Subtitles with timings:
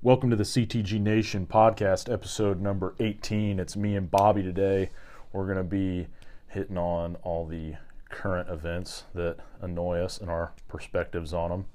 [0.00, 3.58] Welcome to the CTG Nation podcast, episode number 18.
[3.58, 4.90] It's me and Bobby today.
[5.32, 6.06] We're going to be
[6.46, 7.74] hitting on all the
[8.08, 11.66] current events that annoy us and our perspectives on them.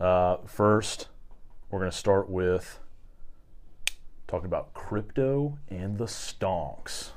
[0.00, 1.08] Uh, first,
[1.70, 2.80] we're going to start with
[4.26, 7.10] talking about crypto and the stonks.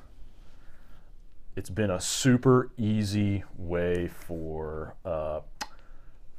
[1.55, 5.39] It's been a super easy way for uh,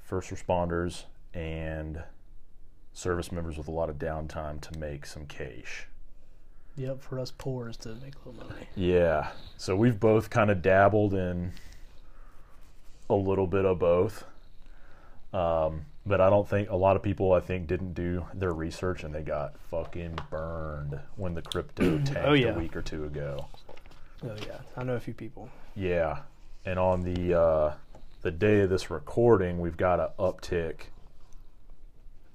[0.02, 2.02] first responders and
[2.95, 5.86] service members with a lot of downtime to make some cash.
[6.76, 8.67] Yep, for us poors to make a little money.
[8.75, 9.29] Yeah.
[9.58, 11.53] So we've both kind of dabbled in
[13.11, 14.25] a little bit of both.
[15.34, 19.04] Um, but I don't think a lot of people I think didn't do their research
[19.04, 22.48] and they got fucking burned when the crypto tanked Oh, yeah.
[22.54, 23.46] a week or two ago.
[24.25, 25.48] Oh yeah, I know a few people.
[25.75, 26.20] Yeah.
[26.64, 27.75] And on the uh,
[28.22, 30.75] the day of this recording, we've got an uptick.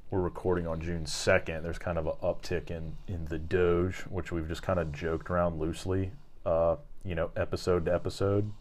[0.09, 1.63] We're recording on June second.
[1.63, 5.29] There's kind of an uptick in in the Doge, which we've just kind of joked
[5.29, 6.11] around loosely,
[6.45, 8.51] uh, you know, episode to episode.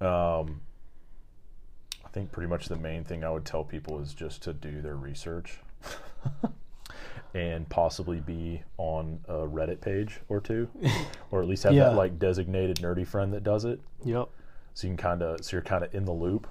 [0.00, 0.60] Um,
[2.04, 4.80] I think pretty much the main thing I would tell people is just to do
[4.80, 5.58] their research.
[7.34, 10.68] and possibly be on a Reddit page or two,
[11.32, 11.88] or at least have Yeah.
[11.88, 14.28] that like designated nerdy friend that does it, Yep.
[14.74, 16.46] so you can kind of so you're kind of in the loop.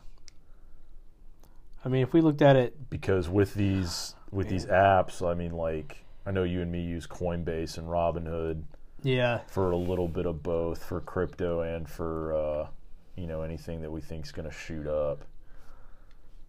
[1.86, 5.52] I mean, if we looked at it, Because with these with these apps, I mean,
[5.52, 8.64] like I know you and me use Coinbase and Robinhood
[9.04, 12.68] yeah, for a little bit of both for crypto and for uh,
[13.16, 15.26] you know anything that we think is going to shoot up.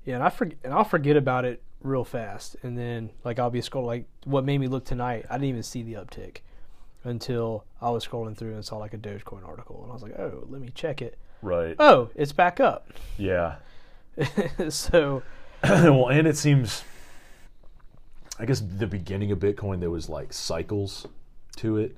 [0.05, 3.51] yeah, and I forget, and I'll forget about it real fast, and then like I'll
[3.51, 3.87] be scrolling.
[3.87, 6.39] Like what made me look tonight, I didn't even see the uptick
[7.03, 10.19] until I was scrolling through and saw like a Dogecoin article, and I was like,
[10.19, 11.19] oh, let me check it.
[11.43, 11.77] Right.
[11.79, 12.89] Oh, it's back up.
[13.19, 13.57] Yeah.
[14.69, 15.23] so
[15.63, 16.83] well, and it seems,
[18.39, 21.07] I guess the beginning of Bitcoin there was like cycles
[21.57, 21.97] to it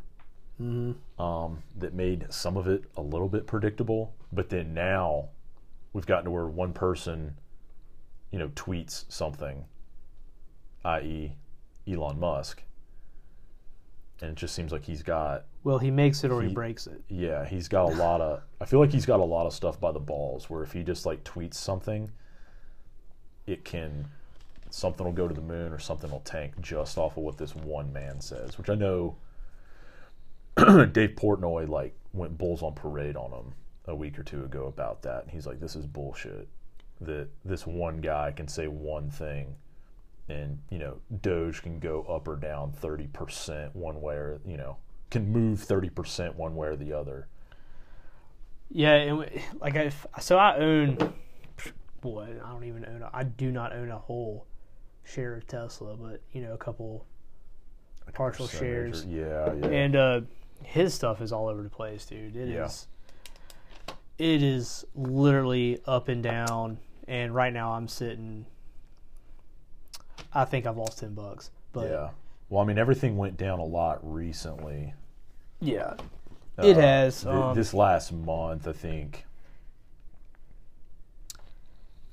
[0.58, 4.14] um, that made some of it a little bit predictable.
[4.32, 5.28] But then now
[5.92, 7.36] we've gotten to where one person,
[8.30, 9.64] you know, tweets something,
[10.84, 11.36] i.e.,
[11.88, 12.62] Elon Musk,
[14.20, 16.86] and it just seems like he's got well, he makes it or he He- breaks
[16.86, 17.02] it.
[17.08, 18.40] yeah, he's got a lot of.
[18.60, 20.48] I feel like he's got a lot of stuff by the balls.
[20.48, 22.12] Where if he just like tweets something,
[23.48, 24.06] it can
[24.70, 27.56] something will go to the moon or something will tank just off of what this
[27.56, 28.56] one man says.
[28.58, 29.16] Which I know
[30.56, 33.52] Dave Portnoy like went bulls on parade on him
[33.86, 36.48] a week or two ago about that, and he's like, "This is bullshit.
[37.00, 39.56] That this one guy can say one thing."
[40.28, 44.56] And you know, Doge can go up or down thirty percent one way, or you
[44.56, 44.76] know,
[45.10, 47.28] can move thirty percent one way or the other.
[48.70, 49.30] Yeah, and
[49.60, 50.98] like I, so I own,
[52.00, 53.02] boy, I don't even own.
[53.02, 54.46] A, I do not own a whole
[55.04, 57.06] share of Tesla, but you know, a couple
[58.14, 59.66] partial shares, or- yeah, yeah.
[59.68, 60.20] and uh,
[60.64, 62.34] his stuff is all over the place, dude.
[62.34, 62.86] It is,
[63.88, 63.94] Yeah.
[64.18, 66.78] it is literally up and down.
[67.08, 68.46] And right now, I'm sitting.
[70.32, 72.08] I think I've lost ten bucks, but yeah.
[72.48, 74.94] Well, I mean, everything went down a lot recently.
[75.60, 75.94] yeah,
[76.58, 77.22] it Uh, has.
[77.22, 79.24] th- um, this last month, I think.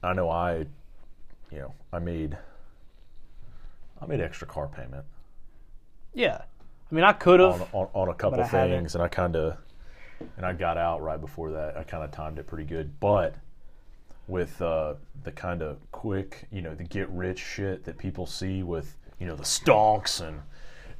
[0.01, 0.66] I know I,
[1.51, 2.38] you know, I made.
[4.01, 5.05] I made extra car payment
[6.13, 6.41] yeah,
[6.91, 7.61] I mean, I could have.
[7.73, 9.57] on, on a couple I things, and I kind of,
[10.38, 11.75] and I got out right before that.
[11.75, 13.35] I kind of timed it pretty good, but
[14.27, 18.61] with uh, the kind of quick, you know, the get rich shit that people see
[18.63, 20.41] with, you know, the stonks and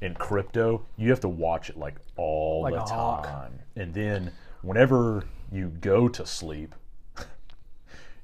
[0.01, 3.25] and crypto, you have to watch it like all Like the a hawk.
[3.25, 3.59] time.
[3.75, 6.73] And then whenever you go to sleep,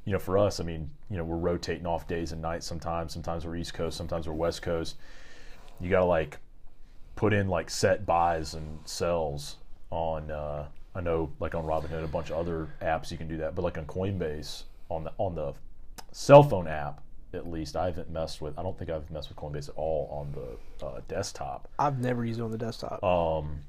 [0.06, 3.12] you know, for us, I mean, you know, we're rotating off days and nights sometimes.
[3.12, 4.96] Sometimes we're East Coast, sometimes we're West Coast.
[5.82, 6.38] You got to like
[7.18, 9.58] put in like set buys and sells
[9.90, 10.66] on uh,
[10.96, 13.64] I know like on Robinhood, a bunch of other apps you can do that, but
[13.64, 15.54] like on Coinbase on the on the
[16.14, 17.04] cell phone app
[17.34, 18.58] at least I haven't messed with.
[18.58, 21.70] I don't think I've messed with Coinbase at all on the uh, desktop.
[21.78, 23.04] I've never used it on the desktop.
[23.04, 23.62] Um,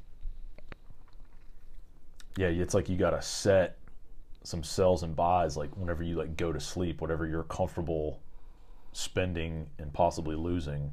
[2.36, 3.76] yeah, it's like you got to set
[4.42, 8.20] some sells and buys like whenever you like go to sleep, whatever you're comfortable
[8.92, 10.92] spending and possibly losing.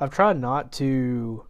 [0.00, 1.44] I've tried not to.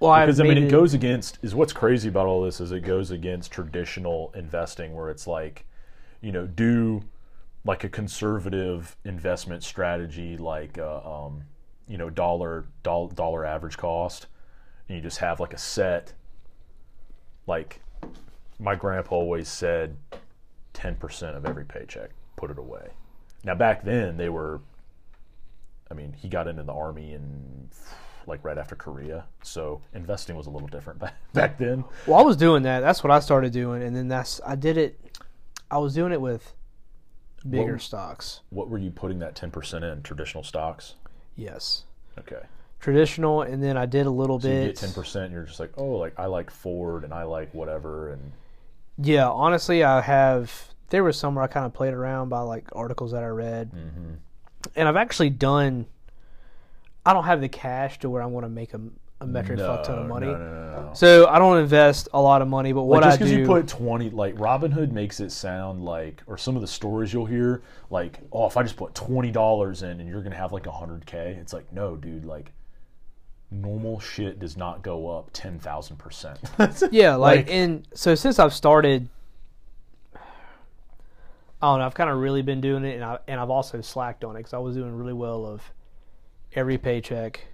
[0.00, 2.60] Well, I've because I mean, made it goes against is what's crazy about all this
[2.60, 5.66] is it goes against traditional investing where it's like,
[6.22, 7.02] you know, do
[7.64, 11.42] like a conservative investment strategy like uh, um,
[11.86, 14.26] you know dollar doll, dollar average cost,
[14.88, 16.12] and you just have like a set.
[17.46, 17.80] Like,
[18.60, 19.96] my grandpa always said,
[20.72, 22.90] ten percent of every paycheck, put it away.
[23.44, 24.60] Now back then they were
[25.90, 27.68] I mean, he got into the army and
[28.26, 31.84] like right after Korea, so investing was a little different back back then.
[32.06, 32.80] Well, I was doing that.
[32.80, 35.18] That's what I started doing, and then that's I did it.
[35.70, 36.54] I was doing it with
[37.48, 38.40] bigger What- stocks.
[38.50, 40.02] What were you putting that ten percent in?
[40.02, 40.94] Traditional stocks.
[41.36, 41.84] Yes,
[42.18, 42.42] Okay.
[42.80, 44.66] traditional, and then I did a little So you bit.
[44.66, 45.32] get ten percent.
[45.32, 48.32] You're just like, oh, like I like Ford and I like whatever, and
[48.98, 50.74] Yeah, honestly, I have.
[50.90, 54.14] There was somewhere I kind of played around by like articles that I read, Mm-hmm.
[54.76, 55.86] and I've actually done.
[57.06, 58.80] I don't have the cash to where I want to make a,
[59.22, 60.94] a metric fuck ton of money, No, no, no, no.
[60.94, 62.72] so I don't invest a lot of money.
[62.72, 66.22] But what Like just I because you put twenty, like Robinhood makes it sound like,
[66.26, 69.82] or some of the stories you'll hear, like, oh, if I just put twenty dollars
[69.82, 72.52] in and you're gonna have like a hundred k, it's like, no, dude, like,
[73.50, 76.38] normal shit does not go up ten thousand percent.
[76.90, 79.06] yeah, like, like- and so since I've started,
[80.14, 81.84] I don't know.
[81.84, 84.38] I've kind of really been doing it, and I and I've also slacked on it
[84.40, 85.62] because I was doing really well of
[86.54, 87.46] every paycheck.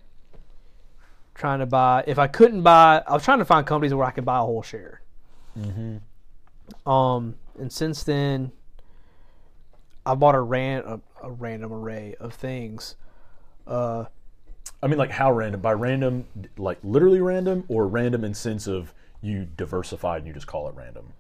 [1.37, 4.11] Trying to buy, if I couldn't buy, I was trying to find companies where I
[4.11, 5.03] could buy a whole share.
[5.59, 6.91] Mm-hmm.
[6.91, 8.53] Um, and since then,
[10.07, 12.97] I bought a ran a, a random array of things.
[13.67, 14.07] Uh,
[14.83, 15.61] I mean, like how random?
[15.61, 20.47] By random, like literally random, or random in sense of you diversified and you just
[20.47, 21.13] call it random.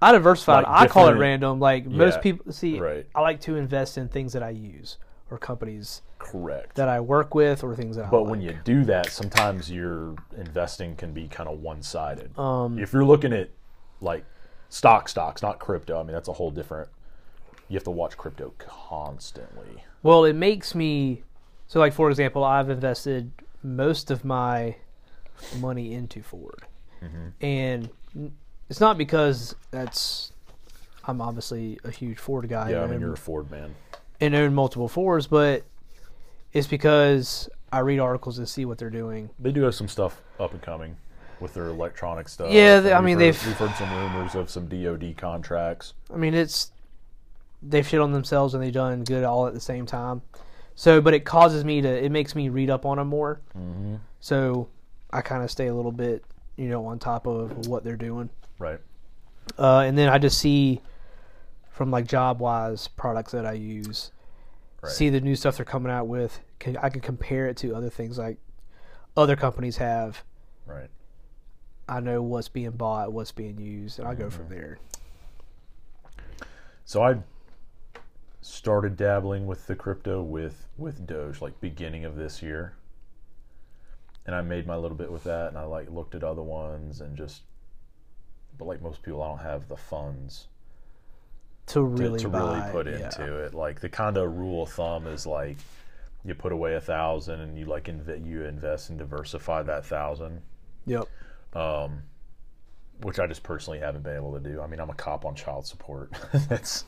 [0.00, 0.64] I diversified.
[0.64, 1.60] Like I call it random.
[1.60, 3.06] Like most Yeah, people see, right.
[3.14, 4.98] I like to invest in things that I use
[5.30, 6.74] or companies Correct.
[6.76, 8.30] that I work with or things that I But like.
[8.30, 12.36] when you do that, sometimes your investing can be kind of one sided.
[12.38, 13.50] Um, if you're looking at
[14.00, 14.24] like
[14.68, 16.88] stock stocks, not crypto, I mean, that's a whole different.
[17.68, 19.84] You have to watch crypto constantly.
[20.02, 21.22] well, it makes me
[21.66, 21.78] so.
[21.80, 23.30] Like for example, I've invested
[23.62, 24.76] most of my
[25.60, 26.62] money into Ford,
[27.02, 27.44] Mm-hmm.
[27.44, 27.90] and
[28.70, 30.32] it's not because that's
[31.06, 32.70] I'm obviously a huge Ford guy.
[32.70, 33.74] Yeah, I and mean, own- you're a Ford man.
[34.20, 35.64] and own multiple Fords, but
[36.54, 39.28] it's because I read articles and see what they're doing.
[39.38, 40.96] They do have some stuff up and coming
[41.40, 42.50] with their electronic stuff.
[42.52, 45.92] Yeah, they- I we've mean, heard- they've- we've heard some rumors of some DoD contracts.
[46.12, 46.70] I mean, it's
[47.62, 50.22] they've shit on themselves and they've done good all at the same time.
[50.76, 51.88] So, but it causes me to.
[51.88, 53.40] It makes me read up on them more.
[53.56, 53.96] Mm-hmm.
[54.20, 54.68] So,
[55.12, 56.24] I kind of stay a little bit,
[56.56, 58.28] you know, on top of what they're doing.
[58.58, 58.80] Right.
[59.58, 60.80] Uh, and then I just see
[61.70, 64.10] from like job wise products that I use,
[64.84, 64.92] Right.
[64.92, 66.40] see the new stuff they're coming out with.
[66.58, 68.38] Can, I can compare it to other things like
[69.16, 70.22] other companies have.
[70.66, 70.90] Right.
[71.88, 74.36] I know what's being bought, what's being used, and I go Mm-hmm.
[74.36, 74.78] from there.
[76.84, 77.16] So I
[78.42, 82.74] started dabbling with the crypto with with Doge like beginning of this year.
[84.26, 87.00] And I made my little bit with that and I like looked at other ones
[87.00, 87.42] and just
[88.58, 90.48] but like most people I don't have the funds
[91.68, 93.06] To to, really to buy, really put yeah.
[93.06, 93.54] into it.
[93.54, 95.56] Like the kind of rule of thumb is like
[96.24, 100.40] you put away a thousand and you like inv- you invest and diversify that thousand.
[100.86, 101.08] Yep.
[101.54, 102.02] Um
[103.02, 104.60] which I just personally haven't been able to do.
[104.60, 106.12] I mean, I'm a cop on child support.
[106.48, 106.84] That's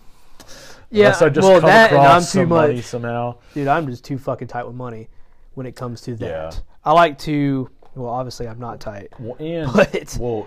[0.91, 1.07] Yeah.
[1.07, 3.39] unless I just well, come that and across I'm too some money much, somehow.
[3.55, 3.69] dude.
[3.69, 5.09] I'm just too fucking tight with money
[5.55, 6.27] when it comes to that.
[6.55, 6.61] Yeah.
[6.85, 7.69] I like to.
[7.95, 9.09] Well, obviously, I'm not tight.
[9.19, 10.47] Well, and But- well,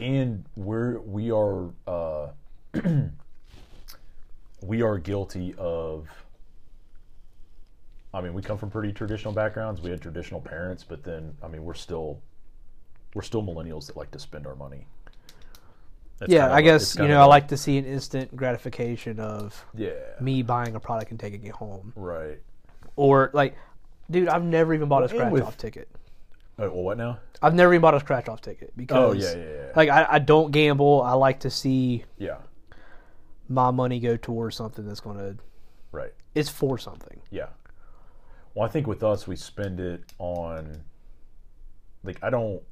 [0.00, 2.28] and we're we are uh,
[4.62, 6.08] we are guilty of.
[8.14, 9.80] I mean, we come from pretty traditional backgrounds.
[9.82, 12.20] We had traditional parents, but then I mean, we're still
[13.14, 14.86] we're still millennials that like to spend our money.
[16.26, 18.34] Yeah, kind of I a- guess you know I a- like to see an instant
[18.34, 22.40] gratification of yeah, me buying a product and taking it home, right.
[22.96, 23.54] or like,
[24.10, 25.88] dude, I've never even bought a Well, and scratch with- off ticket.
[26.58, 27.18] Oh, well, what now?
[27.42, 29.72] I've never even bought a scratch off ticket because, Oh yeah, yeah, yeah.
[29.76, 31.02] like, I, I don't gamble.
[31.02, 32.38] I like to see yeah,
[33.48, 35.36] my money go towards something that's going to.
[35.92, 36.12] right.
[36.34, 37.20] It's for something.
[37.30, 37.48] Yeah.
[38.54, 40.82] Well, I think with us, we spend it on,
[42.04, 42.62] like, I don't,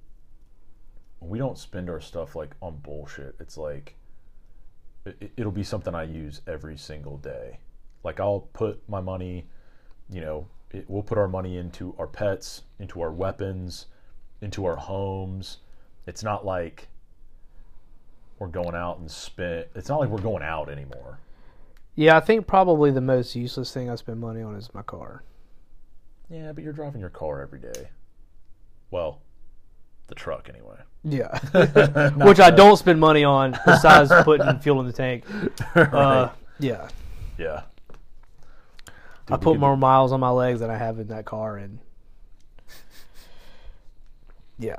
[1.20, 3.34] we don't spend our stuff like on bullshit.
[3.40, 3.96] It's like,
[5.06, 7.58] it, it'll be something I use every single day.
[8.02, 9.46] Like, I'll put my money,
[10.10, 13.86] you know, it, we'll put our money into our pets, into our weapons,
[14.40, 15.58] into our homes.
[16.06, 16.88] It's not like
[18.44, 21.18] we're going out and spend, it's not like we're going out anymore.
[21.94, 25.22] Yeah, I think probably the most useless thing I spend money on is my car.
[26.28, 27.88] Yeah, but you're driving your car every day.
[28.90, 29.22] Well,
[30.08, 30.76] the truck anyway.
[31.04, 31.38] Yeah,
[32.26, 35.24] which I don't spend money on besides putting fuel in the tank.
[35.74, 36.88] Uh, yeah,
[37.38, 37.62] Yeah.
[39.26, 41.56] I Dude, we put more miles on my legs than I have in that car,
[41.56, 41.78] and
[44.58, 44.76] yeah,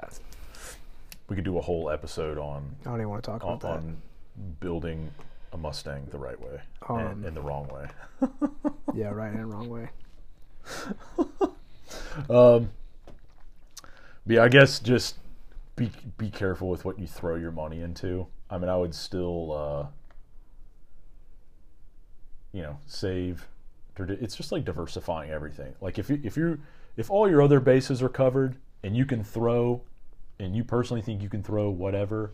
[1.27, 3.61] We could do a whole episode on I don't even want to talk on, about
[3.61, 3.67] that.
[3.79, 3.97] on
[4.59, 5.09] building
[5.53, 7.87] a Mustang the right way Um, and, and the wrong way.
[8.93, 9.89] Yeah, right and wrong way.
[12.29, 12.69] um,
[14.25, 15.15] yeah, I guess just
[15.75, 18.27] be be careful with what you throw your money into.
[18.49, 19.87] I mean, I would still, uh,
[22.53, 23.47] you know, save.
[23.97, 25.73] It's just like diversifying everything.
[25.81, 26.59] Like if you if you
[26.95, 29.81] if all your other bases are covered and you can throw,
[30.39, 32.31] and you personally think you can throw whatever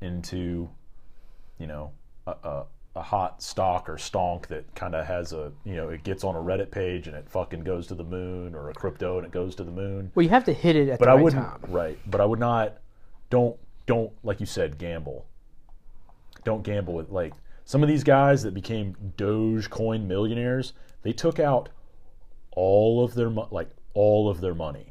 [0.00, 0.68] into,
[1.58, 1.92] you know,
[2.26, 2.64] a, a,
[2.96, 6.34] a hot stock or stonk that kind of has a you know it gets on
[6.34, 9.32] a Reddit page and it fucking goes to the moon or a crypto and it
[9.32, 10.10] goes to the moon.
[10.14, 11.60] Well, you have to hit it at But the I right wouldn't time.
[11.72, 11.98] right.
[12.06, 12.78] But I would not.
[13.30, 13.56] Don't
[13.86, 15.26] don't like you said gamble.
[16.44, 17.32] Don't gamble with like
[17.64, 20.72] some of these guys that became Dogecoin millionaires.
[21.02, 21.68] They took out
[22.52, 24.89] all of their mo- like all of their money.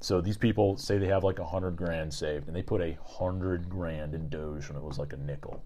[0.00, 2.96] So these people say they have like a hundred grand saved, and they put a
[3.04, 5.62] hundred grand in Doge when it was like a nickel.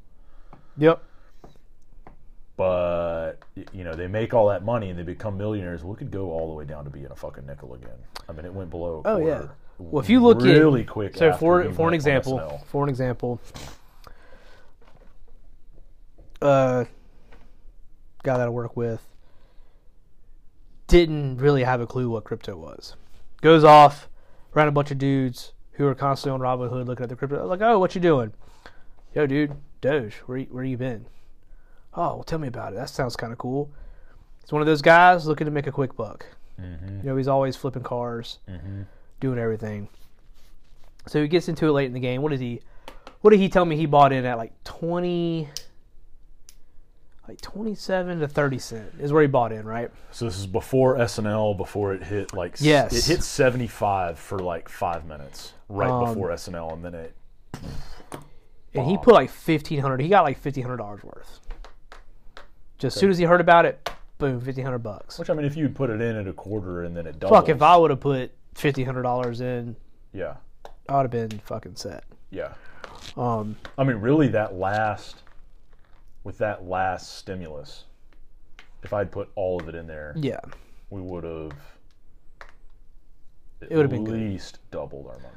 [0.77, 1.03] Yep.
[2.57, 3.35] But
[3.73, 5.85] you know they make all that money and they become millionaires.
[5.85, 7.97] Well, it could go all the way down to being a fucking nickel again.
[8.29, 9.03] I mean, it went below.
[9.05, 9.49] Oh yeah.
[9.79, 13.41] Well, if you look at really quick, So for for an example, for an example,
[16.43, 16.85] uh,
[18.25, 19.05] guy that I work with
[20.87, 22.95] didn't really have a clue what crypto was.
[23.41, 24.09] Goes off
[24.55, 27.45] around a bunch of dudes who are constantly on Robinhood looking at the crypto.
[27.47, 28.33] Like, oh, what you doing?
[29.15, 30.15] Yo, dude, Doge.
[30.27, 31.07] Where you- where you been?
[31.95, 32.77] Oh, well, tell me about it.
[32.77, 33.71] That sounds kind of cool.
[34.41, 36.27] He's one of those guys looking to make a quick buck.
[36.61, 36.99] Mhm.
[36.99, 38.87] You know, he's always flipping cars Mhm.
[39.21, 39.89] doing everything.
[41.07, 42.23] So he gets into it late in the game.
[42.23, 42.61] What did he?
[43.21, 45.49] What did he tell me he bought in at like twenty,
[47.29, 49.91] like twenty-seven to thirty cent is where he bought in, right?
[50.11, 52.93] So this is before SNL, before it hit like s- Yes.
[52.93, 57.15] it hit seventy five for like five minutes right Um, before SNL, and then it
[58.75, 60.01] And he put like fifteen hundred.
[60.01, 61.41] He got like fifteen hundred dollars worth.
[62.79, 63.89] Just as soon as he heard about it,
[64.19, 65.19] boom, fifteen hundred bucks.
[65.19, 67.39] which I mean, if you'd put it in at a quarter and then it doubles,
[67.41, 69.77] Fuck, if I would have put fifteen hundred dollars in,
[70.13, 70.35] yeah
[70.89, 72.05] I would have been fucking set.
[72.31, 72.53] yeah
[73.17, 75.23] Um, I mean really that last
[76.25, 77.85] with that last stimulus,
[78.83, 80.41] if I'd put all of it in there, yeah,
[80.91, 81.53] we would have
[83.61, 84.15] It would've been at good.
[84.21, 85.31] least doubled our money.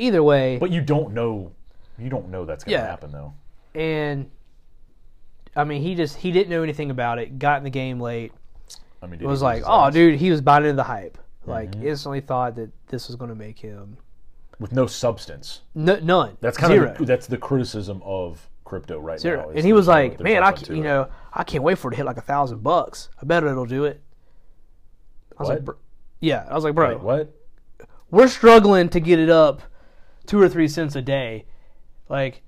[0.00, 1.52] either way, But you don't know,
[1.98, 2.86] you don't know that's gonna Yeah.
[2.86, 3.32] happen though.
[3.74, 4.30] and
[5.56, 7.38] I mean, he just he didn't know anything about it.
[7.38, 8.32] Got in the game late.
[9.02, 11.18] I mean, was like, oh, dude, he was buying into the hype.
[11.46, 11.84] Like, Mhm.
[11.84, 13.96] instantly thought that this was going to make him
[14.60, 15.62] with no substance.
[15.74, 16.36] n- none.
[16.40, 16.90] That's kind zero.
[16.90, 19.46] of the, that's the criticism of crypto right zero.
[19.46, 19.50] now.
[19.50, 20.84] And he was like, man, I to you it.
[20.84, 23.08] know, I can't wait for it to hit like a thousand bucks.
[23.20, 24.02] I bet it'll do it.
[25.36, 25.64] I was like, What?
[25.64, 25.74] bro,
[26.20, 27.34] yeah, I was like, bro, Wait, what?
[28.10, 29.62] we're struggling to get it up
[30.26, 31.46] two or three cents a day.
[32.08, 32.42] Like,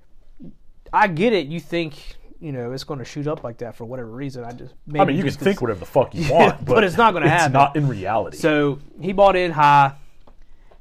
[0.93, 1.47] I get it.
[1.47, 4.43] You think you know it's going to shoot up like that for whatever reason.
[4.43, 6.83] I just maybe I mean, you can think whatever the fuck you want, but but,
[6.83, 7.45] it's not gonna happen.
[7.47, 8.37] It's not in reality.
[8.37, 9.93] So he bought in high,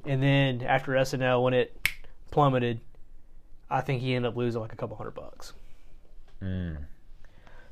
[0.04, 1.76] and then after SNL when it
[2.30, 2.80] plummeted,
[3.70, 5.52] I think he ended up losing like a couple hundred bucks
[6.42, 6.78] Mm.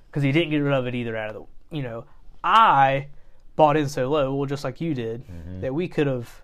[0.07, 1.17] because he didn't get rid of it either.
[1.17, 1.35] Out of
[1.71, 2.05] the you know,
[2.45, 3.09] I
[3.57, 5.61] bought in so low, well, just like you did, Mm-hmm.
[5.63, 6.43] that we could have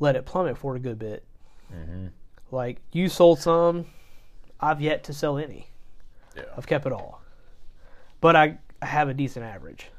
[0.00, 1.24] let it plummet for a good bit.
[1.72, 2.10] Mhm.
[2.50, 3.86] Like you sold some,
[4.60, 5.68] I've yet to sell any.
[6.36, 6.44] Yeah.
[6.56, 7.20] I've kept it all,
[8.20, 9.90] but I I have a decent average.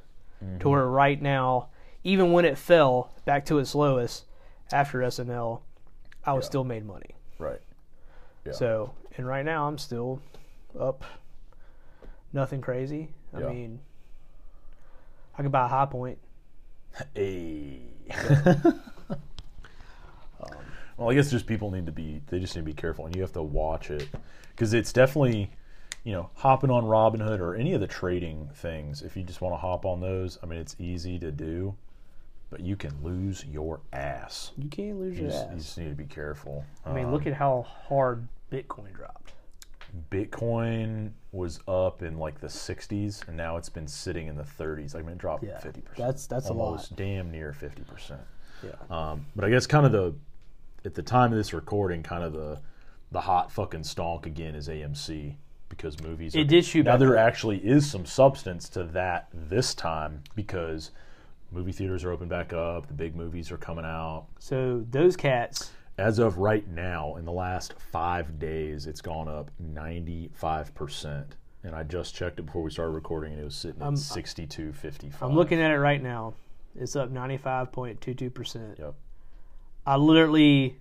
[0.44, 0.58] Mm-hmm.
[0.60, 1.70] To where right now,
[2.04, 4.26] even when it fell back to its lowest
[4.74, 5.62] after SNL,
[6.26, 6.50] I was Yeah.
[6.50, 7.12] still made money.
[8.46, 8.52] Yeah.
[8.54, 10.22] So, and right now I'm still
[10.80, 11.04] up.
[12.34, 13.10] Nothing crazy.
[13.34, 13.50] I Yeah.
[13.50, 13.80] mean,
[15.38, 16.18] I could buy a high point.
[17.16, 17.80] Hey.
[20.42, 20.58] Um,
[20.98, 22.22] well, I guess just people need to be.
[22.28, 24.10] They just need to be careful, and you have to watch it
[24.50, 25.50] because it's definitely,
[26.04, 29.02] you know, hopping on Robinhood or any of the trading things.
[29.02, 31.76] If you just want to hop on those, I mean, it's easy to do,
[32.54, 34.52] but you can lose your ass.
[34.60, 36.64] You can't lose You your just, you just need to be careful.
[36.86, 39.34] I mean, Um, look at how hard Bitcoin dropped.
[40.12, 44.94] Bitcoin was up in like the 60s, and now it's been sitting in the 30s.
[44.96, 45.96] I mean, it dropped Yeah, 50%.
[45.98, 46.66] that's- that's a lot.
[46.66, 48.20] almost damn near 50%.
[48.64, 48.72] Yeah.
[48.92, 50.14] Um, but I guess kind of the
[50.86, 52.60] at the time of this recording, kind of the
[53.12, 55.38] the hot fucking stonk again is AMC
[55.70, 56.36] because movies.
[56.36, 60.92] It are- did shoot Now there actually is some substance to that this time because
[61.54, 62.88] movie theaters are open back up.
[62.88, 64.26] The big movies are coming out.
[64.40, 69.52] So those cats, As of right now, in the last five days, it's gone up
[69.60, 71.36] ninety five percent.
[71.66, 73.94] And I just checked it before we started recording, and it was sitting at I'm-
[73.94, 75.30] uh, sixty two fifty five.
[75.30, 76.34] I'm looking at it right now.
[76.76, 78.80] It's up 95.22%.
[78.80, 78.96] Yep.
[79.86, 80.78] I literally,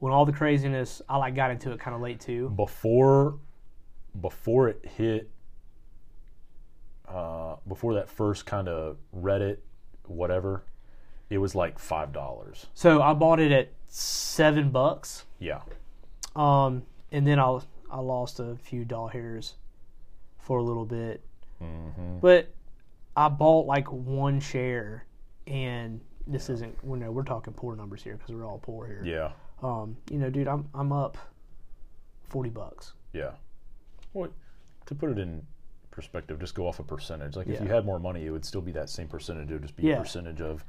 [0.00, 2.50] when all the craziness, I like got into it kind of late too.
[2.50, 3.38] before
[4.20, 5.30] before it hit
[7.12, 9.58] uh, before that first kind of Reddit
[10.06, 10.64] whatever,
[11.30, 12.66] it was like five dollars.
[12.74, 15.24] So I bought it at seven bucks.
[15.38, 15.60] Yeah.
[16.36, 17.58] Um, and then I
[17.90, 19.54] I lost a few doll hairs
[20.38, 21.22] for a little bit,
[21.62, 22.18] Mm-hmm.
[22.20, 22.48] but
[23.16, 25.06] I bought like one share,
[25.46, 26.76] and this isn't.
[26.84, 29.02] You know, we're talking poor numbers here because we're all poor here.
[29.04, 29.30] Yeah.
[29.62, 31.16] Um, you know, dude, I'm I'm up
[32.24, 32.94] forty bucks.
[33.12, 33.32] Yeah.
[34.12, 34.30] Well,
[34.86, 35.46] to put it in
[35.92, 37.36] perspective, just go off a percentage.
[37.36, 39.48] Like if you had more money, it would still be that same percentage.
[39.50, 39.98] It would just be Yeah.
[39.98, 40.64] a percentage of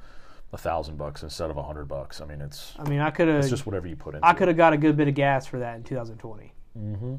[0.52, 2.20] a thousand bucks instead of a hundred bucks.
[2.20, 3.38] I mean, it's I mean, I could have.
[3.40, 4.20] it's just whatever you put in.
[4.22, 6.52] I could have got a good bit of gas for that in 2020.
[6.78, 7.14] Mm-hmm.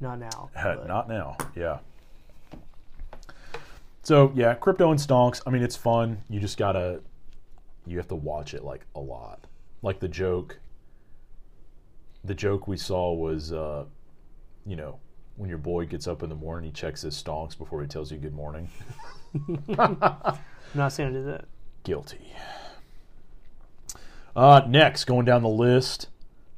[0.00, 0.50] Not now.
[0.88, 1.36] Not now.
[1.54, 1.78] Yeah.
[4.02, 5.40] So yeah, crypto and stonks.
[5.46, 6.22] I mean, it's fun.
[6.28, 7.00] You just gotta,
[7.86, 9.46] you have to watch it like a lot.
[9.82, 10.58] Like the joke.
[12.24, 13.84] The joke we saw was, uh,
[14.66, 14.98] you know,
[15.36, 18.10] when your boy gets up in the morning, he checks his stonks before he tells
[18.12, 18.68] you good morning.
[19.78, 19.98] I'm
[20.74, 21.44] not saying I did that.
[21.82, 22.32] Guilty.
[24.36, 26.08] Uh, next, going down the list,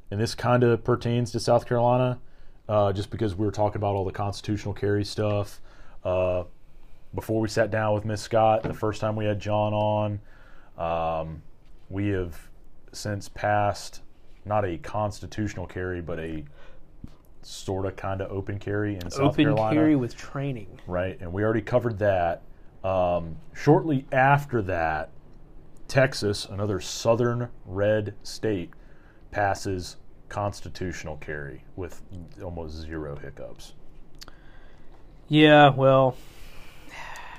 [0.09, 2.19] and this kind of pertains to South Carolina,
[2.69, 5.59] uh, just because we were talking about all the constitutional carry stuff.
[6.03, 6.43] Uh,
[7.13, 10.19] before we sat down with Miss Scott, the first time we had John on,
[10.77, 11.41] um,
[11.89, 12.37] we have
[12.91, 14.01] since passed
[14.45, 16.43] not a constitutional carry, but a
[17.41, 20.79] sort of kind of open carry in South Open Carolina carry with training.
[20.85, 21.17] right?
[21.21, 22.41] And we already covered that.
[22.83, 25.09] Um, shortly after that,
[25.87, 28.71] Texas, another southern red state,
[29.31, 29.97] passes
[30.29, 32.01] constitutional carry with
[32.43, 33.73] almost zero hiccups.
[35.29, 36.15] Yeah, well,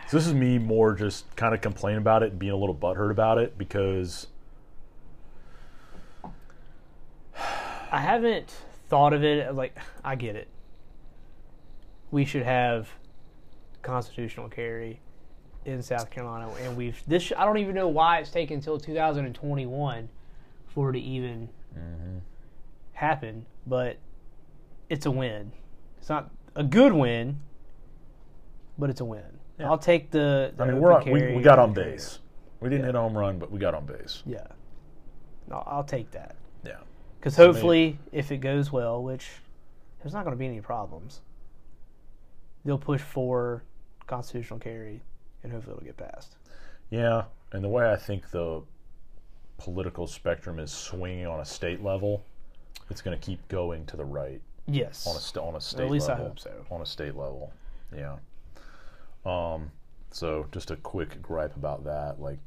[0.08, 2.74] So this is me more just kind of complaining about it and being a little
[2.74, 4.26] butthurt about it because
[7.90, 8.54] I haven't
[8.88, 10.48] thought of it like I get it.
[12.10, 12.88] We should have
[13.82, 15.00] constitutional carry
[15.64, 17.32] in South Carolina, and we've this.
[17.36, 20.08] I don't even know why it's taken until 2021
[20.66, 22.18] for it to even mm-hmm.
[22.92, 23.98] happen, but
[24.88, 25.52] it's a win.
[25.98, 27.40] It's not a good win,
[28.78, 29.22] but it's a win.
[29.58, 29.70] Yeah.
[29.70, 30.52] I'll take the.
[30.56, 31.92] the I mean we're on, we, carry we got on the trade.
[31.92, 32.18] base.
[32.60, 34.22] We didn't hit a home run, but we got on base.
[34.24, 34.46] Yeah,
[35.48, 36.36] no, I'll take that.
[37.18, 39.28] Because hopefully, if it goes well, which
[40.00, 41.20] there's not going to be any problems,
[42.64, 43.62] they'll push for
[44.06, 45.02] constitutional carry,
[45.42, 46.36] and hopefully it'll get passed.
[46.90, 48.62] Yeah, and the way I think the
[49.58, 52.22] political spectrum is swinging on a state level,
[52.90, 55.06] it's going to keep going to the right Yes.
[55.06, 56.26] on a st- on a state at least I level.
[56.28, 56.52] hope so.
[56.70, 57.52] On a state level,
[57.94, 58.16] yeah.
[59.26, 59.70] Um,
[60.10, 62.38] so just a quick gripe about that, like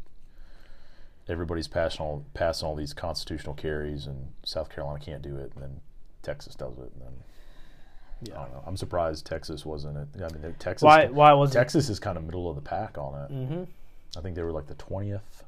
[1.31, 5.63] everybody's passing all passing all these constitutional carries, and South Carolina can't do it, and
[5.63, 5.81] then
[6.21, 8.63] Texas does it, and then I don't know.
[8.67, 10.07] I'm surprised Texas wasn't it.
[10.21, 10.85] I mean, Texas.
[10.85, 11.07] Why?
[11.07, 11.53] Why was it?
[11.53, 13.31] Texas is kind of middle of the pack on it.
[13.31, 13.63] Mm-hmm.
[14.17, 15.43] I think they were like the twentieth.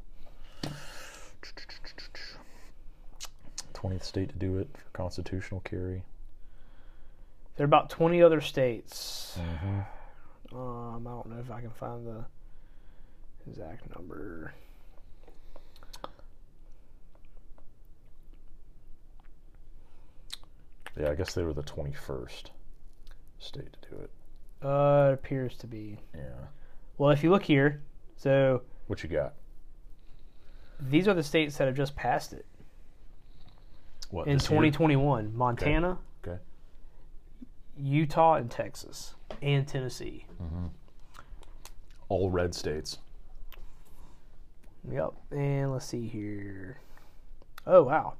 [3.73, 6.03] 20th state to do it for constitutional carry.
[7.55, 9.37] There are about 20 other states.
[9.37, 10.57] Mm-hmm.
[10.57, 12.25] Um, I don't know if I can find the
[13.47, 14.53] exact number.
[20.99, 22.45] Yeah, I guess they were the 21st
[23.39, 24.11] state to do it.
[24.65, 25.99] Uh, it appears to be.
[26.15, 26.21] Yeah.
[26.97, 27.81] Well, if you look here,
[28.15, 29.33] so What you got?
[30.79, 32.45] these are the states that have just passed it
[34.11, 34.57] What in this year?
[34.61, 36.37] 2021: Montana, Okay.
[37.77, 40.25] Utah, and Texas, and Tennessee.
[42.09, 42.99] All red states.
[44.89, 45.13] Yep.
[45.31, 46.77] And let's see here.
[47.65, 48.13] Oh wow.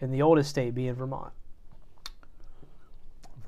[0.00, 1.32] And the oldest state being Vermont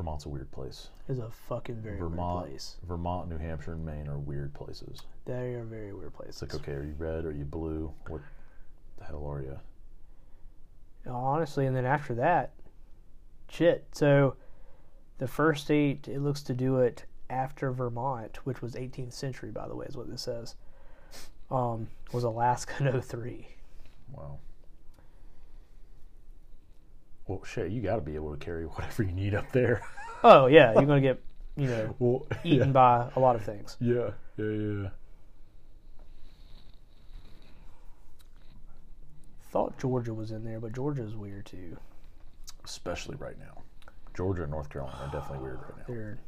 [0.02, 0.88] Vermont's a weird place.
[1.08, 2.76] It's a fucking very Vermont, weird place.
[2.88, 5.02] Vermont, New Hampshire, and Maine are weird places.
[5.26, 6.42] They are very weird places.
[6.42, 7.24] It's like, okay, are you red?
[7.24, 7.92] Are you blue?
[8.08, 8.20] What
[8.98, 9.58] the hell are you?
[11.06, 12.52] honestly, and then after that,
[13.48, 13.86] shit.
[13.92, 14.34] So
[15.18, 19.68] the first state it looks to do it after Vermont, which was 18th century, by
[19.68, 20.56] the way, is what this says.
[21.48, 23.46] Um, was Alaska in 03.
[24.12, 24.38] Wow.
[27.32, 29.82] Well, shit, you got to be able to carry whatever you need up there.
[30.24, 31.20] Oh yeah, you're gonna get
[31.56, 33.76] you know well, eaten by a lot of things.
[33.80, 34.88] Yeah, yeah, yeah.
[39.50, 41.76] Thought Georgia was in there, but Georgia is weird too.
[42.64, 43.62] Especially right now.
[44.14, 45.84] Georgia and North Carolina are definitely weird right now.
[45.88, 46.18] They're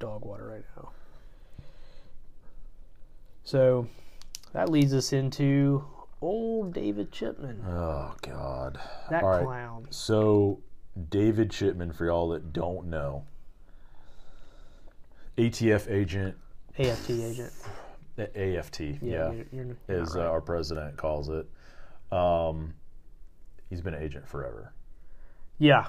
[0.00, 0.90] dog water right now.
[3.44, 3.86] So
[4.54, 5.84] that leads us into
[6.20, 7.62] old David Chipman.
[7.66, 8.78] Oh God.
[9.10, 9.44] That All right.
[9.44, 9.86] clown.
[9.90, 10.60] So
[11.10, 13.24] David Chipman, for y'all that don't know,
[15.36, 16.36] ATF agent,
[16.78, 17.52] AFT agent.
[18.16, 20.26] A- AFT, yeah, you're, you're not as uh, right.
[20.28, 21.48] our president calls it.
[22.16, 22.74] Um,
[23.68, 24.72] he's been an agent forever.
[25.58, 25.88] yeah.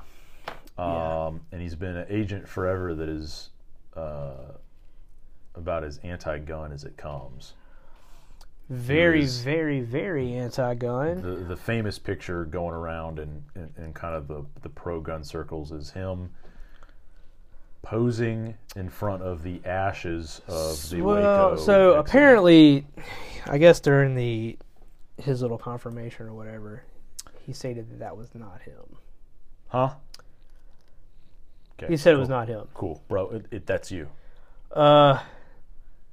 [0.77, 1.31] Um, Yeah.
[1.51, 3.51] and he's been an agent forever that is
[3.95, 4.53] uh,
[5.53, 7.53] about as anti-gun as it comes.
[8.69, 11.21] Very, very, very anti-gun.
[11.21, 15.71] The the famous picture going around in, in, in kind of the, the pro-gun circles
[15.71, 16.31] is him
[17.83, 21.15] posing in front of the ashes of the well,
[21.51, 21.55] Waco.
[21.57, 22.07] so accident.
[22.09, 22.87] apparently,
[23.45, 24.57] I guess during the
[25.17, 26.83] his little confirmation or whatever,
[27.45, 28.97] he stated that that was not him.
[29.67, 29.91] huh?
[31.77, 32.67] Okay, He said it was not him.
[32.73, 33.29] Cool, bro.
[33.29, 34.07] It, it, that's you.
[34.71, 35.19] Uh,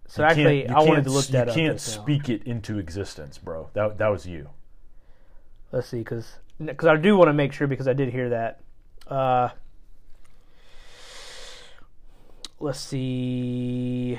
[0.07, 1.57] so You actually, I wanted to look that You up.
[1.57, 2.03] can't just now.
[2.03, 3.71] speak it into existence, bro.
[3.75, 4.51] That that was you.
[5.71, 8.61] Let's see, because I do want to make sure because I did hear that.
[9.09, 9.49] Uh,
[12.61, 14.19] let's see.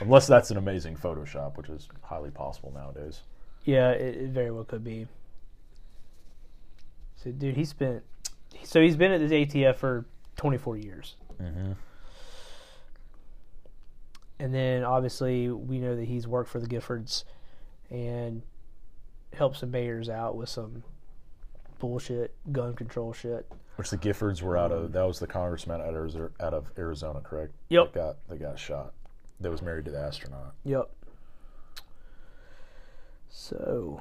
[0.00, 3.20] Unless that's an amazing Photoshop, which is highly possible nowadays.
[3.64, 5.06] Yeah, it, it very well could be.
[7.16, 8.02] So, dude, he spent.
[8.62, 10.04] So he's been at this ATF for
[10.36, 11.72] 24 years, Mm-hmm.
[14.38, 17.24] And then obviously we know that he's worked for the Giffords,
[17.90, 18.42] and
[19.32, 20.82] helped some mayors out with some
[21.78, 23.50] bullshit gun control shit.
[23.76, 24.86] Which the Giffords were out of.
[24.86, 27.52] Um, that was the congressman out of Arizona, out of Arizona correct?
[27.68, 27.92] Yep.
[27.92, 28.92] That got that got shot.
[29.40, 30.54] That was married to the astronaut.
[30.64, 30.90] Yep.
[33.28, 34.00] So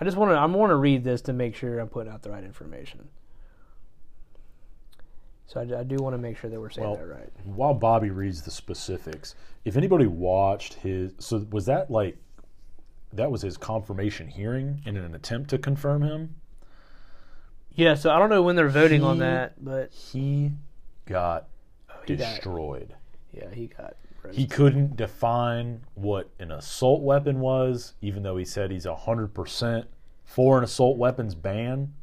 [0.00, 2.22] I just want to I want to read this to make sure I'm putting out
[2.22, 3.08] the right information.
[5.48, 7.28] So I, I do want to make sure that we're saying Well, that right.
[7.44, 9.34] While Bobby reads the specifics,
[9.64, 12.16] if anybody watched his, so was that like,
[13.14, 16.34] that was his confirmation hearing in an attempt to confirm him?
[17.72, 20.52] Yeah, so I don't know when they're voting on that, but He
[21.06, 21.48] got
[21.90, 22.94] oh, he got- destroyed.
[23.32, 23.96] yeah, he got
[24.32, 29.84] He couldn't define what an assault weapon was, even though he said he's 100%
[30.26, 31.94] for an assault weapons ban.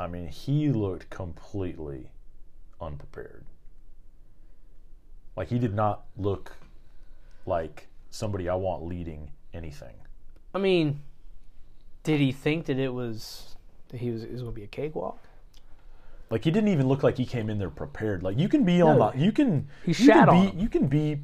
[0.00, 2.10] I mean, he looked completely
[2.80, 3.44] unprepared.
[5.36, 6.52] Like, he did not look
[7.44, 9.94] like somebody I want leading anything.
[10.54, 11.02] I mean,
[12.02, 13.56] did he think that it was
[13.88, 15.18] that he was it was going to be a cakewalk?
[16.30, 18.22] Like he didn't even look like he came in there prepared.
[18.22, 19.10] Like you can be on No.
[19.10, 20.58] the you can He you can be him.
[20.58, 21.18] you can be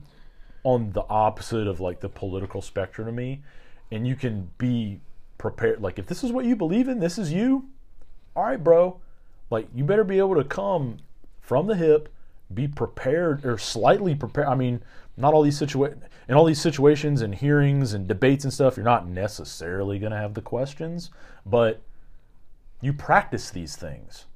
[0.64, 3.42] on the opposite of like the political spectrum to me,
[3.92, 5.00] and you can be
[5.38, 5.80] prepared.
[5.80, 7.68] Like if this is what you believe in, this is you.
[8.36, 9.00] All right, bro.
[9.50, 10.98] Like you better be able to come
[11.40, 12.12] from the hip,
[12.52, 14.46] be prepared or slightly prepared.
[14.48, 14.82] I mean,
[15.16, 15.96] not all these situa-
[16.28, 18.76] in all these situations and hearings and debates and stuff.
[18.76, 21.10] You're not necessarily going to have the questions,
[21.46, 21.80] but
[22.82, 24.26] you practice these things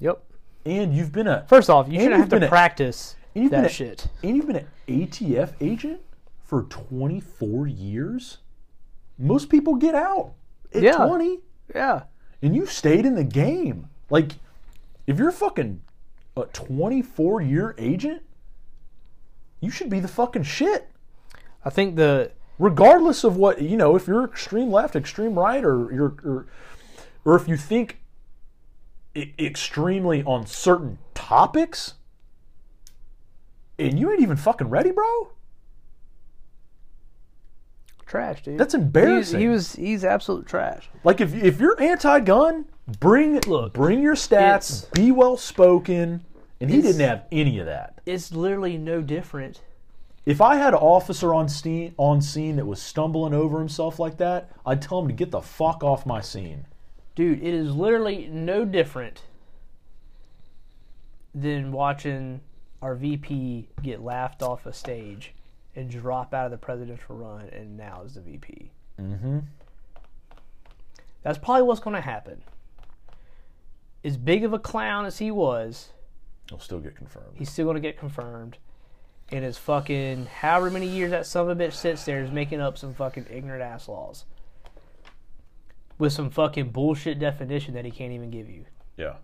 [0.00, 0.22] Yep.
[0.66, 3.62] and you've been a First off, you shouldn't have to a- practice and you've been
[3.62, 4.08] that a- shit.
[4.22, 6.00] and you've been an ATF agent
[6.42, 8.38] for 24 years.
[9.18, 10.32] Most people get out
[10.74, 10.96] at Yeah.
[11.06, 11.40] 20,
[11.74, 12.02] Yeah.
[12.44, 13.88] And you stayed in the game.
[14.10, 14.32] Like,
[15.06, 15.80] if you're fucking
[16.36, 18.22] a 24 year agent,
[19.60, 20.88] you should be the fucking shit.
[21.64, 25.92] I think the Regardless of what you know, if you're extreme left, extreme right, or
[25.92, 26.46] you're or,
[27.24, 27.98] or if you think
[29.16, 31.94] extremely on certain topics,
[33.76, 35.32] and you ain't even fucking ready, bro.
[38.06, 38.58] Trash, dude.
[38.58, 39.40] That's embarrassing.
[39.40, 40.88] he was he's absolute trash.
[41.04, 42.66] like if if you're anti-gun,
[43.00, 46.24] bring Look, bring your stats, be well spoken,
[46.60, 48.00] and he didn't have any of that.
[48.06, 49.60] It's literally no different.
[50.26, 54.16] If I had an officer on scene on scene that was stumbling over himself like
[54.18, 56.66] that, I'd tell him to get the fuck off my scene.
[57.14, 59.22] Dude, it is literally no different
[61.34, 62.40] than watching
[62.80, 65.34] our VP get laughed off a stage
[65.76, 68.70] and drop out of the presidential run and now is the VP.
[69.00, 69.38] Mm-hmm.
[71.22, 72.42] That's probably what's going to happen.
[74.04, 75.90] As big of a clown as he was,
[76.50, 77.36] He'll still get confirmed.
[77.36, 78.58] he's still going to get confirmed.
[79.32, 82.60] And his fucking however many years that son of a bitch sits there is making
[82.60, 84.26] up some fucking ignorant ass laws
[85.98, 88.66] with some fucking bullshit definition that he can't even give you.
[88.98, 89.14] Yeah,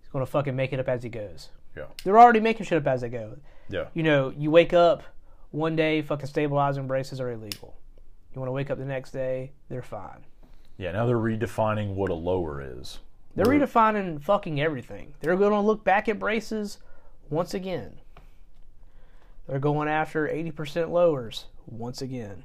[0.00, 1.50] He's going to fucking make it up as he goes.
[1.76, 3.36] yeah, They're already making shit up as they go.
[3.68, 3.84] yeah.
[3.94, 5.04] You know, you wake up
[5.52, 7.76] one day, fucking stabilizing braces are illegal.
[8.34, 10.24] You want to wake up the next day, they're fine.
[10.78, 12.98] Yeah, now they're redefining what a lower is.
[13.36, 15.14] They're We're- redefining fucking everything.
[15.20, 16.78] They're going to look back at braces
[17.30, 17.98] once again.
[19.46, 22.44] They're going after 80% lowers once again.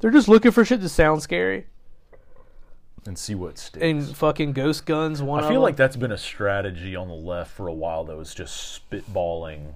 [0.00, 1.66] They're just looking for shit to sound scary.
[3.06, 3.82] and see what sticks.
[3.82, 5.22] And fucking ghost guns.
[5.22, 5.42] One.
[5.44, 8.20] I feel like that's been a strategy on the left for a while, though.
[8.20, 9.74] Is just spitballing.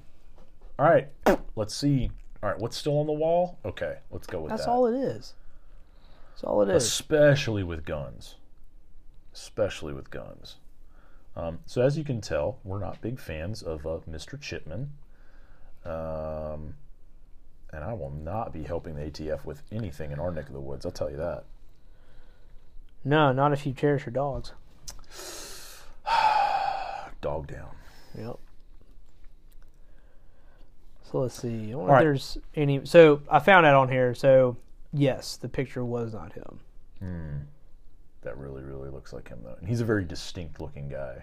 [0.79, 1.09] All right,
[1.57, 2.11] let's see.
[2.43, 3.59] All right, what's still on the wall?
[3.65, 4.57] Okay, let's go with that.
[4.57, 4.73] that's that.
[4.73, 5.35] all it is.
[6.33, 6.85] That's all it is.
[6.85, 8.37] Especially with guns.
[9.33, 10.57] Especially with guns.
[11.37, 14.41] Um, so as you can tell, we're not big fans of uh, Mr.
[14.41, 14.91] Chipman.
[15.85, 16.75] Um,
[17.73, 20.61] and I will not be helping the ATF with anything in our neck of the
[20.61, 20.87] woods.
[20.87, 21.45] I'll tell you that.
[23.05, 24.53] No, not if you cherish your dogs.
[27.21, 27.75] Dog down.
[28.17, 28.39] Yep.
[31.15, 31.73] So let's see.
[31.73, 31.99] I wonder All right.
[31.99, 32.85] if there's any.
[32.85, 34.17] So I found out on here.
[34.17, 34.57] So
[34.93, 36.59] yes, the picture was not him.
[38.23, 39.55] That really, really looks like him, though.
[39.61, 41.23] And he's a very distinct looking guy.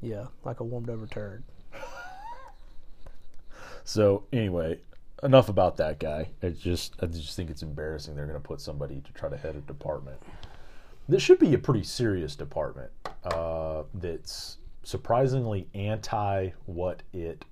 [0.00, 1.42] Yeah, like a warmed over turd.
[3.84, 4.78] So anyway,
[5.24, 6.28] enough about that guy.
[6.40, 9.36] It's just I just think it's embarrassing they're going to put somebody to try to
[9.36, 10.22] head a department.
[11.08, 12.92] This should be a pretty serious department
[13.24, 17.44] uh, that's surprisingly anti what it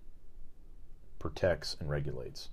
[1.20, 2.48] protects and regulates.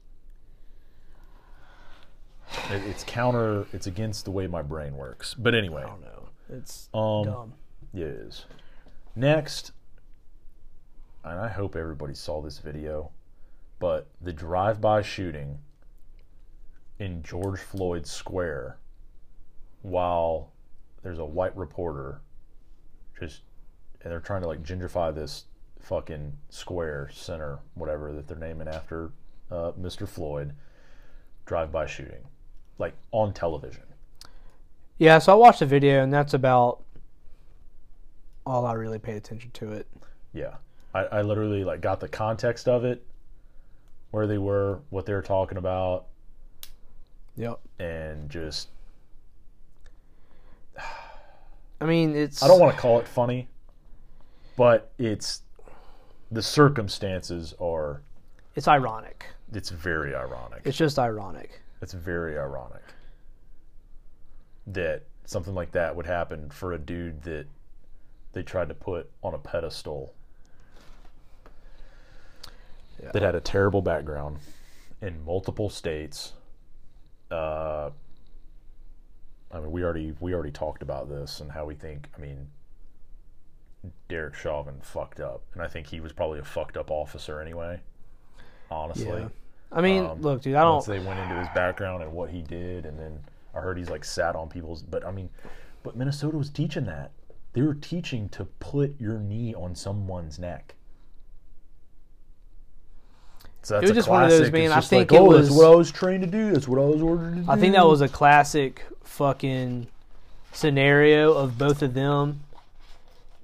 [2.69, 3.65] It, it's counter.
[3.73, 5.33] It's against the way my brain works.
[5.33, 6.29] But anyway, I don't know.
[6.49, 7.53] It's um, dumb.
[7.93, 8.45] yeah, it is.
[9.15, 9.71] Next,
[11.23, 13.11] and I hope everybody saw this video,
[13.79, 15.57] but the drive-by shooting
[16.99, 18.77] in George Floyd Square,
[19.81, 20.51] while
[21.03, 22.21] there's a white reporter,
[23.19, 23.41] just
[24.01, 25.45] and they're trying to like gentrify this
[25.87, 29.11] fucking square center, whatever that they're naming after
[29.49, 30.07] uh, Mr.
[30.07, 30.53] Floyd.
[31.45, 32.25] Drive-by shooting,
[32.77, 33.83] like on television.
[34.97, 36.83] Yeah, so I watched the video, and that's about
[38.45, 39.87] all I really paid attention to it.
[40.33, 40.55] Yeah,
[40.93, 43.05] I, I literally like got the context of it,
[44.11, 46.07] where they were, what they were talking about,
[47.37, 47.59] Yep.
[47.79, 48.67] and just
[51.79, 52.43] I mean, it's.
[52.43, 53.47] I don't want to call it funny,
[54.55, 55.43] but it's
[56.31, 58.01] the circumstances are.
[58.55, 59.25] It's ironic.
[59.53, 60.61] It's very ironic.
[60.65, 61.61] It's just ironic.
[61.81, 62.81] It's very ironic
[64.65, 67.45] that something like that would happen for a dude that
[68.33, 70.13] they tried to put on a pedestal
[73.01, 73.11] Yeah.
[73.11, 74.39] that had a terrible background
[75.01, 76.33] in multiple states.
[77.29, 77.91] Uh,
[79.51, 82.09] I mean, we already we already talked about this and how we think.
[82.17, 82.49] I mean,
[84.09, 87.79] Derek Chauvin fucked up, and I think he was probably a fucked up officer anyway.
[88.69, 89.29] Honestly, Yeah.
[89.71, 90.73] I mean, Um, look, dude, I don't.
[90.75, 93.19] once they went into his background and what he did, and then
[93.53, 94.81] I heard he's like sat on people's.
[94.81, 95.29] But I mean,
[95.83, 97.11] but Minnesota was teaching that.
[97.53, 100.75] They were teaching to put your knee on someone's neck.
[103.63, 104.53] So that's was a just one of those, classic.
[104.53, 106.51] man, I think like, it oh, was- what I was trained to do.
[106.53, 107.51] That's what I was ordered to do.
[107.51, 109.87] I think that was a classic fucking
[110.53, 112.41] scenario of both of them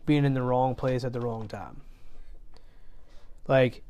[0.06, 1.82] being in the wrong place at the wrong time.
[3.48, 3.84] Like,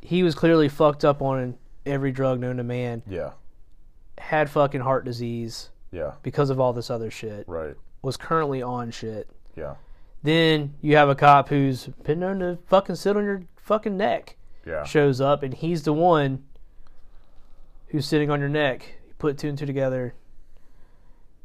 [0.00, 3.32] he was clearly fucked up on every drug known to man, Yeah,
[4.18, 7.74] had fucking heart disease yeah, because of all this other shit, right.
[8.02, 9.28] was currently on shit.
[9.56, 9.74] Yeah,
[10.22, 14.36] Then you have a cop who's been known to fucking sit on your fucking neck,
[14.66, 16.44] yeah, shows up, and he's the one
[17.88, 18.94] who's sitting on your neck.
[19.06, 20.14] You put two and two together.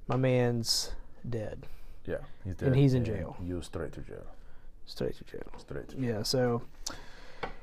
[0.08, 0.92] My man's
[1.30, 1.68] dead.
[2.06, 2.18] Yeah.
[2.44, 2.68] He's dead.
[2.68, 3.36] And he's in jail.
[3.44, 4.26] You straight to jail.
[4.86, 5.44] Straight to jail.
[5.58, 6.04] Straight to jail.
[6.18, 6.62] Yeah, so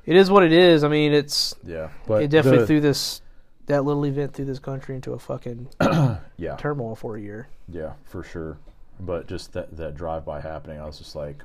[0.07, 0.85] it is what it is.
[0.85, 3.21] I mean, it's Yeah, but it definitely the- threw this
[3.67, 5.69] that little event through this country into a fucking
[6.39, 6.57] yeah.
[6.57, 7.49] turmoil for a year.
[7.69, 8.57] Yeah, for sure.
[9.01, 11.45] But just that that drive by happening, I was just like,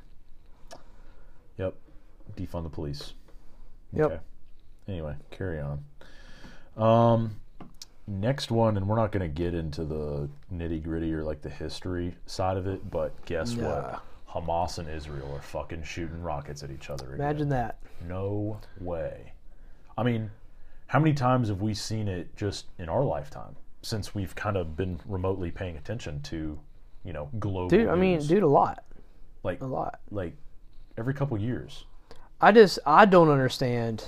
[1.58, 1.75] "Yep,
[2.36, 3.13] defund the police."
[3.91, 4.23] Yep.
[4.88, 5.84] Anyway, carry on.
[6.77, 7.36] Um,
[8.07, 11.49] next one, and we're not going to get into the nitty gritty or like the
[11.49, 14.01] history side of it, but guess what?
[14.29, 17.05] Hamas and Israel are fucking shooting rockets at each other.
[17.13, 17.19] Again.
[17.19, 17.79] Imagine that.
[18.07, 19.33] No way.
[19.97, 20.31] I mean,
[20.87, 24.75] how many times have we seen it just in our lifetime since we've kind of
[24.75, 26.59] been remotely paying attention to,
[27.03, 28.27] you know, global Dude, I mean, news?
[28.27, 28.83] dude, a lot.
[29.43, 29.99] like A lot.
[30.09, 30.33] like
[30.97, 31.85] every couple years.
[32.41, 34.03] I just I don't understand.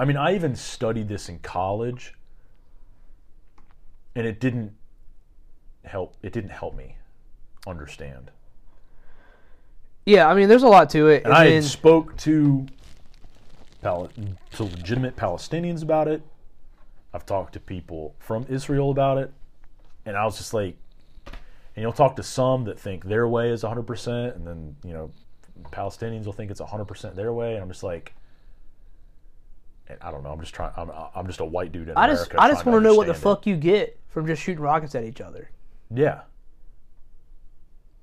[0.00, 2.14] I mean, I even studied this in college,
[4.14, 4.72] and it didn't
[5.84, 6.16] help.
[6.22, 6.96] It didn't help me
[7.66, 8.30] understand.
[10.06, 11.24] Yeah, I mean, there's a lot to it.
[11.24, 12.66] And And I then, spoke to,
[13.82, 14.10] Pal-
[14.52, 16.22] to legitimate Palestinians about it.
[17.12, 19.30] I've talked to people from Israel about it,
[20.06, 20.78] and I was just like,
[21.26, 25.10] and you'll talk to some that think their way is 100%, and then you know,
[25.64, 28.14] Palestinians will think it's 100% their way, and I'm just like,
[30.00, 30.30] I don't know.
[30.30, 30.72] I'm just trying.
[30.76, 32.30] I'm, I'm just a white dude in I America.
[32.32, 33.16] just I just want to know what the it.
[33.16, 35.50] fuck you get from just shooting rockets at each other.
[35.94, 36.22] Yeah.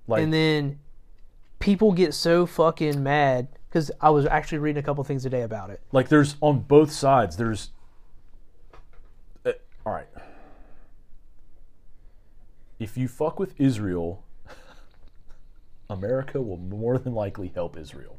[0.08, 0.80] Like and then
[1.60, 5.70] people get so fucking mad because I was actually reading a couple things today about
[5.70, 5.82] it.
[5.92, 7.72] like there's on both sides there's
[9.46, 9.52] uh,
[9.86, 10.08] all right
[12.80, 14.24] if you fuck with israel
[15.90, 18.18] america will more than likely help israel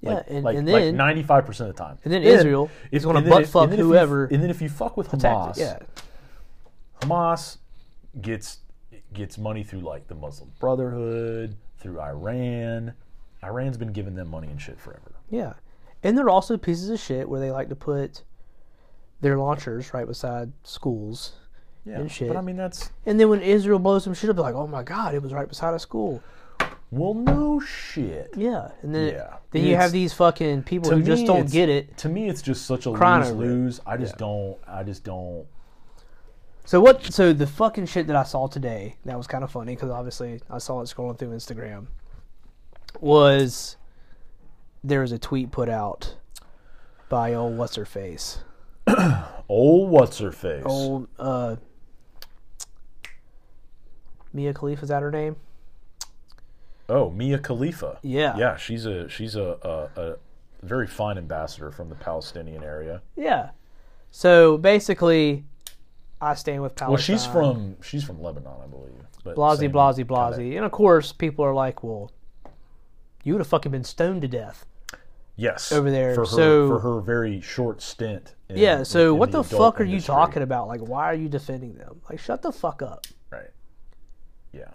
[0.00, 3.20] Yeah, like, and, like, and then 95% of the time and then Israel is gonna
[3.20, 5.60] butt if- fuck and if you- whoever and then if you fuck with hamas it.
[5.60, 5.78] Yeah,
[7.00, 7.58] hamas
[8.20, 8.58] gets
[9.12, 12.92] gets money through like the muslim brotherhood through iran
[13.42, 15.54] iran's been giving them money and shit forever yeah,
[16.02, 18.22] and there are also pieces of shit where they like to put
[19.20, 21.32] their launchers right beside schools,
[21.84, 22.28] yeah And shit.
[22.28, 24.66] but i mean that's and then when Israel blows some shit up, they're like, "Oh
[24.66, 26.22] my god, it was right beside a school."
[26.90, 29.36] Well no shit Yeah, and then Yeah.
[29.50, 31.96] then you It's- have these fucking people who just don't it's- get it.
[31.98, 33.80] To me, it's just such a lose lose.
[33.86, 34.56] I just don't.
[34.66, 35.46] I just don't.
[36.64, 37.02] So what?
[37.04, 40.40] So the fucking shit that I saw today that was kind of funny because obviously
[40.50, 41.86] I saw it scrolling through Instagram
[43.00, 43.76] was
[44.84, 46.16] there was a tweet put out
[47.08, 48.40] by old what's her face
[49.48, 50.62] Old what's her face?
[50.66, 51.56] old uh
[54.32, 55.36] Mia Khalifa is that her name?
[56.88, 57.98] Oh, Mia Khalifa.
[58.02, 58.36] Yeah.
[58.36, 59.58] Yeah, she's a she's a,
[59.96, 60.16] a, a
[60.62, 63.02] very fine ambassador from the Palestinian area.
[63.16, 63.50] Yeah.
[64.10, 65.44] So basically,
[66.20, 66.92] I stand with Palestine.
[67.14, 68.94] Well, she's from she's from Lebanon, I believe.
[69.24, 72.10] But blasey, blasey, kinda- blasey, and of course people are like, "Well,
[73.22, 74.64] you would have fucking been stoned to death."
[75.36, 78.34] Yes, over there, for her so- for her very short stint.
[78.48, 78.82] In, Yeah.
[78.82, 80.66] So in what the, adult fuck are you talking about?
[80.68, 82.00] Like, why are you defending them?
[82.08, 83.06] Like, shut the fuck up.
[83.30, 83.50] Right.
[84.52, 84.70] Yeah.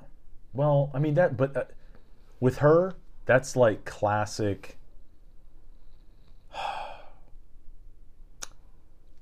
[0.53, 1.63] Well, I mean that, but uh,
[2.43, 2.93] with her,
[3.25, 4.77] that's like classic.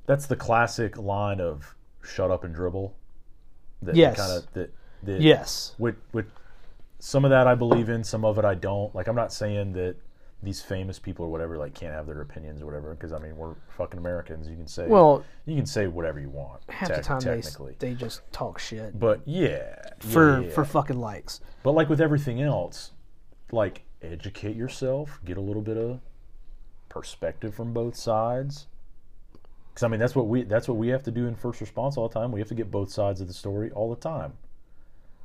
[0.08, 2.96] That's the classic line of "shut up and dribble."
[3.84, 4.18] That Yes.
[4.18, 4.74] Kind of that.
[5.04, 5.76] that Yes.
[5.78, 6.26] With with
[6.98, 8.94] some of that I believe in, some of it I don't.
[8.96, 9.96] Like I'm not saying that
[10.42, 13.38] these famous people or whatever like can't have their opinions or whatever because I mean
[13.38, 14.50] we're fucking Americans.
[14.50, 16.64] You can say Well, you can say whatever you want.
[16.70, 17.42] half tec- the time they
[17.78, 20.54] they just talk shit but yeah, for yeah, yeah.
[20.54, 21.40] for fucking likes.
[21.62, 22.92] But like with everything else,
[23.54, 26.00] like educate yourself, get a little bit of
[26.90, 28.68] perspective from both sides.
[29.70, 31.98] Because I mean, that's what we that's what we have to do in first response
[31.98, 32.32] all the time.
[32.32, 34.34] We have to get both sides of the story all the time.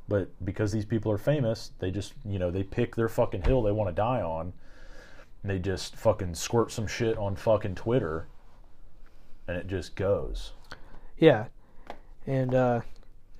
[0.08, 3.62] But because these people are famous, they just you know they pick their fucking hill
[3.62, 4.52] they want to die on.
[5.42, 8.26] And they just fucking squirt some shit on fucking Twitter,
[9.46, 10.52] and it just goes.
[11.18, 11.46] Yeah.
[12.26, 12.80] And uh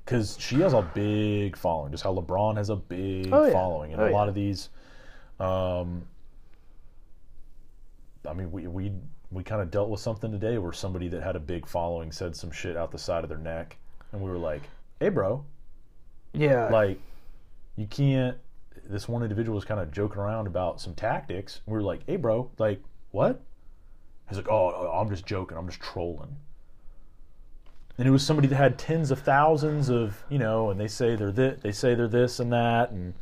[0.06, 1.90] because she has a big following.
[1.90, 3.52] Just how LeBron has a big Oh, yeah.
[3.52, 4.28] following, and Oh, a lot yeah.
[4.28, 4.70] of these,
[5.40, 6.06] um,
[8.26, 8.92] I mean, we we
[9.32, 12.34] we kind of dealt with something today where somebody that had a big following said
[12.36, 13.76] some shit out the side of their neck,
[14.12, 14.62] and we were like,
[15.00, 15.44] "Hey, bro,
[16.32, 16.68] yeah.
[16.68, 16.98] like,
[17.76, 18.38] you can't."
[18.88, 21.60] This one individual was kind of joking around about some tactics.
[21.66, 23.40] And we were like, "Hey, bro, like, what?"
[24.28, 25.58] He's like, "Oh, I'm just joking.
[25.58, 26.36] I'm just trolling."
[27.98, 31.16] And it was somebody that had tens of thousands of you know, and they say
[31.16, 33.14] they're this, they say they're this and that, and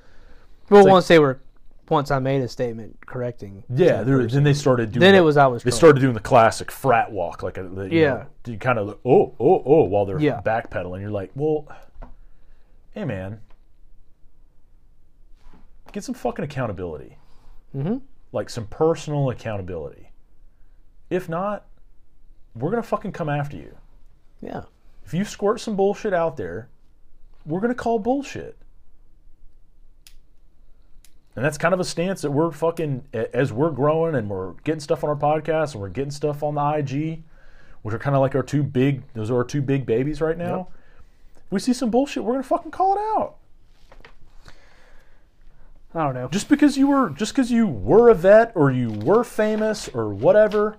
[0.70, 1.40] well, like- once they were
[1.90, 3.62] once I made a statement correcting.
[3.68, 4.36] yeah, there, person.
[4.36, 5.00] then they started doing.
[5.00, 5.78] Then the- it was I was They trolling.
[5.78, 8.14] started doing the classic frat walk, like a the, you Yeah.
[8.14, 10.40] know, you kind of oh oh oh while they're Yeah.
[10.44, 11.00] backpedaling.
[11.02, 11.68] You're like, well,
[12.92, 13.40] hey man,
[15.92, 17.18] get some fucking accountability,
[17.76, 18.00] Mhm.
[18.32, 20.10] like some personal accountability.
[21.10, 21.66] If not,
[22.56, 23.76] we're gonna fucking come after you.
[24.44, 24.64] Yeah.
[25.06, 26.68] If you squirt some bullshit out there,
[27.46, 28.56] we're going to call bullshit.
[31.34, 34.80] And that's kind of a stance that we're fucking, as we're growing and we're getting
[34.80, 37.22] stuff on our podcast and we're getting stuff on the IG,
[37.82, 40.38] which are kind of like our two big, those are our two big babies right
[40.38, 40.68] now.
[41.46, 43.36] If we see some bullshit, we're going to fucking call it out.
[45.94, 46.28] I don't know.
[46.28, 50.08] Just because you were, just because you were a vet or you were famous or
[50.10, 50.76] whatever,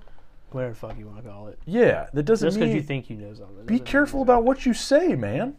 [0.55, 1.59] Whatever the fuck you want to call it.
[1.65, 3.65] yeah, that doesn't Just mean because you think you know something.
[3.65, 5.57] be doesn't careful mean- about what you say, man.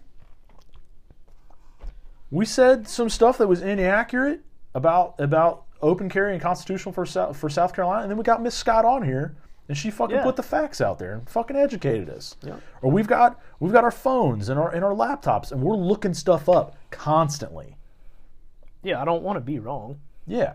[2.30, 4.40] We said some stuff that was inaccurate
[4.74, 8.42] about about open carry and constitutional for South, for South Carolina, and then we got
[8.42, 9.36] Miss Scott on here,
[9.68, 10.22] and she fucking Yeah.
[10.22, 12.34] put the facts out there and fucking educated us.
[12.42, 12.56] Yeah.
[12.80, 16.14] Or we've got we've got our phones and our and our laptops, and we're looking
[16.14, 17.76] stuff up constantly.
[18.82, 20.54] Yeah, I don't want to be wrong Yeah,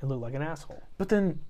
[0.00, 0.82] and look like an asshole.
[0.96, 1.40] but then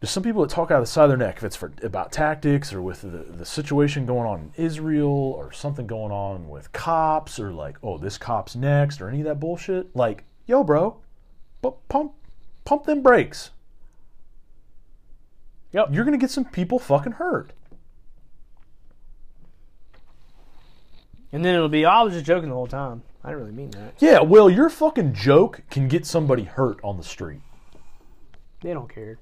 [0.00, 1.72] there's some people that talk out of the side of their neck if it's for
[1.82, 6.48] about tactics or with the, the situation going on in Israel or something going on
[6.48, 10.62] with cops or like oh this cop's next or any of that bullshit like yo
[10.62, 10.96] bro
[11.62, 12.12] but pump
[12.64, 13.50] pump them brakes
[15.72, 15.88] Yep.
[15.92, 17.52] you're gonna get some people fucking hurt
[21.32, 23.02] And then it'll be, oh, I was just joking the whole time.
[23.22, 23.94] I didn't really mean that.
[23.98, 27.40] Yeah, well, your fucking joke can get somebody hurt on the street.
[28.62, 29.18] They don't care.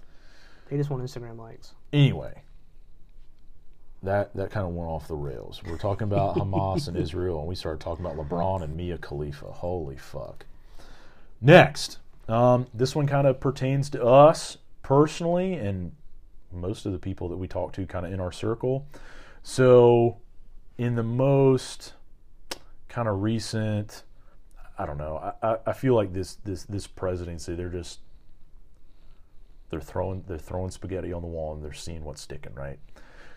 [0.69, 1.75] They just want Instagram likes.
[1.93, 2.43] Anyway,
[4.03, 5.63] that that kind of went off the rails.
[5.65, 9.47] We're talking about Hamas and Israel, and we started talking about LeBron and Mia Khalifa.
[9.47, 10.47] Holy fuck!
[11.41, 11.99] Next,
[12.29, 15.93] um, this one kind of pertains to us personally, and
[16.53, 18.87] most of the people that we talk to, kind of in our circle.
[19.43, 20.17] So,
[20.79, 21.93] in the most
[22.89, 24.03] kind of recent,
[24.79, 25.35] I don't know.
[25.43, 28.01] I, I, I feel like this this this presidency, they're just
[29.71, 32.79] they're throwing they're throwing spaghetti on the wall and they're seeing what's sticking, right?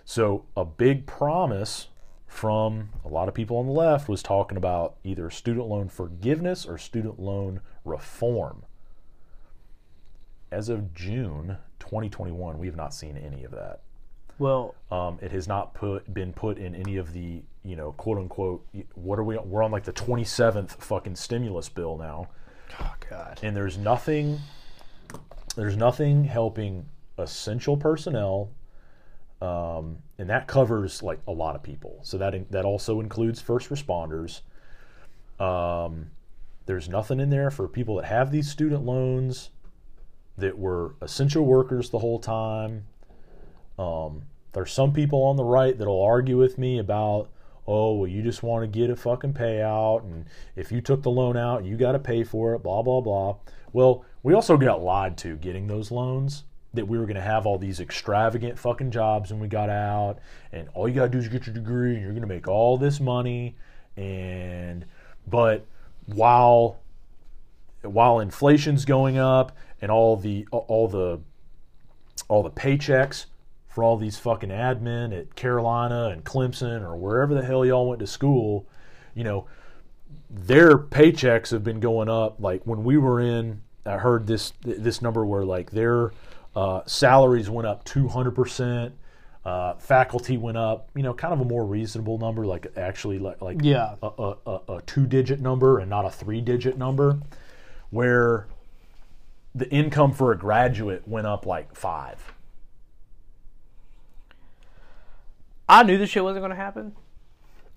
[0.06, 1.88] So a big promise
[2.28, 6.66] from a lot of people on the left was talking about either student loan forgiveness
[6.66, 8.64] or student loan reform.
[10.52, 13.82] As of June 2021, we have not seen any of that.
[14.40, 18.18] Well, Um, it has not put been put in any of the you know quote
[18.18, 18.66] unquote
[18.96, 22.30] what are we we're on like the 27th fucking stimulus bill now
[22.80, 23.38] oh God.
[23.44, 24.40] and there's nothing
[25.60, 26.86] there's nothing helping
[27.18, 28.52] essential personnel
[29.42, 32.00] um, and that covers like a lot of people.
[32.04, 34.42] So that in, that also includes first responders.
[35.40, 36.12] Um,
[36.66, 39.50] there's nothing in there for people that have these student loans
[40.38, 42.86] that were essential workers the whole time.
[43.78, 47.30] Um, there's some people on the right that'll argue with me about
[47.70, 51.12] oh well you just want to get a fucking payout and if you took the
[51.12, 53.36] loan out you got to pay for it blah blah blah.
[53.72, 57.46] Well we also got lied to getting those loans that we were going to have
[57.46, 60.18] all these extravagant fucking jobs when we got out
[60.52, 62.48] and all you got to do is get your degree and you're going to make
[62.48, 63.56] all this money
[63.96, 64.86] and
[65.28, 65.64] but
[66.08, 66.80] while
[67.84, 71.20] while inflation's going up and all the all the
[72.28, 73.28] all the paychecks
[73.70, 78.00] for all these fucking admin at Carolina and Clemson or wherever the hell y'all went
[78.00, 78.68] to school,
[79.16, 79.46] you know,
[80.30, 82.38] their paychecks have been going up.
[82.40, 86.12] Like when we were in, I heard this this number where like their
[86.56, 88.96] uh, salaries went up two hundred percent.
[89.46, 93.42] Uh, faculty went up, you know, kind of a more reasonable number, like actually like
[93.42, 93.96] like Yeah.
[94.04, 97.20] a, a, a, a two digit number and not a three digit number,
[97.90, 98.48] where
[99.56, 102.34] the income for a graduate went up like five.
[105.70, 106.94] I knew this shit wasn't going to happen.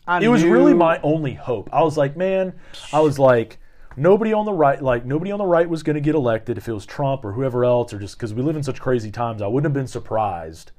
[0.07, 1.68] I It was knew- really my only hope.
[1.72, 2.55] I was like, man,
[2.93, 3.59] I was like,
[3.97, 6.66] nobody on the right, like nobody on the right was going to get elected if
[6.66, 9.43] it was Trump or whoever else, or just because we live in such crazy times.
[9.43, 10.72] I wouldn't have been surprised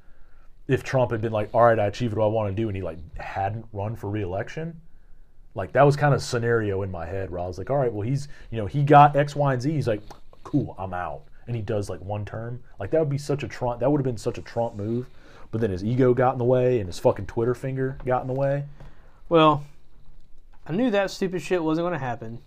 [0.66, 2.76] if Trump had been like, all right, I achieved what I want to do, and
[2.76, 4.80] he like hadn't run for reelection.
[5.54, 7.92] Like that was kind of scenario in my head where I was like, all right,
[7.92, 9.70] well he's you know he got X, Y, and Z.
[9.72, 10.02] He's like,
[10.42, 12.60] cool, I'm out, and he does like one term.
[12.80, 13.78] Like that would be such a Trump.
[13.80, 15.08] That would have been such a Trump move.
[15.54, 18.26] But then his ego got in the way, and his fucking Twitter finger got in
[18.26, 18.64] the way.
[19.28, 19.64] Well,
[20.66, 22.40] I knew that stupid shit wasn't going to happen.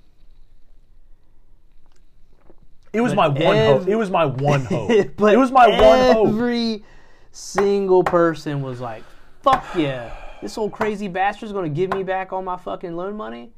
[2.92, 3.88] It was But my one ev- hope.
[3.88, 4.92] It was my one hope.
[5.16, 6.28] but it was my one hope.
[6.28, 6.84] Every
[7.32, 9.06] single person was like,
[9.42, 13.16] "Fuck yeah, this old crazy bastard's going to give me back all my fucking loan
[13.16, 13.54] money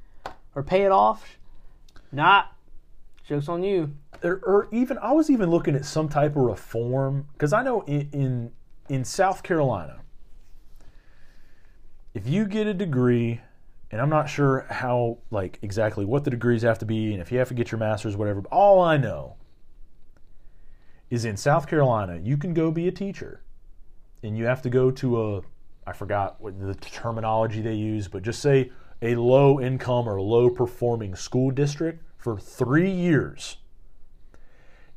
[0.54, 1.40] or pay it off."
[2.12, 2.54] Not.
[3.28, 3.96] Jokes on you.
[4.24, 7.82] Or, or even I was even looking at some type of reform because I know
[7.82, 8.52] in, in
[8.90, 10.02] in South Carolina,
[12.14, 13.42] if you get a degree,
[13.92, 17.32] and I'm not sure how like exactly what the degrees have to be, and if
[17.32, 18.42] you have to get your master's, whatever.
[18.42, 19.36] But all I know
[21.10, 23.44] is in South Carolina, you can go be a teacher,
[24.24, 25.42] and you have to go to a
[25.88, 28.72] I forgot what the terminology they use, but just say
[29.02, 33.58] a low income or low performing school district for three years,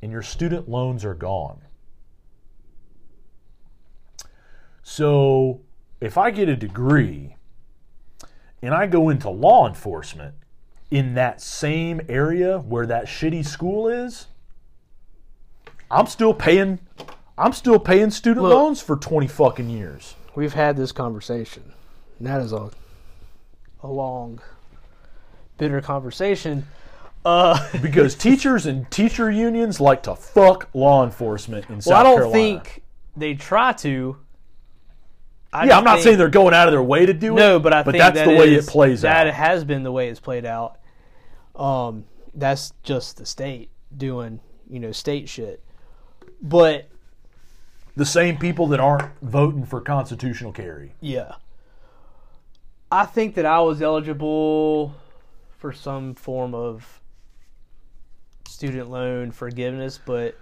[0.03, 1.62] and your student loans are gone.
[4.93, 5.62] So
[6.03, 7.36] if I get a degree
[8.61, 10.34] and I go into law enforcement
[10.90, 14.26] in that same area where that shitty school is,
[15.90, 16.78] I'm still paying
[17.38, 18.53] I'm still paying student Look.
[18.53, 20.14] loans for 20 fucking years.
[20.34, 21.72] We've had this conversation.
[22.18, 22.70] And that is a
[23.82, 24.40] a long,
[25.57, 26.66] bitter conversation.
[27.24, 32.03] Uh, Because teachers and teacher unions like to fuck law enforcement in South well, I
[32.03, 32.61] don't Carolina.
[32.61, 32.82] think
[33.16, 34.18] they try to.
[35.53, 37.41] I yeah, I'm not saying they're going out of their way to do it.
[37.41, 39.35] No, but I but think that's that the way is- it plays That out.
[39.35, 40.79] has been the way it's played out.
[41.55, 44.41] Um, that's just the state doing,
[44.71, 45.63] you know, state shit.
[46.41, 46.89] But
[47.97, 50.95] the same people that aren't voting for constitutional carry.
[51.01, 51.35] yeah,
[52.91, 54.95] I think that I was eligible
[55.59, 57.01] for some form of
[58.49, 60.37] student loan forgiveness, but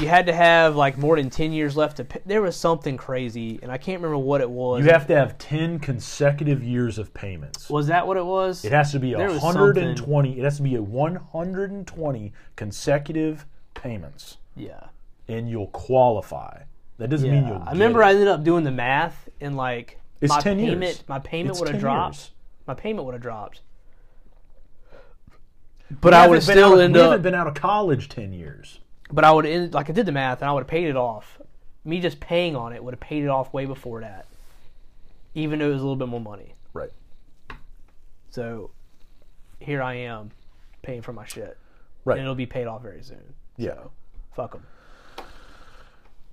[0.00, 2.04] you had to have like more than ten years left to.
[2.04, 2.20] Pay.
[2.26, 4.84] There was something crazy, and I can't remember what it was.
[4.84, 7.70] You have to have 10 consecutive years of payments.
[7.70, 8.64] was that what it was?
[8.64, 10.38] It has to be There 120.
[10.38, 14.80] It has to be a 120 consecutive payments, yeah.
[15.28, 16.62] and you'll qualify.
[16.98, 17.62] That doesn't mean you'll.
[17.66, 20.70] I remember get I ended up doing the math and like It's my 10 years.
[20.70, 21.04] payment.
[21.08, 22.16] My payment would have dropped.
[22.16, 22.30] years.
[22.66, 23.60] My payment would have dropped.
[25.90, 27.04] We But I haven't would still out- end We up.
[27.10, 28.80] haven't been out of college 10 years.
[29.12, 30.96] But I would end like I did the math and I would have paid it
[30.96, 31.38] off.
[31.84, 34.26] Me just paying on it would have paid it off way before that,
[35.34, 36.54] even though it was a little bit more money.
[36.72, 36.90] Right.
[38.30, 38.70] So
[39.60, 40.30] here I am,
[40.82, 41.56] paying for my shit,
[42.04, 42.14] Right.
[42.18, 43.34] and it'll be paid off very soon.
[43.56, 43.84] Yeah.
[44.34, 44.66] Fuck them.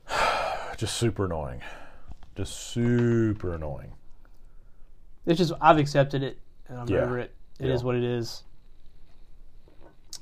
[0.77, 1.61] Just super annoying.
[2.35, 3.91] Just super annoying.
[5.25, 7.01] It's just I've accepted it and I'm Yeah.
[7.01, 7.35] over it.
[7.59, 7.85] It is Yeah.
[7.85, 8.43] what it is.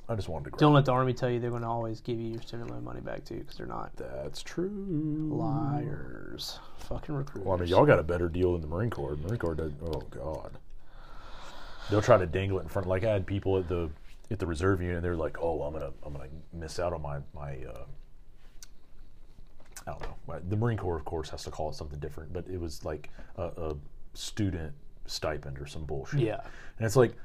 [0.10, 0.50] I just wanted to.
[0.52, 0.58] Go.
[0.58, 2.84] Don't let the army tell you they're going to always give you your student loan
[2.84, 5.30] money back too, because they're not That's true.
[5.32, 6.60] liars.
[6.80, 7.46] Fucking recruiters.
[7.46, 9.16] Well, I mean, y'all got a better deal than the Marine Corps.
[9.16, 9.72] Marine Corps does.
[9.86, 10.58] Oh God.
[11.90, 12.88] They'll try to dangle it in front.
[12.88, 13.90] Like I had people at the
[14.32, 15.02] at the reserve unit.
[15.02, 17.86] They're like, "Oh, I'm gonna I'm gonna miss out on my my." Uh,
[19.88, 20.40] I don't know.
[20.50, 23.10] The Marine Corps, of course, has to call it something different, but it was like
[23.38, 23.76] a, a
[24.14, 24.74] student
[25.08, 26.20] stipend or some bullshit.
[26.20, 26.42] Yeah.
[26.78, 27.16] And it's like,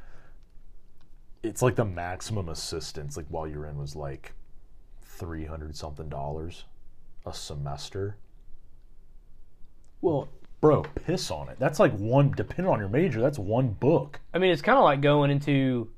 [1.45, 4.32] it's like the maximum assistance, like while you're in, was like
[5.03, 6.64] three hundred something dollars
[7.26, 8.16] a semester.
[10.01, 10.28] Well,
[10.64, 11.59] Bro, piss on it.
[11.59, 14.18] That's like one, depending on your major, that's one book.
[14.32, 15.90] I mean, it's kind of like going into,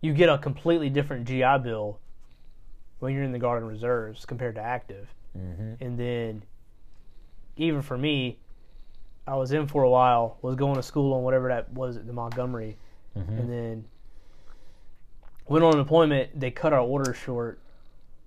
[0.00, 2.00] you get a completely different GI Bill
[2.98, 5.06] when you're in the Guard and Reserves compared to active.
[5.38, 5.84] Mm-hmm.
[5.84, 6.42] And then,
[7.56, 8.40] even for me,
[9.24, 12.04] I was in for a while, was going to school on whatever that was at
[12.08, 12.76] the Montgomery,
[13.14, 13.84] and then
[15.48, 16.38] went on deployment.
[16.38, 17.60] They cut our order short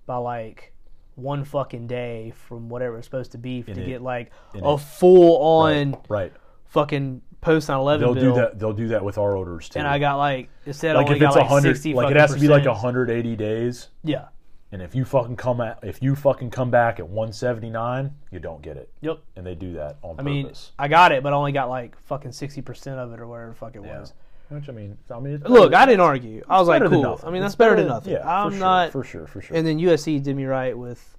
[0.06, 0.72] by like
[1.14, 4.74] one fucking day from whatever it's supposed to be to it- get like in a
[4.74, 4.80] it.
[4.80, 6.32] full on Right.
[6.66, 8.34] fucking post 9/11 They'll bill.
[8.34, 8.58] do that.
[8.58, 9.78] They'll do that with our orders too.
[9.78, 12.16] and I got like instead like I only if it's like hundred, 60 like it
[12.16, 12.76] has to be like percent.
[12.76, 13.88] 180 days.
[14.04, 14.26] Yeah.
[14.70, 18.62] And if you fucking come at, if you fucking come back at 179, you don't
[18.62, 18.88] get it.
[19.02, 19.18] Yep.
[19.36, 20.50] And they do that on I mean.
[20.78, 23.50] I got it, but I only got like fucking sixty percent of it or whatever
[23.50, 24.00] the fuck it Yeah.
[24.00, 24.14] was.
[24.52, 26.42] Which I mean, I mean, Look, I didn't argue.
[26.48, 27.20] I was like, cool.
[27.24, 28.12] I mean, that's better than nothing.
[28.12, 28.92] Yeah, I'm for sure, not.
[28.92, 29.56] for sure, for sure.
[29.56, 31.16] And then USC did me right with,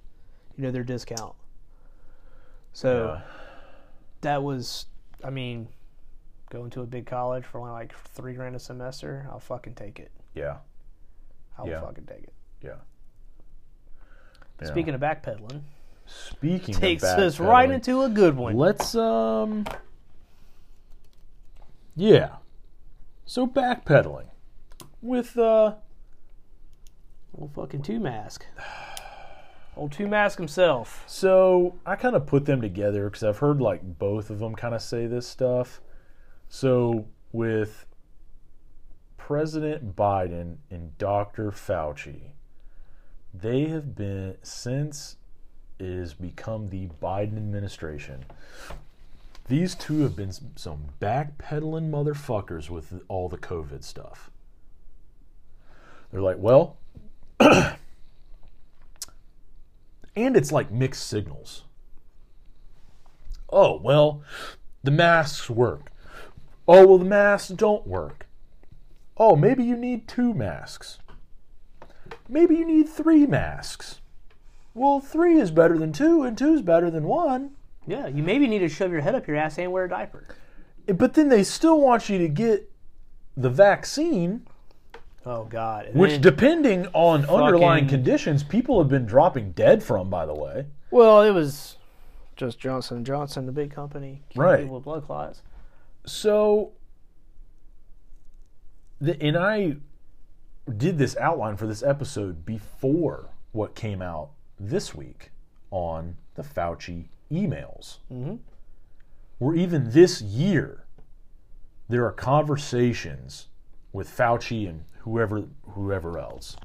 [0.56, 1.34] you know, their discount.
[2.72, 3.20] So Yeah.
[4.20, 4.86] that was,
[5.24, 5.68] I mean,
[6.50, 9.26] going to a big college for only like three grand a semester.
[9.30, 10.12] I'll fucking take it.
[10.34, 10.58] yeah,
[11.58, 11.80] I'll Yeah.
[11.80, 12.32] fucking take it.
[12.62, 12.76] yeah.
[14.60, 14.68] Yeah.
[14.68, 15.62] Speaking of backpedaling,
[16.06, 18.56] speaking takes us right into a good one.
[18.56, 19.64] Let's um
[21.96, 22.36] Yeah.
[23.26, 24.26] So backpedaling
[25.00, 25.74] with uh
[27.36, 28.46] Old fucking two mask.
[29.76, 31.02] Old two mask himself.
[31.06, 34.74] so I kind of put them together cuz I've heard like both of them kind
[34.74, 35.80] of say this stuff.
[36.48, 37.86] So with
[39.16, 41.50] President Biden and Dr.
[41.50, 42.32] Fauci,
[43.32, 45.16] they have been since
[45.78, 48.24] it has become the Biden administration.
[49.48, 54.30] These two have been some- backpedaling motherfuckers with all the COVID stuff.
[56.10, 56.78] They're like, well,
[57.40, 57.76] and
[60.16, 61.64] it's like mixed signals.
[63.50, 64.22] Oh, well,
[64.82, 65.90] the masks work.
[66.66, 68.26] Oh, well, the masks don't work.
[69.16, 70.98] Oh, maybe you need two masks.
[72.28, 74.00] Maybe you need three masks.
[74.72, 77.52] Well, three is better than two, and two is better than one.
[77.86, 80.24] Yeah, you maybe need to shove your head up your ass and wear a diaper.
[80.88, 82.70] Eh, but then they still want you to get
[83.36, 84.46] the vaccine,
[85.26, 85.86] Oh God!
[85.86, 90.66] And which, depending on underlying conditions, people have been dropping dead from, by the way.
[90.90, 91.76] well, it was
[92.36, 94.60] just Johnson and Johnson, the big company, Right.
[94.60, 95.42] People with blood clots.
[96.04, 96.72] So,
[99.00, 99.76] the, and I
[100.76, 105.30] did this outline for this episode before what came out this week
[105.70, 107.98] on the Fauci emails.
[108.10, 108.38] Mhm.
[109.38, 110.84] Where even this year,
[111.88, 113.48] there are conversations
[113.92, 116.56] with Fauci and whoever whoever else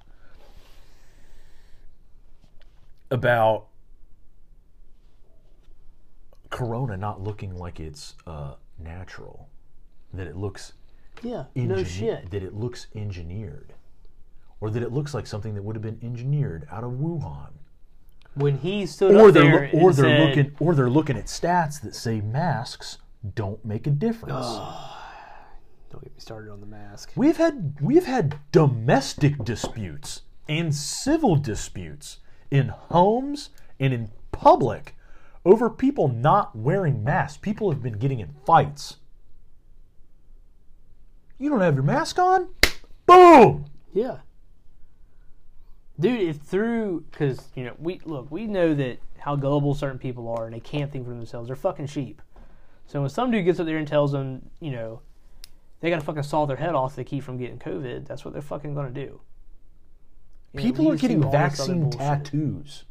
[3.12, 3.68] about
[6.50, 9.50] Corona not looking like it's uh, natural,
[10.14, 10.74] that it looks
[11.22, 12.30] Yeah, no shit.
[12.32, 13.74] that it looks engineered,
[14.60, 17.52] or that it looks like something that would have been engineered out of Wuhan,
[18.40, 20.90] When he stood or up they're there loo- or and they're said, looking or they're
[20.90, 22.98] looking at stats that say masks
[23.36, 24.46] don't make a difference.
[25.92, 31.36] "Don't get me started on the mask." We've had we've had domestic disputes and civil
[31.36, 32.20] disputes
[32.50, 34.96] in homes and in public
[35.46, 37.38] over people not wearing masks.
[37.38, 38.98] People have been getting in fights.
[41.38, 42.50] You don't have your mask on?
[43.06, 43.66] Boom!
[43.94, 44.18] Yeah.
[46.00, 50.30] Dude, if through because you know we look, we know that how gullible certain people
[50.30, 51.48] are, and they can't think for themselves.
[51.48, 52.22] They're fucking sheep.
[52.88, 55.02] So when some dude gets up there and tells them, you know,
[55.82, 58.42] they gotta fucking saw their head off to keep from getting COVID, that's what they're
[58.42, 59.20] fucking gonna do.
[60.54, 62.86] You People we are getting vaccine tattoos.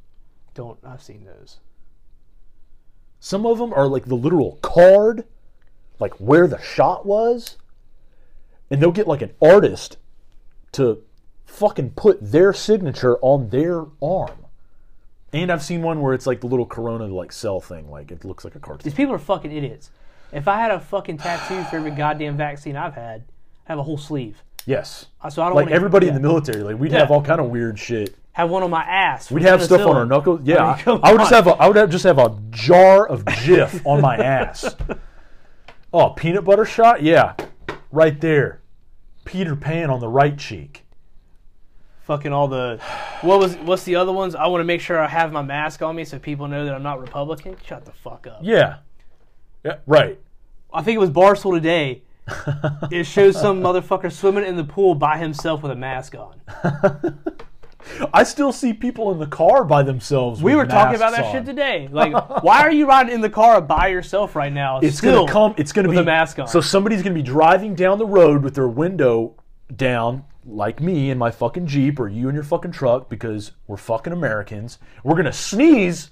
[0.54, 1.58] Don't I've seen those.
[3.20, 5.24] Some of them are like the literal card,
[5.98, 7.56] like where the shot was.
[8.70, 9.96] And they'll get like an artist
[10.72, 11.02] to
[11.48, 14.44] fucking put their signature on their arm.
[15.32, 18.24] And I've seen one where it's like the little Corona like cell thing, like it
[18.24, 18.84] looks like a cartoon.
[18.84, 19.90] These people are fucking idiots.
[20.32, 23.24] If I had a fucking tattoo for every goddamn vaccine I've had,
[23.66, 24.42] I have a whole sleeve.
[24.66, 25.06] Yes.
[25.22, 26.98] Uh, So I don't Like everybody in the military, like we'd Yeah.
[27.00, 28.14] have all kind of weird shit.
[28.32, 29.30] have one on my ass.
[29.30, 30.40] We'd have stuff on our knuckles.
[30.44, 32.38] Yeah, I mean, come I would just have a, I would have just have a
[32.50, 34.76] jar of Jif on my ass.
[35.92, 37.02] Oh, peanut butter shot?
[37.02, 37.34] Yeah,
[37.90, 38.60] right there.
[39.24, 40.84] Peter Pan on the right cheek.
[42.08, 42.80] Fucking all the
[43.20, 44.34] what was what's the other ones?
[44.34, 46.74] I want to make sure I have my mask on me so people know that
[46.74, 47.56] I'm not Republican.
[47.64, 48.40] Shut the fuck up.
[48.42, 48.78] Yeah,
[49.64, 50.18] yeah, right.
[50.72, 52.02] I think it was Barstool today.
[52.90, 56.40] it shows some motherfucker swimming in the pool by himself with a mask on.
[58.12, 60.42] I still see people in the car by themselves.
[60.42, 61.88] We were talking about that shit today.
[61.98, 64.80] Like, why are you riding in the car by yourself right now?
[64.80, 65.54] It's still gonna come.
[65.56, 66.48] It's gonna with be a mask on.
[66.48, 69.34] So somebody's gonna be driving down the road with their window
[69.74, 73.76] down, like me in my fucking jeep, or you in your fucking truck, because we're
[73.76, 74.78] fucking Americans.
[75.04, 76.10] We're gonna sneeze,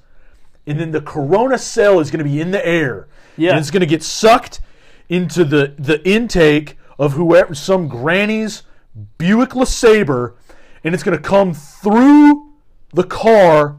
[0.66, 3.08] and then the Corona cell is gonna be in the air.
[3.36, 3.50] Yeah.
[3.50, 4.60] and it's gonna get sucked
[5.08, 8.62] into the the intake of whoever, some granny's
[9.18, 10.34] Buick LeSabre,
[10.82, 12.54] and it's gonna come through
[12.92, 13.78] the car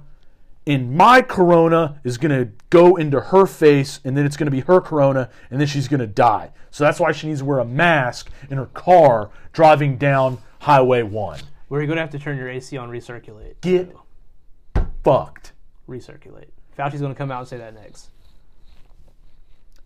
[0.68, 4.52] and my corona is going to go into her face and then it's going to
[4.52, 7.46] be her corona and then she's going to die so that's why she needs to
[7.46, 12.20] wear a mask in her car driving down highway 1 Where you're gonna have to
[12.20, 13.56] turn your AC on, recirculate.
[13.62, 13.96] get
[15.04, 15.54] fucked
[15.88, 16.50] Recirculate.
[16.78, 18.10] Fauci's gonna come out and say that next.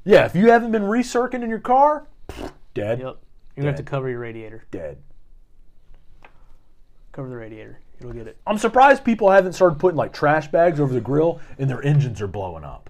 [0.03, 2.07] yeah if you haven't been recircing in your car
[2.73, 3.17] dead Yep.
[3.55, 4.63] You're gonna have to cover your radiator.
[4.71, 4.97] dead
[7.11, 7.79] Cover the radiator.
[7.99, 8.37] You'll get it.
[8.47, 12.21] i'm surprised people haven't started putting like trash bags over the grill and their engines
[12.21, 12.89] are blowing up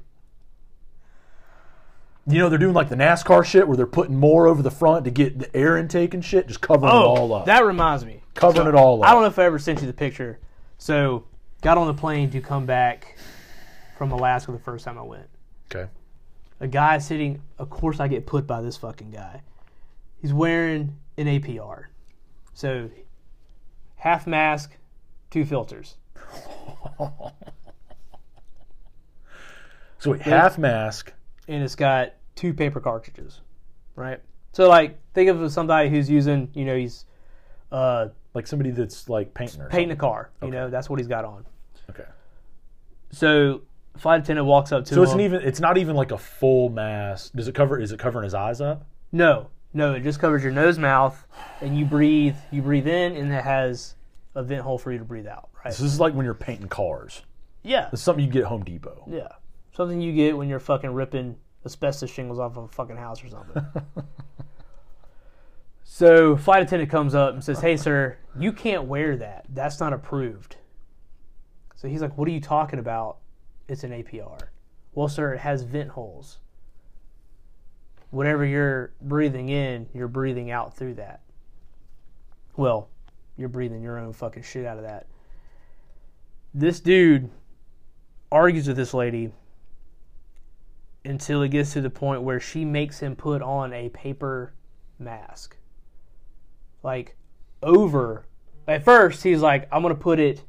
[2.27, 5.05] you know they're doing like the NASCAR shit where they're putting more over the front
[5.05, 7.43] to get the air intake and shit, just covering it oh, all up.
[7.43, 8.21] Oh, that reminds me.
[8.33, 9.09] covering it all up.
[9.09, 10.39] I don't know if I ever sent you the picture.
[10.77, 11.25] So,
[11.61, 13.17] got on the plane to come back
[13.97, 15.29] from Alaska the first time I went.
[15.73, 15.89] Okay.
[16.59, 19.41] A guy sitting, of course, I get put by this fucking guy.
[20.21, 21.85] He's wearing an APR.
[22.53, 22.89] So,
[23.95, 24.77] half mask,
[25.29, 25.95] two filters.
[30.01, 31.13] So wait, half mask.
[31.47, 33.41] And it's got two paper cartridges,
[33.95, 34.19] right?
[34.53, 37.05] So, like, think of somebody who's using, you know, he's
[37.71, 40.29] uh, Like somebody that's like painting or painting a car.
[40.41, 41.45] You know, that's what he's got on.
[41.89, 42.05] Okay.
[43.11, 43.61] So,
[43.97, 45.03] flight attendant walks up to So him.
[45.03, 45.41] it's an even.
[45.41, 47.33] It's not even like a full mask.
[47.33, 47.79] Does it cover?
[47.79, 48.85] Is it covering his eyes up?
[49.11, 51.25] No, no, it just covers your nose, mouth,
[51.59, 52.35] and you breathe.
[52.51, 53.95] You breathe in, and it has
[54.35, 55.49] a vent hole for you to breathe out.
[55.63, 55.73] Right?
[55.73, 57.21] So this is like when you're painting cars.
[57.63, 59.03] Yeah, It's something you get at Home Depot.
[59.07, 59.27] yeah.
[59.73, 63.29] Something you get when you're fucking ripping asbestos shingles off of a fucking house or
[63.29, 63.63] something.
[65.83, 69.45] so, flight attendant comes up and says, "Hey, sir, you can't wear that.
[69.49, 70.57] That's not approved."
[71.75, 73.17] So he's like, "What are you talking about?
[73.67, 74.49] It's an APR."
[74.93, 76.39] Well, sir, it has vent holes.
[78.09, 81.21] Whatever you're breathing in, you're breathing out through that.
[82.57, 82.89] Well,
[83.37, 85.07] you're breathing your own fucking shit out of that.
[86.53, 87.29] This dude
[88.29, 89.31] argues with this lady
[91.03, 94.53] until it gets to the point where she makes him put on a paper
[94.99, 95.57] mask.
[96.83, 97.15] Like,
[97.63, 98.25] over.
[98.67, 100.43] At first, he's like, I'm going to put it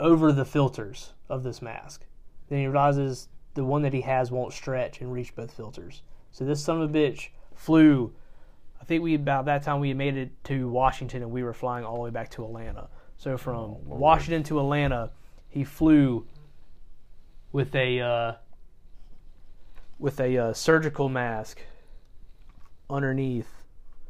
[0.00, 2.04] over the filters of this mask.
[2.48, 6.02] Then he realizes the one that he has won't stretch and reach both filters.
[6.30, 8.12] So this son of a bitch flew.
[8.80, 11.84] I think we about that time we made it to Washington and we were flying
[11.84, 12.88] all the way back to Atlanta.
[13.16, 15.10] So from Washington to Atlanta,
[15.48, 16.26] he flew
[17.50, 18.32] with a uh,
[19.98, 21.62] with a uh, surgical mask
[22.88, 23.64] underneath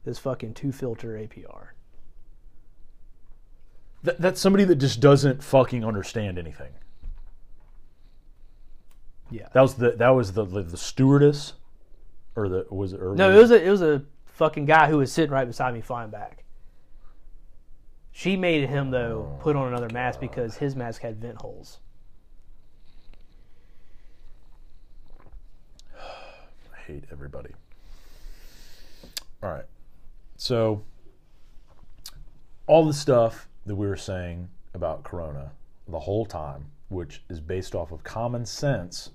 [0.05, 1.68] this fucking two filter APR.
[4.05, 6.72] Th- that's somebody that just doesn't fucking understand anything.
[9.30, 9.49] Yeah.
[9.53, 11.55] That was the that was the the, the stewardess,
[12.34, 13.01] or the was it?
[13.01, 15.74] Or No, it was a it was a fucking guy who was sitting right beside
[15.74, 16.45] me flying back.
[18.12, 21.78] She made him though put on another mask because his mask had vent holes.
[25.97, 27.51] I hate everybody.
[29.43, 29.66] All right.
[30.36, 30.82] So,
[32.66, 35.53] all the stuff that we were saying about Corona
[35.86, 39.11] the whole time, which is based off of common sense,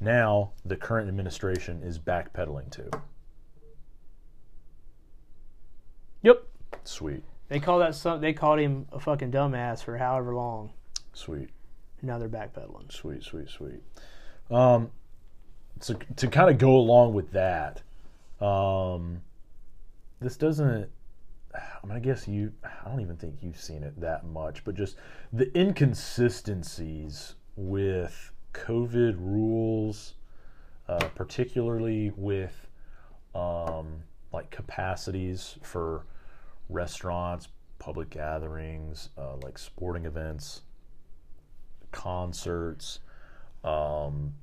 [0.00, 2.88] now the current administration is backpedaling to.
[6.22, 6.46] Yep.
[6.84, 7.24] Sweet.
[7.48, 8.20] They call that some.
[8.20, 10.70] They called him a fucking dumbass for however long.
[11.12, 11.50] Sweet.
[12.02, 12.92] Now they're backpedaling.
[12.92, 13.82] Sweet, sweet, sweet.
[14.50, 14.90] Um,
[15.80, 17.82] so to kind of go along with that,
[18.40, 19.20] um,
[20.20, 20.88] this doesn't.
[21.54, 22.52] I mean, I guess you.
[22.64, 24.96] I don't even think you've seen it that much, but just
[25.32, 30.14] the inconsistencies with COVID rules,
[30.88, 32.66] uh, particularly with
[33.34, 34.02] um,
[34.32, 36.06] like capacities for
[36.68, 37.48] restaurants,
[37.78, 40.62] public gatherings, uh, like sporting events,
[41.92, 43.00] concerts.
[43.62, 44.34] Um,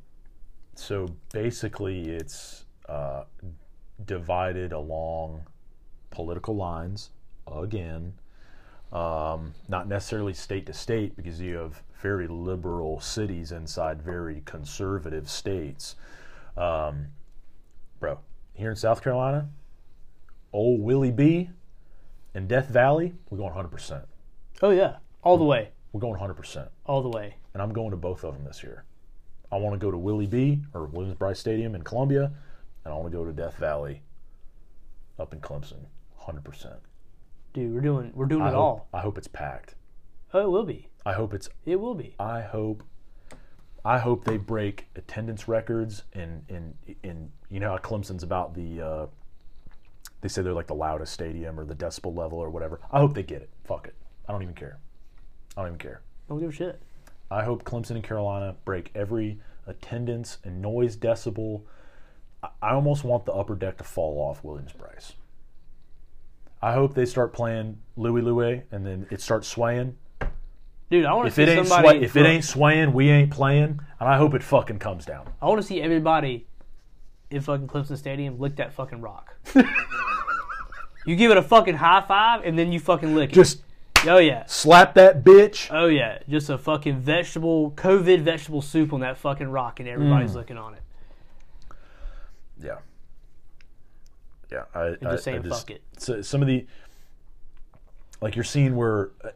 [0.76, 3.24] so basically, it's uh,
[4.06, 5.44] divided along
[6.10, 7.12] political lines
[7.52, 8.14] again.
[8.92, 15.30] Um, not necessarily state to state because you have very liberal cities inside very conservative
[15.30, 15.96] states.
[16.58, 17.08] Um,
[18.00, 18.20] bro,
[18.54, 19.50] here in South Carolina,
[20.52, 21.50] old Willie B
[22.34, 24.06] and Death Valley, we're going 100%.
[24.62, 26.68] Oh yeah, all the way, We're going 100%.
[26.86, 27.36] all the way.
[27.54, 28.84] And I'm going to both of them this year.
[29.52, 32.32] I want to go to Willie B or Williams Bryce Stadium in Columbia,
[32.86, 34.02] and I want to go to Death Valley
[35.20, 35.86] up in Clemson,
[36.22, 36.78] 100%.
[37.54, 38.88] Dude, we're doing we're doing I it hope, all.
[38.94, 39.76] I hope it's packed.
[40.34, 40.88] Oh, it will be.
[41.06, 42.16] I hope it's It will be.
[42.18, 42.84] I hope
[43.84, 46.74] I hope they break attendance records and in
[47.04, 49.06] in you know how Clemson's about the uh,
[50.22, 52.80] they say they're like the loudest stadium or the decibel level or whatever.
[52.92, 53.50] I hope they get it.
[53.66, 53.96] Fuck it.
[54.30, 54.78] I don't even care.
[55.58, 56.02] I don't even care.
[56.30, 56.82] Don't give a shit.
[57.32, 61.62] I hope Clemson and Carolina break every attendance and noise decibel.
[62.44, 65.14] I, almost want the upper deck to fall off Williams Bryce.
[66.62, 69.98] I hope they start playing Louie Louie and then it starts swaying.
[70.90, 72.00] Dude, I want to see it ain't somebody.
[72.00, 73.80] sway, if it ain't swaying, we ain't playing.
[74.00, 75.30] And I hope it fucking comes down.
[75.42, 76.48] I want to see everybody
[77.30, 79.34] in fucking Clemson Stadium lick that fucking rock.
[81.06, 83.36] you give it a fucking high five and then you fucking lick it.
[83.36, 83.64] Just
[84.08, 84.46] oh yeah.
[84.48, 85.68] slap that bitch.
[85.72, 89.94] Oh yeah, just a fucking vegetable, COVID vegetable soup on that fucking rock, and Mm.
[89.94, 90.82] everybody's looking on it
[92.60, 92.78] Yeah.
[94.52, 95.84] Yeah, I, and I, just saying I just, fuck it.
[95.98, 96.66] So some of the,
[98.22, 99.30] like you're seeing where, uh,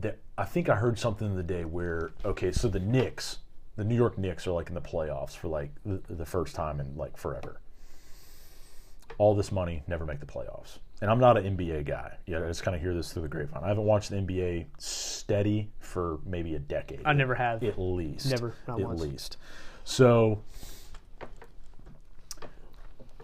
[0.00, 3.38] that I think I heard something the day where okay, so the Knicks,
[3.76, 6.80] the New York Knicks are like in the playoffs for like the, the first time
[6.80, 7.60] in like forever.
[9.18, 10.78] All this money, never make the playoffs.
[11.04, 12.16] And I'm not an NBA guy.
[12.24, 13.62] Yeah, I just kind of hear this through the grapevine.
[13.62, 17.02] I haven't watched the NBA steady for maybe a decade.
[17.04, 17.62] I never have.
[17.62, 18.30] At least.
[18.30, 19.02] Never, not at once.
[19.02, 19.36] least.
[19.84, 20.40] So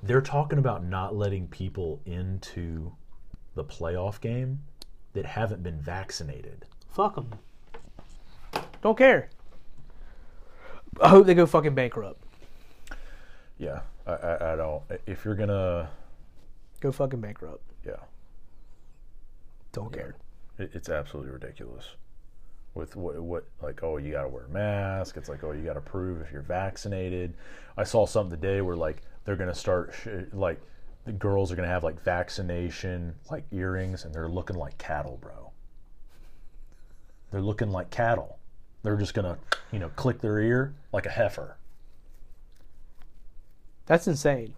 [0.02, 2.92] they're talking about not letting people into
[3.54, 4.60] the playoff game
[5.14, 6.66] that haven't been vaccinated.
[6.90, 7.30] Fuck them.
[8.82, 9.30] Don't care.
[11.00, 12.22] I hope they go fucking bankrupt.
[13.56, 14.82] Yeah, I, I, I don't.
[15.06, 15.88] If you're gonna,
[16.80, 17.62] Go fucking bankrupt.
[17.84, 17.96] Yeah,
[19.72, 20.14] Don't care.
[20.58, 21.84] it, it's absolutely ridiculous.
[22.74, 25.16] With what, what, like, oh, you got to wear a mask.
[25.16, 27.34] It's like, oh, you got to prove if you're vaccinated.
[27.76, 30.60] I saw something today where like they're gonna start sh- like
[31.04, 35.50] the girls are gonna have like vaccination like earrings, and they're looking like cattle, bro.
[37.30, 38.38] They're looking like cattle.
[38.82, 39.38] They're just gonna,
[39.72, 41.56] you know, click their ear like a heifer.
[43.86, 44.54] That's insane.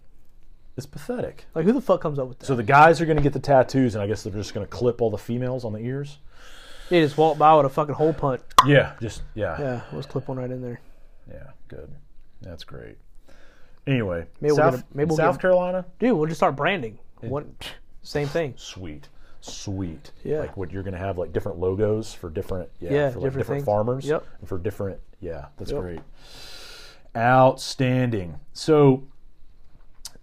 [0.75, 1.45] It's pathetic.
[1.53, 2.45] Like, who the fuck comes up with that?
[2.47, 5.01] So the guys are gonna get the tattoos, and I guess they're just gonna clip
[5.01, 6.17] all the females on the ears.
[6.89, 8.41] they just walk by with a fucking hole punt.
[8.65, 10.79] Yeah, just yeah, Yeah, let's clip one right in there.
[11.29, 11.91] yeah, good.
[12.41, 12.97] That's great.
[13.85, 16.55] Anyway, Maybe we'll South, get a- maybe we'll South a- Carolina, Dude, we'll just start
[16.55, 16.99] branding.
[17.21, 17.45] What?
[18.01, 18.53] Same thing.
[18.57, 19.07] sweet,
[19.41, 20.11] sweet.
[20.23, 20.39] Yeah.
[20.39, 23.37] like what you're gonna have like different logos for different yeah, Yeah, for like different
[23.37, 24.05] different farmers.
[24.05, 24.25] Yep.
[24.39, 25.81] and for different yeah, that's Yep.
[25.81, 25.99] great.
[27.15, 28.39] Outstanding.
[28.53, 29.03] So,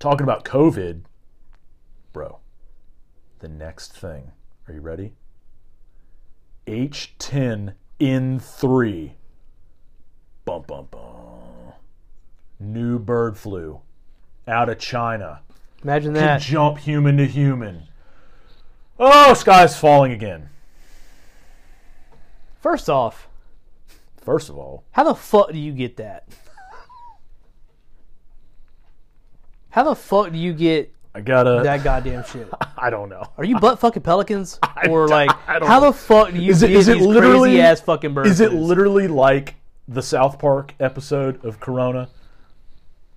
[0.01, 1.03] talking about COVID,
[2.13, 2.41] bro.
[3.39, 4.33] The next thing.
[4.67, 5.13] Are you ready?
[6.67, 9.13] H10N3.
[10.45, 11.75] Bum bum bum.
[12.59, 13.83] New bird flu
[14.49, 15.43] out of China
[15.83, 16.41] Imagine that.
[16.43, 17.85] can jump human to human.
[18.99, 20.51] Oh, sky's falling again.
[22.61, 23.29] First off,
[24.21, 26.29] First of all, how the fuck do you get that?
[29.71, 31.61] How the fuck do you get I gotta.
[31.65, 32.49] that goddamn shit.
[32.77, 33.23] I don't know.
[33.39, 34.59] Are you butt fucking pelicans,
[34.89, 35.87] or like I don't how know.
[35.91, 38.31] the fuck do you Is it- get is it these literally- crazy ass fucking birds?
[38.31, 39.55] Is it literally like
[39.89, 42.09] the South Park episode of Corona?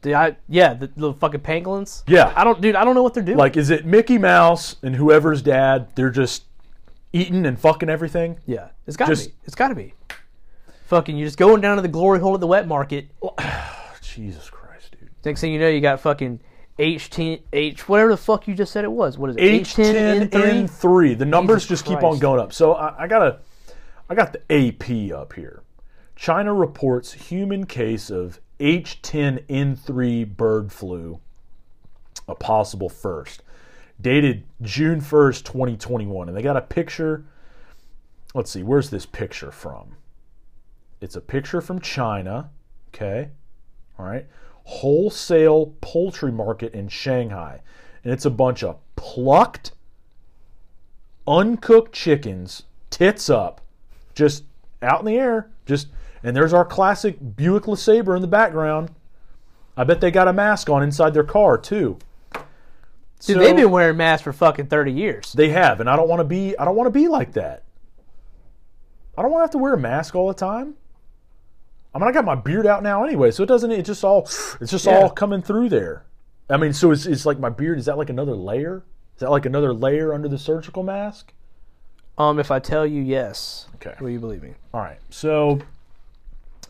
[0.02, 2.04] Dude, I, yeah, the little fucking pangolins.
[2.08, 2.34] Yeah.
[2.36, 2.76] I don't, dude.
[2.76, 3.38] I don't know what they're doing.
[3.38, 5.88] Like, is it Mickey Mouse and whoever's dad?
[5.96, 6.44] They're just
[7.14, 8.38] eating and fucking everything.
[8.46, 9.36] yeah, it's gotta just- be.
[9.46, 9.94] It's gotta be.
[10.88, 13.08] Fucking, you're just going down to the glory hole at the wet market.
[14.02, 14.63] Jesus Christ.
[15.26, 16.40] Next thing you know, you got fucking
[16.80, 19.18] H10, H, whatever the fuck you just said it was.
[19.18, 19.42] What is it?
[19.42, 20.68] H10 H10N3?
[20.68, 21.18] N3.
[21.18, 22.52] The numbers Jesus just keep on going up.
[22.52, 23.40] So I, I got a,
[24.10, 25.64] I got the AP up here.
[26.16, 31.20] China reports human case of H10N3 bird flu,
[32.28, 33.44] a possible first,
[34.00, 36.28] dated June 1st, 2021.
[36.28, 37.26] And they got a picture.
[38.34, 39.96] Let's see, where's this picture from?
[41.02, 42.50] It's a picture from China.
[42.90, 43.30] Okay.
[44.00, 44.26] All right.
[44.66, 47.62] Wholesale poultry market in Shanghai.
[48.04, 49.72] And it's a bunch of plucked,
[51.28, 53.62] uncooked chickens, tits up,
[54.14, 54.44] just
[54.82, 55.50] out in the air.
[55.66, 55.88] Just
[56.24, 58.92] and there's our classic Buick LeSabre in the background.
[59.76, 61.98] I bet they got a mask on inside their car too.
[62.34, 62.42] Dude,
[63.20, 65.34] So- they've been wearing masks for fucking 30 years.
[65.34, 66.58] they have, and I don't want to be.
[66.58, 67.64] I don't want to be like that.
[69.18, 70.76] I don't want to have to wear a mask all the time.
[71.96, 73.72] I mean, I got my beard out now anyway, so it doesn't.
[73.72, 74.22] It just all.
[74.60, 74.98] It's just Yeah.
[75.00, 76.04] all coming through there.
[76.50, 77.78] I mean, so it's, it's like my beard.
[77.78, 78.84] Is that like another layer?
[79.16, 81.32] Is that like another layer under the surgical mask?
[82.18, 83.94] Um, if I tell you yes, Okay.
[84.00, 84.54] will you believe me?
[84.74, 85.00] All right.
[85.10, 85.60] So,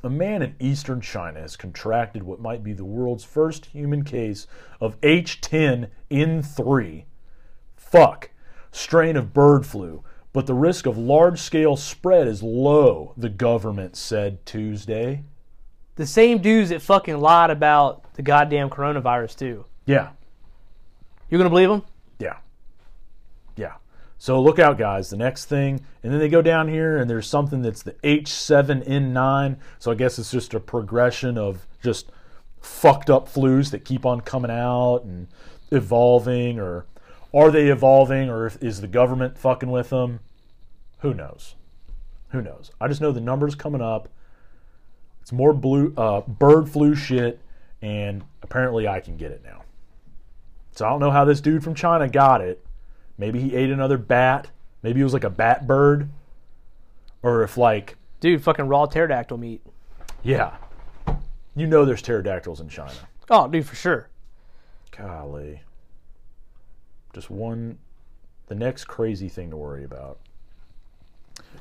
[0.03, 4.47] a man in eastern China has contracted what might be the world's first human case
[4.82, 7.03] of H10N3.
[7.76, 8.30] Fuck.
[8.71, 10.03] Strain of bird flu.
[10.34, 15.23] But the risk of large scale spread is low, the government said Tuesday.
[15.95, 19.65] The same dudes that fucking lied about the goddamn coronavirus too.
[19.86, 20.09] Yeah.
[21.29, 21.84] You gonna believe them?
[22.17, 22.38] Yeah.
[23.55, 23.73] Yeah.
[24.17, 25.11] So look out, guys.
[25.11, 29.57] The next thing, and then they go down here, and there's something that's the H7N9.
[29.77, 32.11] So I guess it's just a progression of just
[32.59, 35.27] fucked up flus that keep on coming out and
[35.71, 36.86] evolving, or
[37.34, 40.19] are they evolving, or is the government fucking with them?
[40.99, 41.55] Who knows?
[42.29, 42.71] Who knows?
[42.79, 44.09] I just know the numbers coming up.
[45.21, 47.41] It's more blue uh, bird flu shit,
[47.81, 49.63] and apparently I can get it now.
[50.71, 52.63] So I don't know how this dude from China got it.
[53.17, 54.49] Maybe he ate another bat.
[54.81, 56.09] Maybe it was like a bat bird.
[57.21, 59.61] Or if like, Dude, fucking raw pterodactyl meat.
[60.23, 60.57] yeah.
[61.55, 62.93] You know there's pterodactyls in China.
[63.29, 64.09] Oh, dude, for sure.
[64.97, 65.61] Golly.
[67.14, 67.78] Just one
[68.47, 70.20] the next crazy thing to worry about.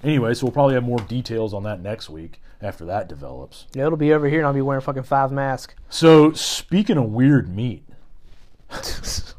[0.03, 3.67] Anyway, so we'll probably have more details on that next week after that develops.
[3.75, 5.75] Yeah, it'll be over here, and I'll be wearing fucking five masks.
[5.89, 7.85] So, speaking of weird meat,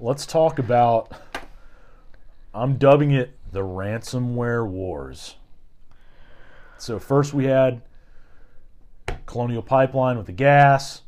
[0.00, 1.12] let's talk about.
[2.54, 5.36] I'm dubbing it the ransomware wars.
[6.76, 7.82] So, first we had
[9.26, 11.02] Colonial Pipeline with the gas.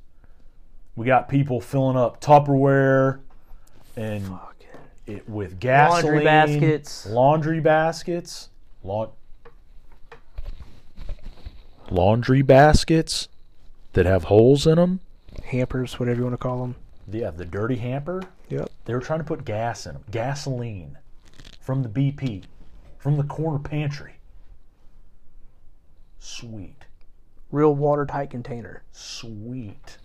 [0.94, 3.20] We got people filling up Tupperware
[4.00, 4.38] and
[5.06, 7.06] it with gasoline, laundry baskets.
[7.06, 8.48] laundry baskets,
[8.82, 9.10] la-
[11.90, 13.28] laundry baskets
[13.92, 15.00] that have holes in them.
[15.44, 16.76] Hampers, whatever you want to call them.
[17.10, 18.22] Yeah, the dirty hamper.
[18.48, 18.70] Yep.
[18.84, 20.96] They were trying to put gas in them, gasoline
[21.60, 22.44] from the BP,
[22.98, 24.14] from the corner pantry.
[26.18, 26.84] Sweet,
[27.50, 28.82] Real watertight container.
[28.92, 29.98] sweet.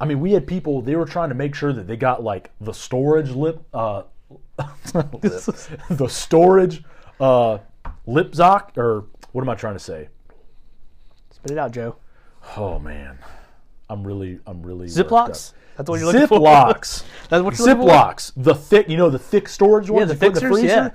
[0.00, 0.82] I mean, we had people.
[0.82, 4.02] They were trying to make sure that they got like the storage lip, uh,
[4.58, 6.82] the storage
[7.20, 7.58] uh,
[8.06, 10.08] lip zoc, or what am I trying to say?
[11.30, 11.96] Spit it out, Joe.
[12.56, 13.18] Oh man,
[13.88, 15.52] I'm really, I'm really Ziplocs?
[15.76, 16.38] That's what you're looking for?
[16.38, 17.04] Ziplocs.
[17.28, 17.88] That's what you're looking for?
[17.88, 20.66] Ziplocs, the thick, you know, the thick storage ones the you the freezer.
[20.66, 20.90] yeah.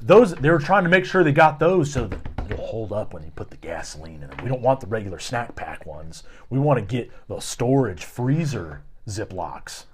[0.00, 2.10] Those they were trying to make sure they got those so
[2.46, 4.42] that it'll hold up when you put the gasoline in it.
[4.42, 6.22] We don't want the regular snack pack ones.
[6.48, 9.84] We want to get the storage freezer Ziplocs.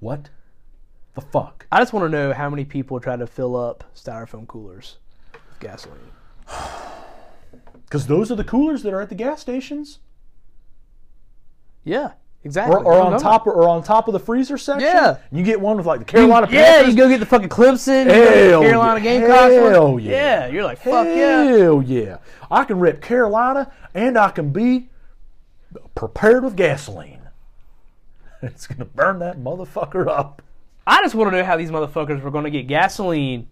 [0.00, 0.30] What
[1.14, 1.66] the fuck?
[1.70, 4.96] I just want to know how many people try to fill up styrofoam coolers
[5.32, 5.98] with gasoline.
[7.84, 9.98] Because those are the coolers that are at the gas stations,
[11.82, 12.12] Yeah,
[12.44, 12.76] exactly.
[12.76, 13.18] or, or on know.
[13.18, 14.86] top, or on top of the freezer section.
[14.86, 15.18] Yeah.
[15.30, 16.48] you get one with like the Carolina.
[16.50, 16.94] yeah, Panthers.
[16.94, 19.18] you go get the fucking Clemson, you go get the Hell Carolina yeah.
[19.18, 19.54] Gamecocks.
[19.54, 19.72] one.
[19.72, 20.10] Hell yeah.
[20.10, 21.44] Yeah, you're like, fuck yeah.
[21.44, 22.18] Hell yeah.
[22.50, 24.90] I can rip Carolina and I can be
[25.94, 27.16] prepared with gasoline.
[28.42, 30.40] It's going to burn that motherfucker up.
[30.86, 33.48] I just want to know how these motherfuckers were going to get gasoline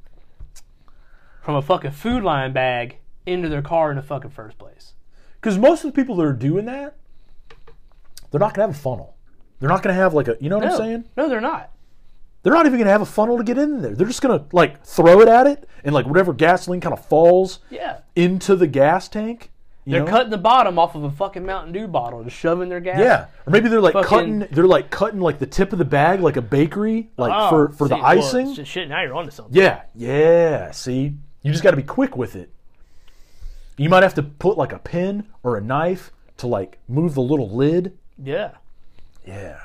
[1.43, 4.95] from a fucking food line bag into their car in the fucking first place.
[5.41, 6.97] Because most of the people that are doing that,
[8.31, 9.15] they're not going to have a funnel.
[9.61, 11.05] They're not going to have like a, you know what no, I'm saying?
[11.17, 11.71] no, they're not.
[12.43, 13.95] They're not even going to have a funnel to get in there.
[13.95, 17.05] They're just going to like throw it at it, and like whatever gasoline kind of
[17.05, 19.51] falls Yeah, into the gas tank.
[19.87, 20.11] They're know?
[20.11, 23.01] cutting the bottom off of a fucking Mountain Dew bottle to shove in their gas.
[23.01, 24.39] Yeah, or maybe they're like Fucking- cutting.
[24.53, 27.69] They're like cutting like the tip of the bag, like a bakery, like Oh, for
[27.73, 28.55] for the see, well, icing.
[28.55, 29.55] shit, shit, now you're onto something.
[29.55, 30.71] Yeah, yeah.
[30.73, 32.51] See, you just got to be quick with it.
[33.79, 37.23] You might have to put like a pin or a knife to like move the
[37.23, 37.97] little lid.
[38.23, 38.53] Yeah.
[39.27, 39.59] Yeah.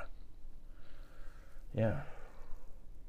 [1.73, 2.01] Yeah.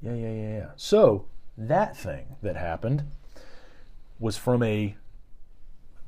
[0.02, 0.70] Yeah, yeah, yeah, yeah.
[0.76, 1.26] So
[1.56, 3.04] that thing that happened
[4.18, 4.96] was from a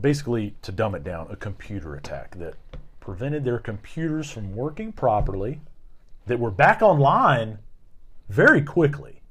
[0.00, 2.54] basically to dumb it down, a computer attack that
[3.00, 5.60] prevented their computers from working properly,
[6.26, 7.58] that were back online
[8.28, 9.22] very quickly.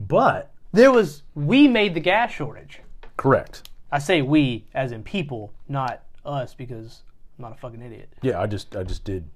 [0.00, 2.80] But There was we made the gas shortage.
[3.16, 3.68] correct.
[3.90, 7.02] I say we as in people, not us because
[7.38, 8.12] I'm not a fucking idiot.
[8.22, 9.28] Yeah, I just I just did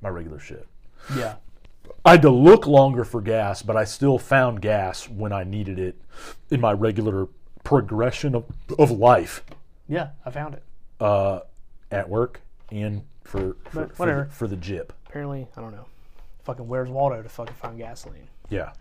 [0.00, 0.66] my regular shit.
[1.16, 1.36] Yeah.
[2.04, 5.78] I had to look longer for gas, but I still found gas when I needed
[5.78, 6.00] it
[6.50, 7.26] in my regular
[7.64, 8.44] progression of,
[8.78, 9.42] of life
[9.88, 10.62] Yeah, I found it.
[11.00, 11.40] uh,
[11.90, 14.24] at work and for for, But for, whatever.
[14.24, 14.92] the, for the Jeep.
[15.06, 15.86] Apparently, I don't know.
[16.44, 18.28] Fucking where's Waldo to fucking find gasoline?
[18.48, 18.72] Yeah.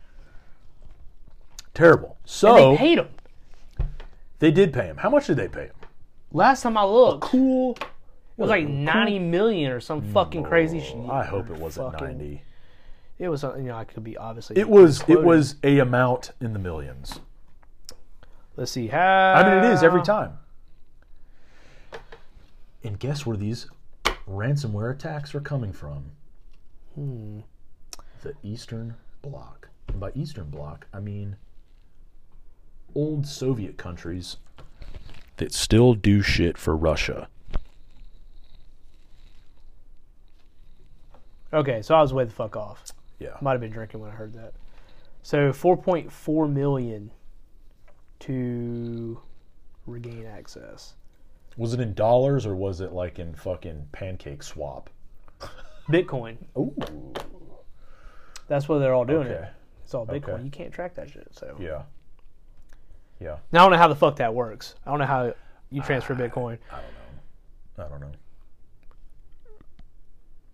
[1.74, 2.18] Terrible.
[2.26, 3.08] So they paid him.
[4.40, 4.98] they did pay him.
[4.98, 5.74] How much did they pay him?
[6.32, 7.78] Last time I looked, Cool.
[8.40, 10.98] Was like 90 million or some fucking crazy shit.
[11.10, 12.44] I hope it wasn't Fucking- ninety.
[13.18, 14.58] It was, uh, you know, I could be obviously.
[14.58, 17.20] It was it was a amount in the millions.
[18.56, 19.34] Let's see how.
[19.36, 20.38] I mean, it is every time.
[22.84, 23.68] And guess where these
[24.28, 26.12] ransomware attacks are coming from?
[26.96, 27.40] Hmm.
[28.22, 29.68] The Eastern Bloc.
[29.90, 31.36] And by Eastern Bloc, I mean
[32.96, 34.38] old Soviet countries
[35.38, 37.28] that still do shit for Russia.
[41.54, 42.84] Okay, so I was way the fuck off.
[43.20, 43.30] Yeah.
[43.40, 44.54] I might have been drinking when I heard that.
[45.24, 47.12] So 4.4 million
[48.22, 49.20] to
[49.86, 50.94] regain access.
[51.58, 54.86] Was it in dollars or was it like in fucking PancakeSwap?
[55.90, 56.38] Bitcoin.
[56.58, 56.74] Ooh.
[58.48, 59.44] That's what they're all doing Okay.
[59.44, 59.50] it.
[59.84, 60.30] It's all Bitcoin.
[60.36, 60.44] Okay.
[60.44, 61.28] You can't track that shit.
[61.32, 61.82] So Yeah.
[63.20, 63.38] Yeah.
[63.52, 64.76] now I don't know how the fuck that works.
[64.86, 65.34] I don't know how
[65.72, 66.58] you transfer Bitcoin.
[66.72, 66.94] I don't
[67.78, 67.86] know.
[67.86, 68.12] I don't know.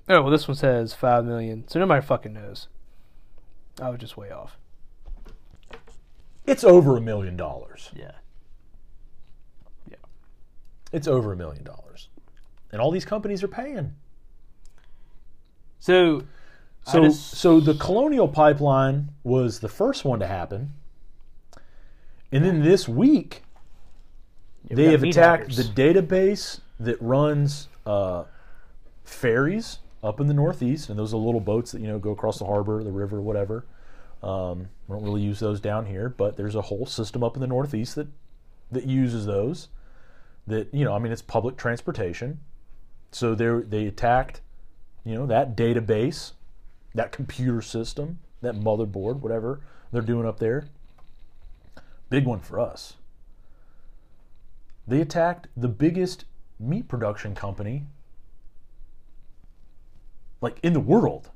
[0.08, 2.68] Oh well, this one says five million, so nobody fucking knows.
[3.82, 4.58] I was just way off.
[6.45, 7.89] It's over a million dollars.
[7.95, 8.12] Yeah.
[9.89, 9.97] Yeah.
[10.91, 12.10] It's over a million dollars.
[12.72, 13.95] And all these companies are paying.
[15.80, 16.22] So
[16.88, 20.74] So just- so the Colonial Pipeline was the first one to happen.
[22.32, 23.43] And then this week
[24.70, 25.58] we they have attacked hackers.
[25.58, 28.26] the database that runs uh,
[29.03, 32.38] ferries up in the Northeast, and those are little boats that you know go across
[32.38, 33.66] the harbor, the river, whatever.
[34.22, 37.41] Um, we don't really use those down here, but there's a whole system up in
[37.41, 38.08] the Northeast that
[38.72, 39.70] that uses those.
[40.45, 42.39] That you know, I mean, it's public transportation.
[43.12, 44.41] So they they attacked,
[45.03, 46.34] you know, that database,
[46.93, 50.68] that computer system, that motherboard, whatever they're doing up there.
[52.10, 52.93] Big one for us.
[54.88, 56.26] They attacked the biggest
[56.60, 57.88] meat production company
[60.41, 61.29] like in the world.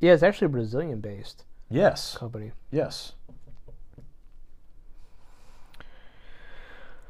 [0.00, 2.16] yeah, it's actually Brazilian based Yes.
[2.16, 2.52] company.
[2.70, 3.12] Yes.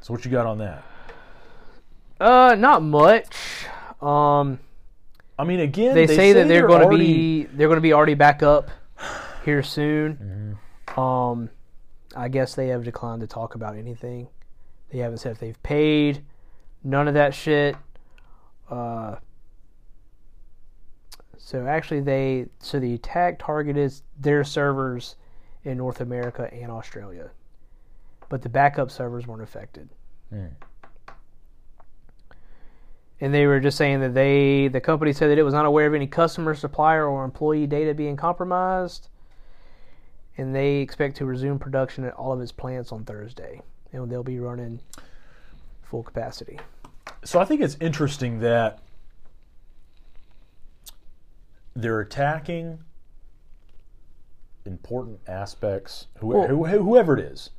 [0.01, 0.83] So what you got on that?
[2.19, 3.65] Uh, not much.
[4.01, 4.59] Um,
[5.37, 8.13] I mean, again, they, say, that they're, going to be they're going to be already
[8.13, 8.69] back up
[9.45, 10.57] here soon.
[10.95, 11.49] Um,
[12.15, 14.27] I guess they have declined to talk about anything.
[14.91, 16.23] They haven't said if they've paid.
[16.83, 17.75] None of that shit.
[18.69, 19.15] Uh,
[21.51, 25.17] so actually, they so the attack targeted their servers
[25.65, 27.29] in North America and Australia,
[28.29, 29.89] but the backup servers weren't affected.
[30.29, 30.45] Hmm.
[33.19, 35.87] And they were just saying that they, the company said that it was not aware
[35.87, 39.09] of any customer, supplier, or employee data being compromised.
[40.37, 43.61] And they expect to resume production at all of its plants on Thursday.
[43.91, 44.79] And they'll be running
[45.83, 46.61] full capacity.
[47.25, 48.79] So I think it's interesting that
[51.75, 52.79] they're attacking
[54.65, 57.51] important aspects, who, Well- who, whoever it is,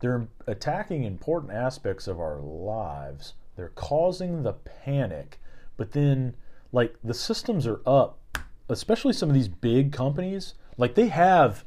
[0.00, 3.34] they're attacking important aspects of our lives.
[3.56, 5.40] They're causing the panic,
[5.76, 6.34] but then,
[6.72, 8.18] like, the systems are up,
[8.68, 10.54] especially some of these big companies.
[10.76, 11.64] Like, they have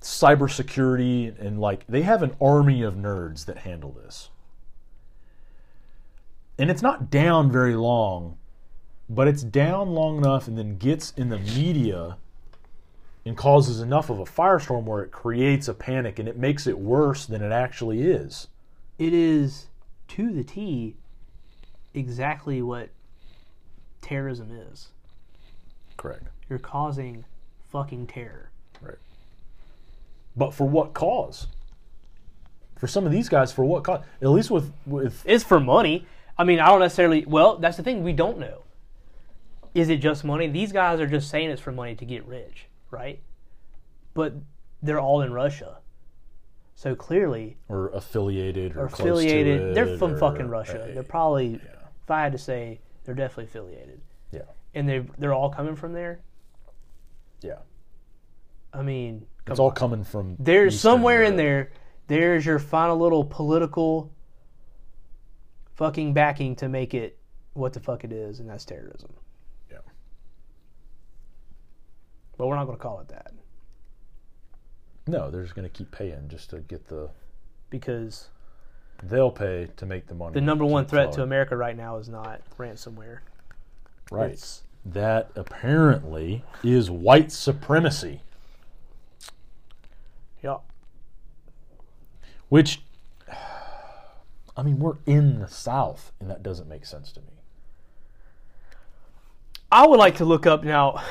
[0.00, 4.30] cybersecurity and, like, they have an army of nerds that handle this
[6.58, 8.38] and it's not down very long
[9.08, 12.16] but it's down long enough and then gets in the media
[13.24, 16.78] and causes enough of a firestorm where it creates a panic and it makes it
[16.78, 18.48] worse than it actually is.
[18.98, 19.66] It is
[20.08, 20.94] to the T
[21.92, 22.90] exactly what
[24.00, 24.88] terrorism is.
[25.96, 26.28] Correct.
[26.48, 27.24] You're causing
[27.70, 28.50] fucking terror.
[28.80, 28.98] Right.
[30.36, 31.48] But for what cause?
[32.76, 34.04] For some of these guys, for what cause?
[34.20, 36.06] At least with with It's for money.
[36.38, 37.24] I mean, I don't necessarily.
[37.24, 38.04] Well, that's the thing.
[38.04, 38.62] We don't know.
[39.76, 40.46] Is it just money?
[40.48, 43.20] These guys are just saying it's for money to get rich, right?
[44.14, 44.32] But
[44.82, 45.78] they're all in Russia,
[46.74, 49.74] so clearly, or affiliated or, or affiliated.
[49.74, 50.82] They're from or- fucking Russia.
[50.82, 54.00] uh, They're probably, if I had to say, they're definitely affiliated,
[54.32, 54.40] yeah,
[54.74, 56.20] and they they're all coming from there.
[57.42, 57.58] yeah.
[58.72, 59.74] I mean, It's all on.
[59.74, 61.70] coming from There's Eastern somewhere in there.
[62.08, 64.10] There's your final little political
[65.74, 67.18] fucking backing to make it
[67.52, 69.12] what the fuck it is, and that's terrorism.
[69.70, 69.78] Yeah.
[72.38, 73.32] But we're not going to call it that
[75.06, 77.08] No, they're just going to keep paying just to get the.
[77.70, 78.28] because
[79.02, 80.34] They'll pay to make the money.
[80.34, 81.22] the number one threat to.
[81.22, 83.18] America right now is not ransomware.
[84.10, 84.32] Right.
[84.32, 88.22] It's- That apparently is white supremacy,
[90.42, 90.58] yeah.
[92.48, 92.80] which.
[94.58, 97.26] I mean, we're in the South, and that doesn't make sense to me.
[99.70, 101.02] I would like to look up now.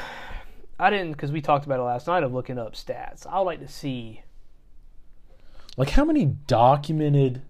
[0.80, 3.26] I didn't because we talked about it last night of looking up stats.
[3.26, 4.22] I would like to see.
[5.78, 7.42] Like, how many documented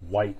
[0.00, 0.36] white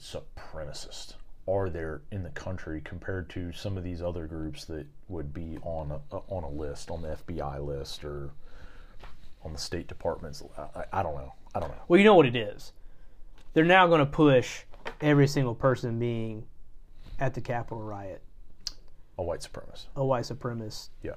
[0.00, 1.14] supremacists
[1.48, 5.58] are there in the country compared to some of these other groups that would be
[5.62, 8.30] on a, uh, on a list, on the FBI list or
[9.44, 10.42] on the State Department's?
[10.56, 11.32] I, I- I don't know.
[11.54, 11.82] I don't know.
[11.88, 12.72] Well, you know what it is.
[13.54, 14.62] They're now going to push
[15.00, 16.46] every single person being
[17.20, 18.22] at the Capitol riot
[19.18, 19.86] A white supremacist.
[19.96, 20.88] a white supremacist.
[21.02, 21.12] Yeah.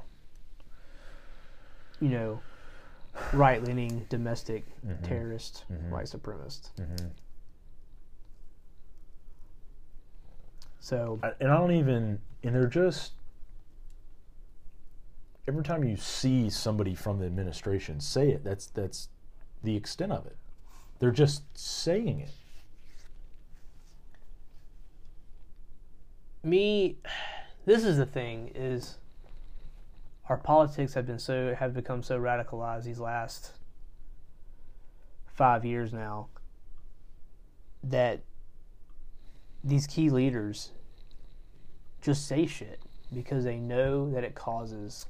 [2.01, 2.39] You know,
[3.33, 5.03] right leaning domestic Mm-hmm.
[5.05, 6.69] terrorist white supremacist.
[10.79, 13.13] So I, and I don't even, and they're just,
[15.47, 19.09] every time you see somebody from the administration say it, that's, that's
[19.63, 20.35] the extent of it.
[20.99, 22.29] They're just saying it.
[26.43, 26.97] me
[27.65, 28.97] this is the thing is
[30.29, 33.51] our politics have been so have become so radicalized these last
[35.25, 36.27] five years now
[37.83, 38.21] that
[39.63, 40.71] these key leaders
[42.01, 42.79] just say shit
[43.13, 45.07] because they know that it causes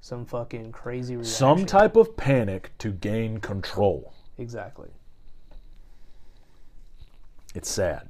[0.00, 1.34] some fucking crazy reaction.
[1.34, 4.12] Some type of panic to gain control.
[4.38, 4.90] exactly
[7.54, 8.08] It's sad.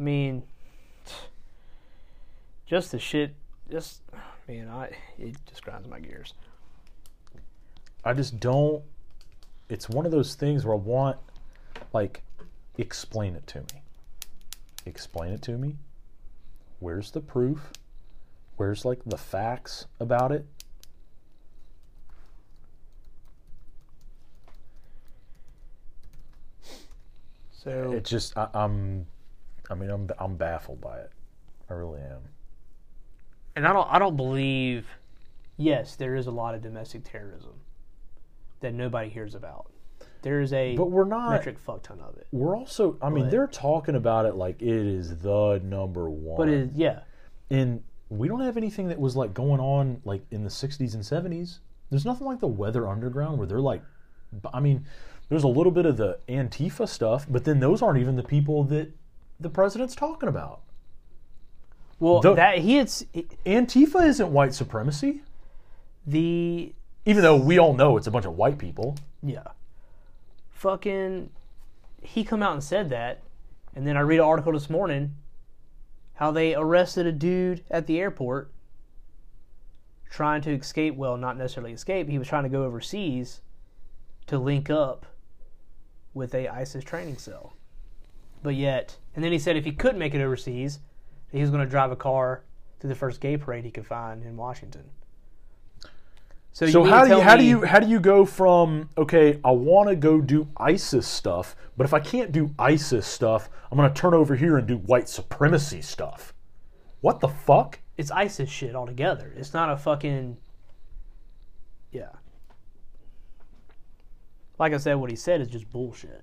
[0.00, 0.44] I mean,
[2.64, 3.34] just the shit.
[3.70, 4.00] Just
[4.48, 6.32] man, I it just grinds my gears.
[8.02, 8.82] I just don't.
[9.68, 11.18] It's one of those things where I want,
[11.92, 12.22] like,
[12.78, 13.82] explain it to me.
[14.86, 15.76] Explain it to me.
[16.78, 17.70] Where's the proof?
[18.56, 20.46] Where's, like, the facts about it?
[27.52, 29.06] So It just, I, I'm,
[29.70, 31.10] I mean, I'm, I'm baffled by it.
[31.70, 32.20] I really am.
[33.56, 34.86] and I don't I don't believe.
[35.56, 37.52] Yes, there is a lot of domestic terrorism
[38.60, 39.70] that nobody hears about.
[40.22, 41.30] There is a But we're not.
[41.30, 42.26] metric fuck ton of it.
[42.32, 46.36] We're also, I mean, But- they're talking about it like it is the number one.
[46.36, 47.00] But it, yeah,
[47.50, 51.02] and we don't have anything that was like going on like in the 60s and
[51.04, 53.82] 70s there's nothing like the weather underground where they're like
[54.52, 54.84] i mean
[55.28, 58.64] there's a little bit of the antifa stuff but then those aren't even the people
[58.64, 58.90] that
[59.40, 60.60] the president's talking about
[61.98, 63.04] well The- that he had s-
[63.46, 65.22] antifa isn't white supremacy
[66.06, 66.72] the
[67.06, 69.48] even though we all know it's a bunch of white people yeah,
[70.50, 71.28] fucking,
[72.02, 73.20] he come out and said that,
[73.76, 75.14] and then I read an article this morning
[76.14, 78.50] how they arrested a dude at the airport
[80.10, 80.96] trying to escape.
[80.96, 82.08] Well, not necessarily escape.
[82.08, 83.42] He was trying to go overseas
[84.26, 85.04] to link up
[86.14, 87.52] with a ISIS training cell.
[88.42, 90.80] But yet, and then he said if he couldn't make it overseas,
[91.30, 92.44] he was going to drive a car
[92.80, 94.84] to the first gay parade he could find in Washington.
[96.52, 99.52] So, so how do you how do you how do you go from okay i
[99.52, 103.88] want to go do isis stuff but if i can't do isis stuff i'm going
[103.88, 106.34] to turn over here and do white supremacy stuff
[107.02, 109.30] what the fuck it's ISIS shit altogether.
[109.36, 110.38] It's not a fucking
[111.92, 112.12] yeah.
[114.58, 116.22] Like I said, what he said is just bullshit.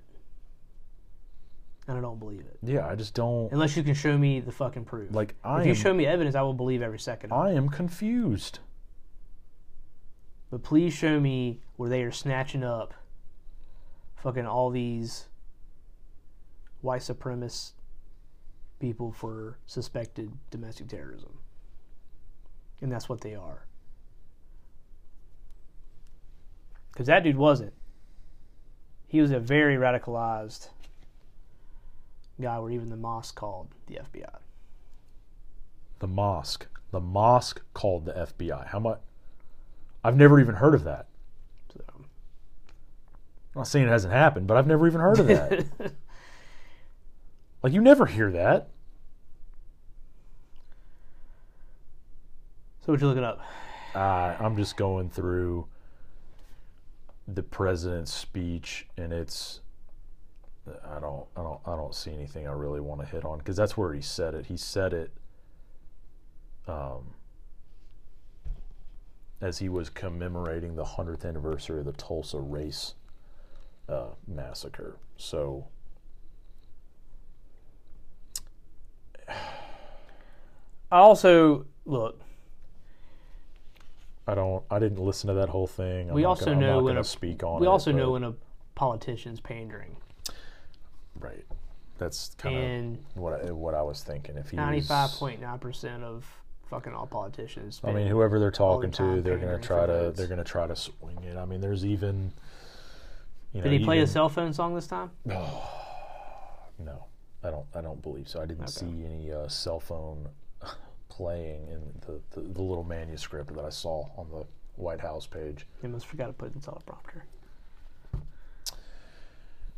[1.88, 4.52] And I don't believe it Yeah, I just don't unless you can show me the
[4.52, 5.12] fucking proof.
[5.12, 5.34] like.
[5.42, 7.32] I if you show me evidence, I will believe every second.
[7.32, 7.48] of it.
[7.48, 8.60] I am confused.
[10.50, 12.94] But please show me where they are snatching up
[14.16, 15.26] fucking all these
[16.80, 17.72] white supremacist
[18.80, 21.38] people for suspected domestic terrorism.
[22.80, 23.66] And that's what they are.
[26.92, 27.72] Because that dude wasn't.
[29.06, 30.68] He was a very radicalized
[32.40, 34.38] guy where even the mosque called the FBI.
[35.98, 36.66] The mosque.
[36.90, 38.68] The mosque called the FBI.
[38.68, 39.00] How much?
[40.04, 41.06] I've never even heard of that.
[41.72, 41.82] So.
[41.94, 42.04] I'm
[43.54, 45.66] not saying it hasn't happened, but I've never even heard of that.
[47.62, 48.68] like you never hear that.
[52.80, 53.40] So what you looking up?
[53.94, 55.66] Uh, I'm just going through
[57.26, 59.60] the president's speech, and it's
[60.84, 63.56] I don't I don't I don't see anything I really want to hit on because
[63.56, 64.46] that's where he said it.
[64.46, 65.12] He said it
[66.66, 67.14] um,
[69.40, 72.94] as he was commemorating the hundredth anniversary of the Tulsa race
[73.88, 74.96] uh, massacre.
[75.16, 75.66] So.
[80.90, 82.20] I also look.
[84.26, 84.62] I don't.
[84.70, 86.08] I didn't listen to that whole thing.
[86.08, 88.24] I'm We not also gonna, know when a- speak on We it, also know when
[88.24, 88.34] a
[88.74, 89.96] politician's pandering,
[91.18, 91.44] Right.
[91.98, 94.36] That's kind of what I, what I was thinking.
[94.36, 96.24] If he ninety five point nine percent of
[96.70, 97.80] fucking all politicians.
[97.82, 100.18] I mean, whoever they're talking to, they're gonna try to votes.
[100.18, 101.36] they're gonna try to swing it.
[101.36, 102.32] I mean, there's even.
[103.52, 105.10] You know, Did he play a cell phone song this time?
[105.24, 105.62] No,
[106.78, 107.04] no.
[107.42, 107.66] I don't.
[107.74, 108.40] I don't believe so.
[108.40, 108.72] I didn't Okay.
[108.72, 110.28] see any uh, cell phone
[111.08, 114.44] playing in the, the the little manuscript that I saw on the
[114.76, 115.66] White House page.
[115.80, 117.22] He must forgot to put it in the teleprompter.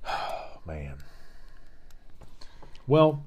[0.06, 0.96] Oh man.
[2.90, 3.22] Well,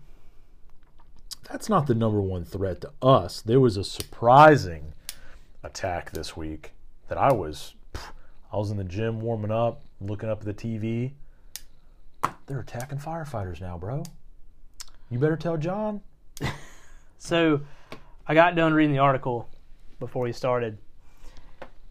[1.49, 3.39] that's not the number one threat to us.
[3.39, 4.91] There was a surprising
[5.63, 6.71] attack this week
[7.07, 7.73] that I was
[8.51, 11.13] I was in the gym warming up, looking up at the TV.
[12.45, 14.03] They're attacking firefighters now, bro.
[15.09, 16.01] You better tell John.
[17.17, 17.61] So,
[18.27, 19.47] I got done reading the article
[19.97, 20.77] before we started.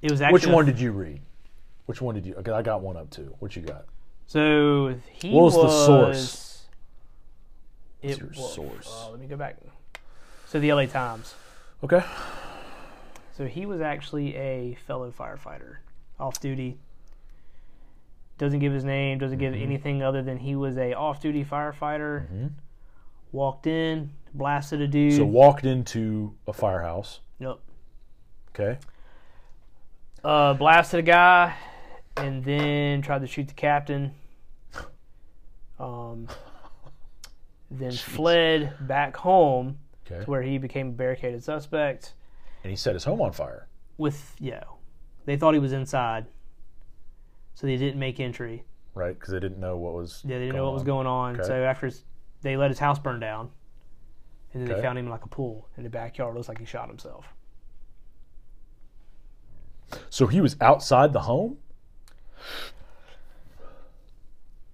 [0.03, 1.23] It was actually Which one did you read?
[1.86, 2.35] Which one did you?
[2.35, 3.35] Okay, I got one up too.
[3.39, 3.86] What you got?
[4.27, 6.52] So he What was the source?
[8.03, 8.89] It your was, source?
[9.07, 9.57] uh, let me go back.
[10.47, 11.35] So the LA Times.
[11.85, 12.03] Okay.
[13.37, 15.77] So he was actually a fellow firefighter,
[16.20, 16.79] off duty.
[18.39, 19.19] Doesn't give his name.
[19.19, 19.62] Doesn't give Mm-hmm.
[19.62, 22.51] anything other than he was a off duty firefighter.
[23.31, 25.15] Walked in, blasted a dude.
[25.16, 27.20] So walked into a firehouse.
[27.39, 27.59] Yep.
[28.55, 28.79] Okay.
[30.23, 31.55] Uh, blasted a guy,
[32.16, 34.12] and then tried to shoot the captain.
[35.79, 36.29] Um,
[37.78, 39.78] then fled back home
[40.11, 40.24] Okay.
[40.24, 42.15] to where he became a barricaded suspect.
[42.65, 43.69] And he set his home on fire.
[43.99, 44.65] With yeah.
[45.27, 46.27] they thought he was inside,
[47.55, 48.65] so they didn't make entry.
[48.94, 49.19] right?
[49.19, 50.23] Because they didn't know what was.
[50.24, 51.36] Yeah, they didn't know what was going on.
[51.36, 51.47] Okay.
[51.47, 52.05] So after his,
[52.43, 53.51] they let his house burn down,
[54.53, 54.81] and then Okay.
[54.81, 56.35] they found him in like a pool in the backyard.
[56.35, 57.27] It Looks like he shot himself.
[60.11, 61.59] So he was outside the home.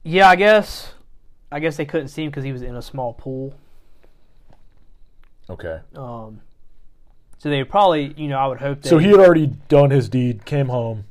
[0.05, 0.95] Yeah, I guess.
[1.51, 3.55] I guess they couldn't see him because he was in a small pool.
[5.51, 5.81] Okay.
[5.97, 6.41] Um,
[7.39, 8.89] so they probably, you know, I would hope that.
[8.89, 11.05] So he had already done his deed, came home,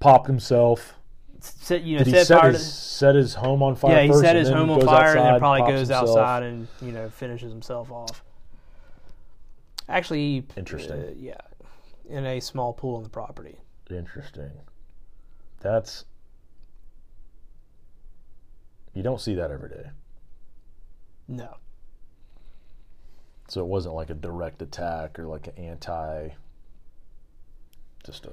[0.00, 0.94] popped himself.
[1.40, 2.52] set, you know, Did he set set fire.
[2.52, 4.20] his, to- set his home on fire yeah, he first?
[4.20, 6.08] set his home on fire and then probably goes himself?
[6.10, 8.24] outside and you know finishes himself off.
[9.88, 11.00] Actually, Interesting.
[11.00, 11.34] uh, yeah,
[12.08, 13.56] in a small pool on the property.
[13.90, 14.50] Interesting.
[15.60, 16.04] That's.
[18.98, 19.90] You don't see that every day.
[21.28, 21.58] No,
[23.46, 26.30] So it wasn't like a direct attack or like an anti.
[28.04, 28.32] Just a.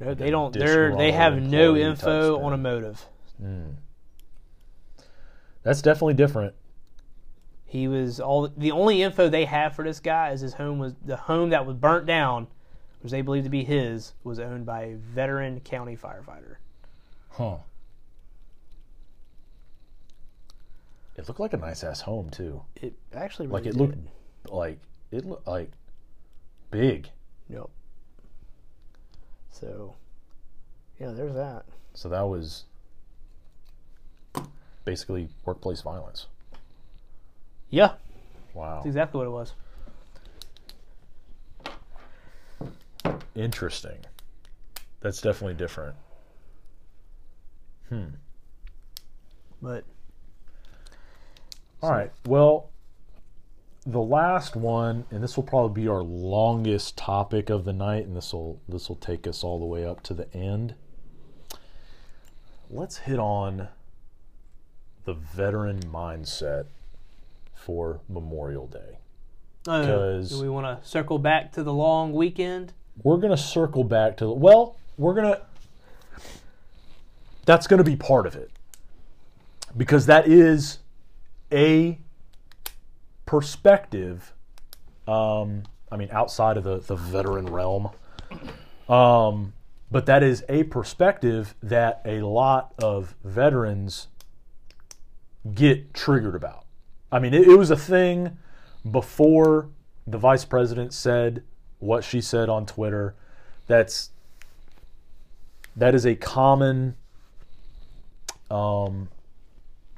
[0.00, 0.52] no, they don't.
[0.52, 3.06] They're they have no info on a motive.
[3.40, 3.68] Hmm.
[5.62, 6.56] That's definitely different.
[7.64, 10.96] He was all the only info they have for this guy is his home was
[11.04, 12.48] the home that was burnt down,
[13.00, 16.56] which they believe to be his, was owned by a veteran county firefighter.
[17.30, 17.58] Huh.
[21.18, 22.62] It looked like a nice ass home too.
[22.76, 23.98] It actually Like really it looked
[24.48, 24.78] like
[25.10, 25.70] it looked like
[26.70, 27.10] big.
[27.50, 27.68] Yep.
[29.50, 29.96] So,
[31.00, 31.64] yeah, there's that.
[31.94, 32.64] So that was
[34.84, 36.26] basically workplace violence.
[37.70, 37.94] Yeah,
[38.54, 38.76] Wow.
[38.76, 39.52] that's exactly what it was.
[43.34, 43.98] Interesting.
[45.00, 45.96] That's definitely different.
[47.88, 48.04] Hmm.
[49.60, 49.84] But
[51.82, 52.10] All right.
[52.26, 52.70] Well,
[53.86, 58.16] the last one, and this will probably be our longest topic of the night, and
[58.16, 60.74] this will this will take us all the way up to the end.
[62.70, 63.68] Let's hit on
[65.04, 66.66] the veteran mindset
[67.54, 68.98] for Memorial Day.
[69.66, 72.72] Oh, because- do we want to circle back to the long weekend?
[73.02, 75.40] We're gonna circle back to the well, we're gonna.
[77.46, 78.50] That's gonna be part of it
[79.76, 80.78] because that is
[81.52, 81.98] a
[83.26, 84.32] perspective.
[85.06, 87.90] Um, I mean, outside of the the veteran realm,
[88.88, 89.52] um,
[89.90, 94.08] but that is a perspective that a lot of veterans
[95.54, 96.64] get triggered about.
[97.10, 98.36] I mean, it, it was a thing
[98.88, 99.68] before
[100.06, 101.42] the vice president said
[101.78, 103.14] what she said on Twitter.
[103.66, 104.10] That's
[105.76, 106.96] that is a common
[108.50, 109.08] um,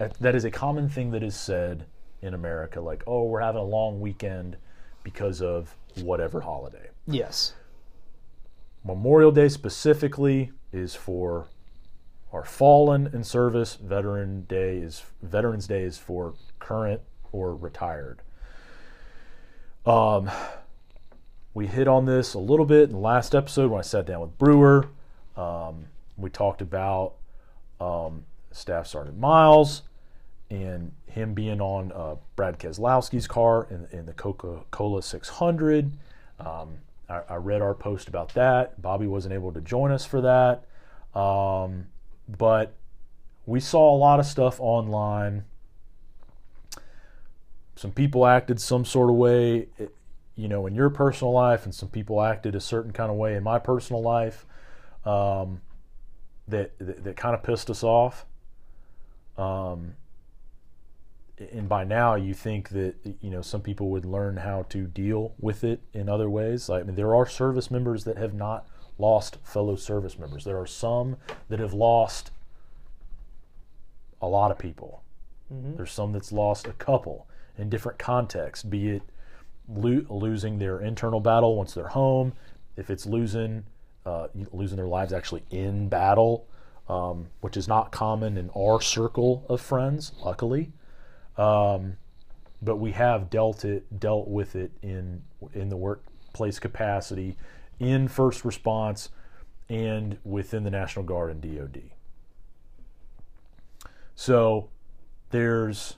[0.00, 1.84] that, that is a common thing that is said
[2.22, 2.80] in America.
[2.80, 4.56] Like, oh, we're having a long weekend
[5.04, 6.88] because of whatever holiday.
[7.06, 7.52] Yes.
[8.82, 11.48] Memorial Day specifically is for
[12.32, 13.74] our fallen in service.
[13.74, 18.22] Veteran Day is Veterans Day is for current or retired.
[19.84, 20.30] Um,
[21.52, 24.22] we hit on this a little bit in the last episode when I sat down
[24.22, 24.88] with Brewer.
[25.36, 27.16] Um, we talked about
[27.78, 29.82] um, Staff Sergeant Miles
[30.50, 35.92] and him being on uh, Brad Keselowski's car in, in the Coca Cola 600.
[36.40, 36.78] Um,
[37.08, 38.80] I, I read our post about that.
[38.82, 40.64] Bobby wasn't able to join us for that.
[41.18, 41.86] Um,
[42.28, 42.74] but
[43.46, 45.44] we saw a lot of stuff online.
[47.76, 49.86] Some people acted some sort of way, eh,
[50.36, 53.34] you know, in your personal life, and some people acted a certain kind of way
[53.36, 54.46] in my personal life
[55.04, 55.60] um,
[56.48, 58.26] that, that, that kind of pissed us off.
[59.38, 59.94] Um,
[61.52, 65.34] and by now you think that you know some people would learn how to deal
[65.40, 66.68] with it in other ways.
[66.68, 68.66] Like I mean, there are service members that have not
[68.98, 70.44] lost fellow service members.
[70.44, 71.16] There are some
[71.48, 72.30] that have lost
[74.20, 75.02] a lot of people.
[75.50, 77.26] There's some that's lost a couple
[77.60, 79.02] in different contexts be it
[79.68, 82.32] lo- losing their internal battle once they're home
[82.76, 83.64] if it's losing
[84.06, 86.46] uh, losing their lives actually in battle
[86.88, 90.72] um, which is not common in our circle of friends luckily
[91.40, 91.96] um,
[92.60, 95.22] but we have dealt it dealt with it in
[95.54, 97.36] in the workplace capacity,
[97.78, 99.08] in first response,
[99.70, 101.82] and within the National Guard and DoD.
[104.14, 104.68] So
[105.30, 105.96] there's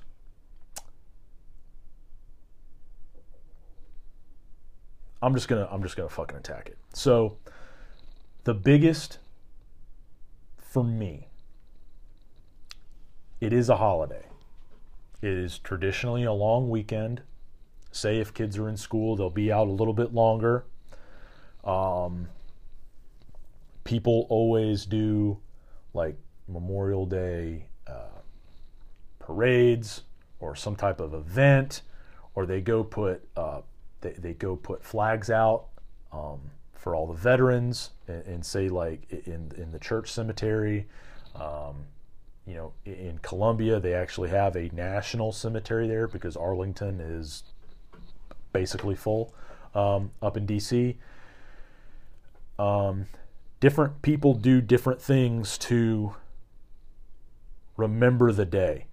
[5.21, 6.79] I'm just gonna I'm just gonna fucking attack it.
[6.95, 7.39] So
[8.45, 9.19] the biggest
[10.57, 11.27] for me,
[13.41, 14.27] it is a holiday.
[15.23, 17.23] Is traditionally a long weekend.
[17.93, 20.65] Say if kids are in school, they'll be out a little bit longer.
[21.63, 22.29] Um,
[23.85, 25.39] people always do
[25.95, 26.17] like
[26.49, 28.21] Memorial Day uh,
[29.21, 30.03] parades
[30.41, 31.83] or some type of event,
[32.35, 33.61] or they go put uh,
[34.01, 35.67] they, they go put flags out
[36.13, 36.41] um,
[36.75, 40.89] for all the veterans and, and say like in in the church cemetery.
[41.37, 41.87] Um,
[42.47, 47.45] you know, in Columbia, they actually have a national cemetery there because Arlington is
[48.53, 49.35] basically full.
[49.75, 50.97] Um, up in DC,
[52.59, 53.07] um,
[53.61, 56.15] different people do different things to
[57.77, 58.87] remember the day.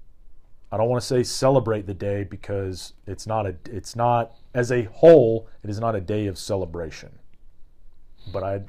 [0.71, 4.71] I don't want to say celebrate the day because it's not a it's not as
[4.71, 7.17] a whole it is not a day of celebration.
[8.31, 8.61] But I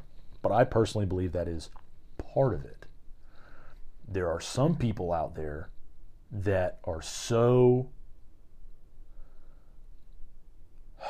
[0.43, 1.69] but I personally believe that is
[2.35, 2.80] part of it
[4.11, 5.71] there are some people out there
[6.33, 7.91] that are so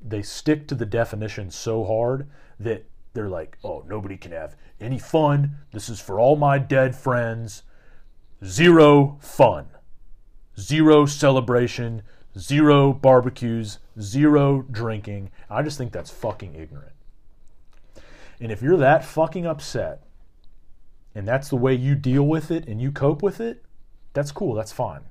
[0.00, 2.28] they stick to the definition so hard
[2.58, 5.56] that they're like, oh, nobody can have any fun.
[5.72, 7.64] This is for all my dead friends.
[8.44, 9.66] Zero fun,
[10.58, 12.02] zero celebration,
[12.38, 15.30] zero barbecues, zero drinking.
[15.50, 16.92] I just think that's fucking ignorant.
[18.40, 20.04] And if you're that fucking upset
[21.14, 23.64] and that's the way you deal with it and you cope with it,
[24.12, 24.54] that's cool.
[24.54, 25.02] That's fine.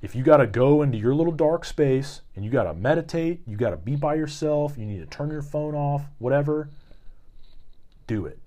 [0.00, 3.42] If you got to go into your little dark space and you got to meditate,
[3.46, 6.70] you got to be by yourself, you need to turn your phone off, whatever,
[8.06, 8.38] do it.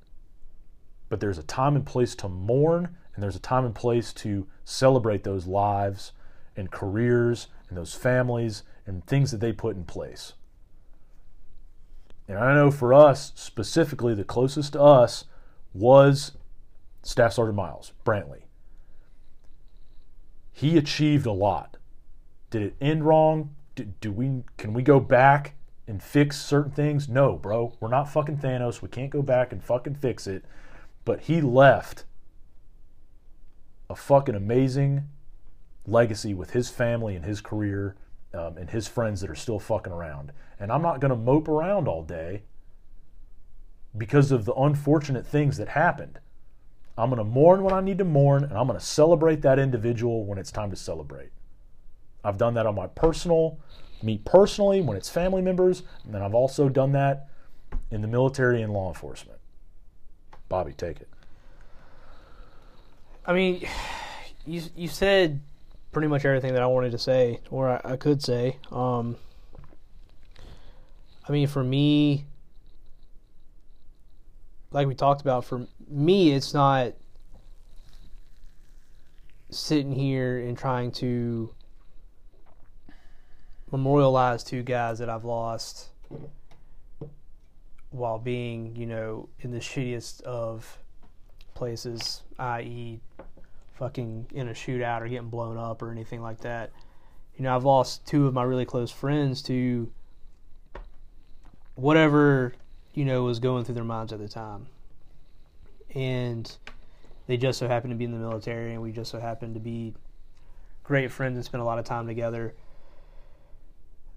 [1.10, 4.48] But there's a time and place to mourn, and there's a time and place to
[4.64, 6.14] celebrate those lives
[6.56, 10.34] and careers and those families and things that they put in place.
[12.30, 15.26] And I know for us, specifically, the closest to us
[15.74, 16.34] was
[17.04, 18.44] Staff Sergeant Miles, Brantley.
[20.52, 21.78] he achieved a lot.
[22.50, 23.56] Did it end wrong?
[23.76, 25.56] Do, do we can we go back
[25.88, 27.08] and fix certain things?
[27.10, 27.74] No, bro.
[27.80, 28.82] We're not fucking Thanos.
[28.82, 30.44] We can't go back and fucking fix it.
[31.06, 32.04] But he left
[33.90, 35.08] a fucking amazing
[35.88, 37.96] legacy with his family and his career
[38.34, 40.32] um, and his friends that are still fucking around.
[40.60, 42.44] And I'm not going to mope around all day
[43.98, 46.20] because of the unfortunate things that happened.
[46.98, 49.60] I'm going to mourn when I need to mourn, and I'm going to celebrate that
[49.60, 51.32] individual when it's time to celebrate.
[52.24, 53.60] I've done that on my personal,
[54.04, 57.28] me personally, when it's family members, and then I've also done that
[57.90, 59.40] in the military and law enforcement.
[60.50, 61.10] Bobby, take it.
[63.26, 63.66] I mean,
[64.46, 65.42] you you said
[65.92, 68.58] pretty much everything that I wanted to say, or I, I could say.
[68.72, 69.16] Um,
[71.28, 72.26] I mean, for me,
[74.72, 76.94] like we talked about, for me, it's not
[79.50, 81.54] sitting here and trying to
[83.72, 85.90] memorialize two guys that I've lost
[87.90, 90.78] while being, you know, in the shittiest of
[91.54, 93.00] places, i.e.,
[93.74, 96.72] fucking in a shootout or getting blown up or anything like that.
[97.36, 99.92] You know, I've lost two of my really close friends to
[101.76, 102.54] whatever,
[102.94, 104.68] you know, was going through their minds at the time.
[105.94, 106.52] And
[107.28, 109.60] they just so happened to be in the military and we just so happened to
[109.60, 109.94] be
[110.84, 112.54] great friends and spend a lot of time together.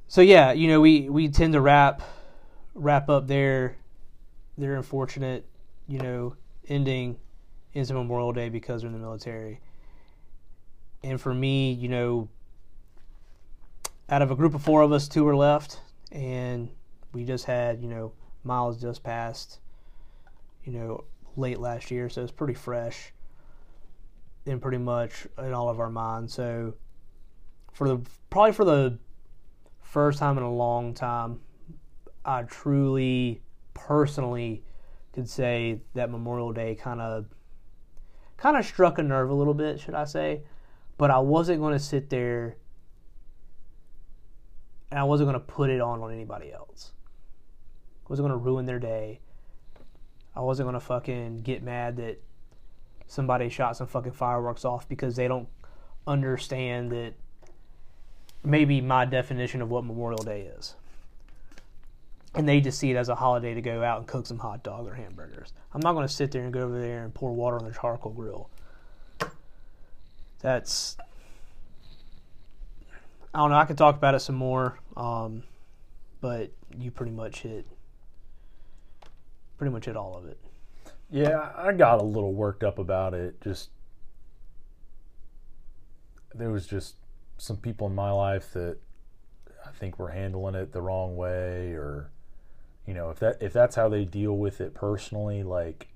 [0.09, 2.03] So yeah, you know, we, we tend to wrap
[2.75, 3.77] wrap up their
[4.59, 5.47] their unfortunate,
[5.89, 6.37] you know,
[6.69, 7.17] ending
[7.73, 9.61] into Memorial Day because they're in the military.
[11.03, 12.29] And for me, you know,
[14.09, 15.81] out of a group of four of us, two were left,
[16.13, 16.69] and
[17.13, 18.13] we just had, you know,
[18.45, 19.61] Miles just passed,
[20.65, 21.05] you know,
[21.37, 23.13] late last year, so it's pretty fresh
[24.47, 26.35] and pretty much in all of our minds.
[26.35, 26.75] So
[27.73, 28.01] for the
[28.31, 28.99] probably for the
[29.81, 31.41] first time in a long time,
[32.25, 33.43] I truly
[33.73, 34.65] personally
[35.13, 37.27] could say that Memorial Day kind of
[38.37, 40.43] kind of struck a nerve a little bit, should I say?
[40.99, 42.57] But I wasn't going to sit there
[44.91, 46.93] and I wasn't going to put it on on anybody else.
[48.09, 49.21] Wasn't going to ruin their day.
[50.37, 52.21] I wasn't going to fucking get mad that
[53.07, 55.49] somebody shot some fucking fireworks off because they don't
[56.07, 57.15] understand that
[58.43, 60.75] maybe my definition of what Memorial Day is
[62.35, 64.63] and they just see it as a holiday to go out and cook some hot
[64.63, 65.53] dog or hamburgers.
[65.73, 67.73] I'm not going to sit there and go over there and pour water on the
[67.73, 68.51] charcoal grill.
[70.41, 70.97] That's
[73.33, 73.57] I don't know.
[73.57, 75.43] I could talk about it some more, um,
[76.21, 77.67] but you pretty much hit
[79.59, 80.39] pretty much hit all of it.
[81.11, 83.41] Yeah, I got a little worked up about it.
[83.41, 83.71] Just
[86.35, 86.97] there was just
[87.39, 88.79] some people in my life that
[89.67, 92.11] I think were handling it the wrong way or
[92.87, 95.89] you know if that if that's how they deal with it personally like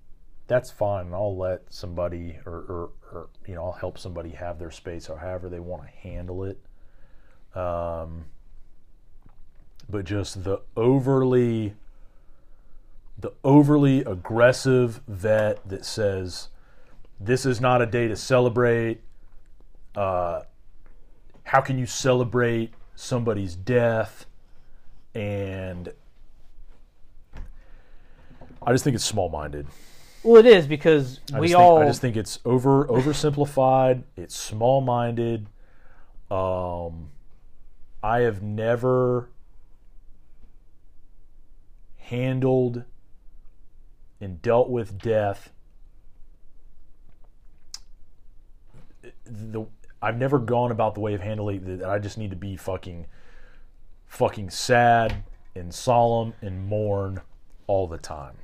[0.46, 4.70] that's fine i'll let somebody or, or, or you know i'll help somebody have their
[4.70, 6.58] space or however they want to handle it
[7.54, 8.26] um,
[9.88, 11.74] but just the overly
[13.18, 16.48] the overly aggressive vet that says
[17.18, 19.00] this is not a day to celebrate
[19.96, 20.42] uh,
[21.44, 24.26] how can you celebrate somebody's death
[25.14, 25.92] and
[28.68, 29.66] I just think it's small minded.
[30.22, 31.76] Well, it is because I we just all.
[31.78, 34.02] think, I just think it's over oversimplified.
[34.16, 35.46] It's small minded.
[36.30, 37.10] Um,
[38.02, 39.30] I have never
[41.96, 42.84] handled
[44.20, 45.50] and dealt with death.
[49.24, 49.66] The
[50.00, 51.88] I've never gone about the way of handling that.
[51.88, 53.06] I just need to be fucking,
[54.06, 55.24] fucking sad
[55.56, 57.20] and solemn and mourn
[57.66, 58.36] all the time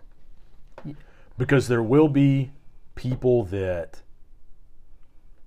[1.39, 2.53] because there will be
[2.95, 4.03] people that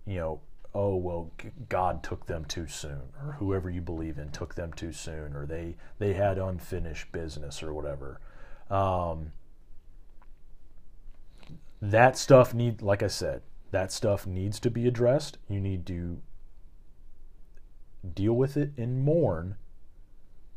[0.05, 0.39] you know
[0.73, 1.31] oh well
[1.69, 5.45] god took them too soon or whoever you believe in took them too soon or
[5.45, 8.19] they they had unfinished business or whatever
[8.69, 9.31] um,
[11.81, 13.41] that stuff need like i said
[13.71, 16.19] that stuff needs to be addressed you need to
[18.13, 19.55] deal with it and mourn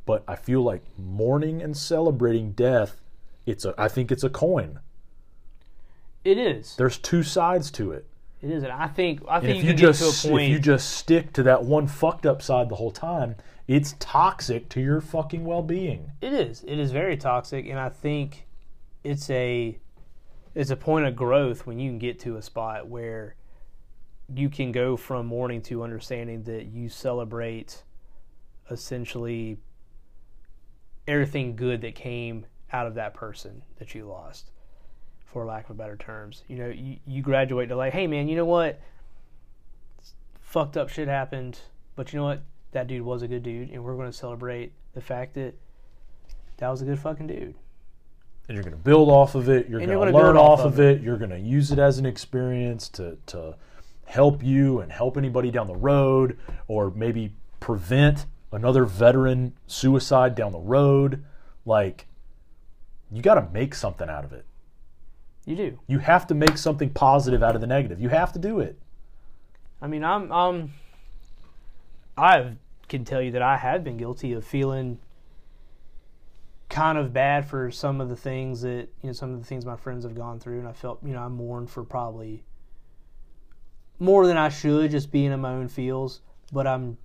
[0.06, 3.00] but i feel like mourning and celebrating death
[3.46, 4.80] it's a i think it's a coin
[6.24, 6.76] it is.
[6.76, 8.06] there's two sides to it.
[8.42, 10.44] It is, and I think I think if you, you just get to a point.
[10.44, 13.36] if you just stick to that one fucked up side the whole time,
[13.68, 16.12] it's toxic to your fucking well being.
[16.20, 16.64] It is.
[16.66, 18.46] It is very toxic, and I think
[19.04, 19.78] it's a
[20.54, 23.36] it's a point of growth when you can get to a spot where
[24.34, 27.82] you can go from mourning to understanding that you celebrate
[28.70, 29.58] essentially
[31.06, 34.50] everything good that came out of that person that you lost
[35.24, 36.44] for lack of better terms.
[36.48, 38.80] You know you, you graduate to like hey man you know what?
[40.40, 41.58] Fucked up shit happened
[41.96, 42.42] but you know what?
[42.72, 45.54] That dude was a good dude and we're going to celebrate the fact that
[46.58, 47.54] that was a good fucking dude
[48.48, 49.68] and you're going to build off of it.
[49.68, 51.02] You're And going to learn off of of it.
[51.02, 53.56] You're going to use it as an experience to to
[54.04, 56.36] help you and help anybody down the road,
[56.66, 61.24] or maybe prevent another veteran suicide down the road.
[61.64, 62.06] Like,
[63.12, 64.44] you got to make something out of it.
[65.46, 68.00] you do You have to make something positive out of the negative.
[68.00, 68.78] You have to do it.
[69.80, 70.72] I mean, I'm um,
[72.16, 72.54] I
[72.88, 74.98] can tell you that I have been guilty of feeling
[76.70, 79.66] kind of bad for some of the things that you know some of the things
[79.66, 82.44] my friends have gone through, and I felt you know I mourned for probably
[83.98, 86.22] more than I should, just being in my own feels.
[86.52, 86.96] But I'm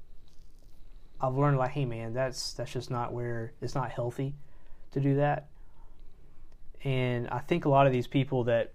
[1.20, 4.36] I've learned like, hey man, that's that's just not where it's not healthy
[4.92, 5.48] to do that.
[6.84, 8.72] And I think a lot of these people that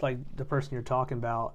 [0.00, 1.54] like the person you're talking about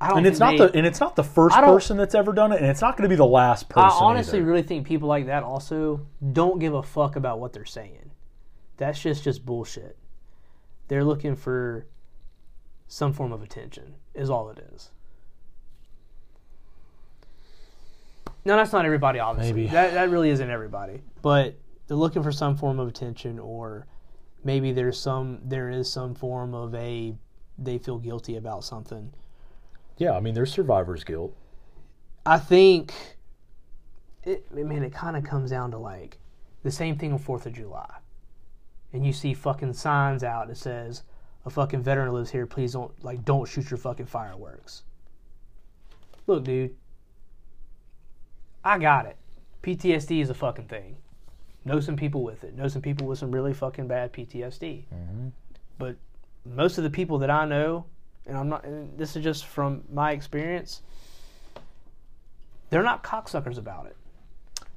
[0.00, 2.60] And it's not they- the and it's not the first person that's ever done it,
[2.60, 3.90] and it's not going to be the last person.
[3.90, 4.46] I honestly either.
[4.48, 8.10] really think people like that also don't give a fuck about what they're saying.
[8.76, 9.96] That's just just bullshit.
[10.86, 11.86] They're looking for
[12.86, 13.94] some form of attention.
[14.14, 14.90] Is all it is.
[18.44, 19.18] No, that's not everybody.
[19.18, 19.72] Obviously, Maybe.
[19.72, 21.02] that that really isn't everybody.
[21.22, 21.56] But
[21.86, 23.86] they're looking for some form of attention, or
[24.44, 27.14] maybe there's some there is some form of a
[27.58, 29.12] they feel guilty about something.
[29.98, 30.12] Yeah.
[30.12, 31.36] I mean, there's survivor's guilt.
[32.24, 32.92] I think,
[34.24, 36.18] it, I mean, it kind of comes down to like
[36.62, 37.96] the same thing on Fourth of July,
[38.92, 41.02] and you see fucking signs out that says
[41.44, 42.46] a fucking veteran lives here.
[42.46, 44.82] Please don't like don't shoot your fucking fireworks.
[46.26, 46.76] Look, dude,
[48.64, 49.16] I got it.
[49.62, 50.96] PTSD is a fucking thing.
[51.64, 52.54] Know some people with it.
[52.54, 54.84] Know some people with some really fucking bad PTSD.
[54.92, 55.28] Mm-hmm.
[55.78, 55.96] But
[56.44, 57.86] most of the people that I know,
[58.28, 58.64] and I'm not.
[58.64, 60.82] And this is just from my experience
[62.70, 63.96] they're not cocksuckers about it.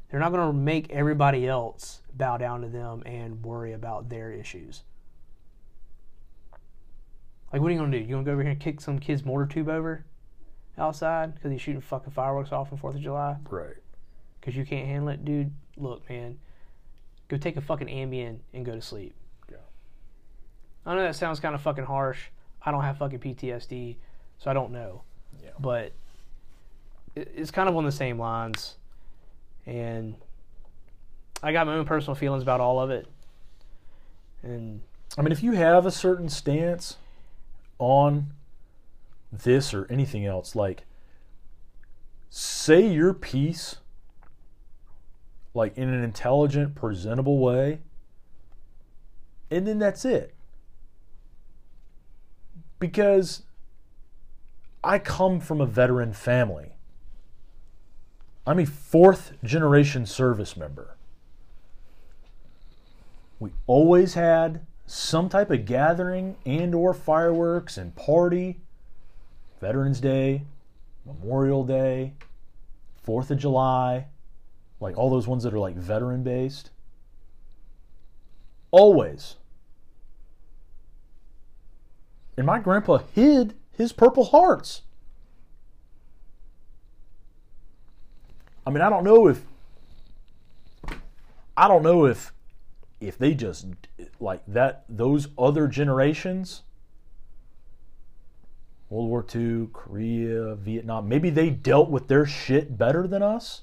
[0.09, 4.31] They're not going to make everybody else bow down to them and worry about their
[4.31, 4.83] issues.
[7.51, 8.03] Like, what are you going to do?
[8.03, 10.05] You going to go over here and kick some kid's mortar tube over
[10.77, 13.37] outside because he's shooting fucking fireworks off on 4th of July?
[13.49, 13.75] Right.
[14.39, 15.23] Because you can't handle it?
[15.25, 16.39] Dude, look, man.
[17.27, 19.13] Go take a fucking Ambien and go to sleep.
[19.49, 19.57] Yeah.
[20.85, 22.19] I know that sounds kind of fucking harsh.
[22.65, 23.97] I don't have fucking PTSD,
[24.37, 25.01] so I don't know.
[25.43, 25.49] Yeah.
[25.59, 25.93] But
[27.15, 28.75] it- it's kind of on the same lines.
[29.65, 30.15] And
[31.43, 33.07] I got my own personal feelings about all of it.
[34.43, 34.81] And
[35.17, 36.97] I mean, if you have a certain stance
[37.79, 38.33] on
[39.31, 40.83] this or anything else, like
[42.29, 43.77] say your piece
[45.53, 47.79] like in an intelligent, presentable way,
[49.49, 50.33] and then that's it.
[52.81, 53.43] Because
[54.83, 56.73] I come from a veteran family.
[58.47, 60.97] I'm a fourth generation service member.
[63.39, 68.59] We always had some type of gathering and or fireworks and party.
[69.59, 70.45] Veterans Day,
[71.05, 72.13] Memorial Day,
[73.05, 74.07] 4th of July,
[74.79, 76.71] like all those ones that are like veteran based.
[78.71, 79.35] Always.
[82.41, 84.81] And my grandpa hid his Purple Hearts.
[88.65, 89.45] I mean, I don't know if
[91.55, 92.33] I don't know if
[92.99, 93.67] if they just
[94.19, 96.63] like that those other generations
[98.89, 103.61] World War II, Korea, Vietnam, maybe they dealt with their shit better than us.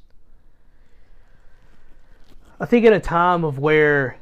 [2.61, 4.19] I think at a time of where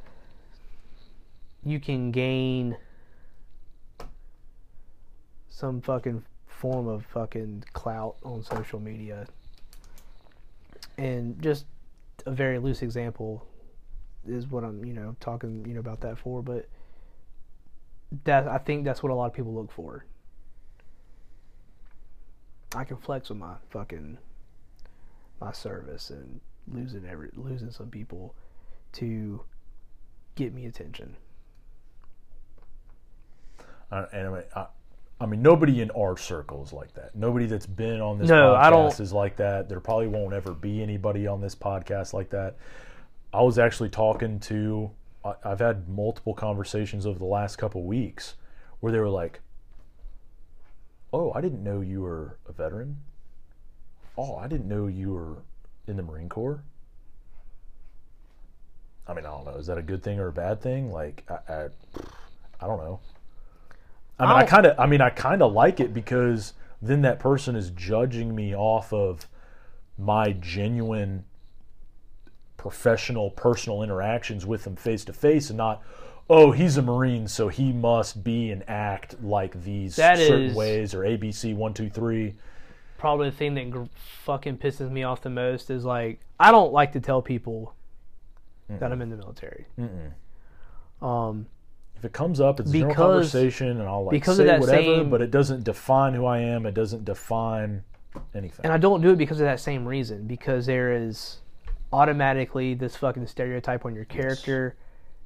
[1.63, 2.79] you can gain
[5.57, 9.27] some fucking form of fucking clout on social media
[10.99, 11.65] and just
[12.27, 13.47] a very loose example
[14.29, 16.69] is what I'm, you know, talking, you know, about that for, but
[18.25, 20.05] that I think that's what a lot of people look for.
[22.75, 24.19] I can flex with my fucking
[25.41, 28.35] my service and losing every losing some people
[28.93, 29.41] to
[30.35, 31.17] get me attention.
[33.91, 34.67] Uh, and I
[35.21, 37.15] I, mean, nobody in our circle is like that.
[37.15, 39.69] Nobody that's been on this No, podcast I don't- is like that.
[39.69, 42.57] There probably won't ever be anybody on this podcast like that.
[43.33, 44.91] I was actually talking to.
[45.45, 48.35] I've had multiple conversations over the last couple weeks
[48.81, 49.41] where they were like,
[51.13, 52.99] oh, I didn't know you were a veteran.
[54.17, 55.39] Oh, I didn't know you were
[55.89, 56.63] in the Marine Corps.
[59.09, 59.55] I mean, I don't know.
[59.57, 60.91] Is that a good thing or a bad thing?
[60.93, 61.69] Like, I, I,
[62.61, 63.01] I don't know.
[64.19, 67.03] I mean, I I'll- kind of, I mean, I kind of like it because then
[67.03, 69.29] that person is judging me off of
[69.99, 71.25] my genuine
[72.57, 75.83] professional, personal interactions with them face to face, and not,
[76.29, 80.95] oh, he's a Marine, so he must be and act like these That certain ways
[80.95, 82.35] or ABC one two three.
[82.99, 86.73] Probably the thing that gr- fucking pisses me off the most is like I don't
[86.73, 87.75] like to tell people
[88.69, 89.67] that I'm in the military.
[91.01, 91.47] Um,
[91.97, 94.83] If it comes up, it's a general conversation, and I'll like because say that whatever,
[94.83, 96.67] same- but it doesn't define who I am.
[96.67, 97.83] It doesn't define
[98.35, 98.65] anything.
[98.65, 100.27] and I don't do it because of that same reason.
[100.27, 101.39] Because there is
[101.93, 104.77] automatically this fucking stereotype on your character,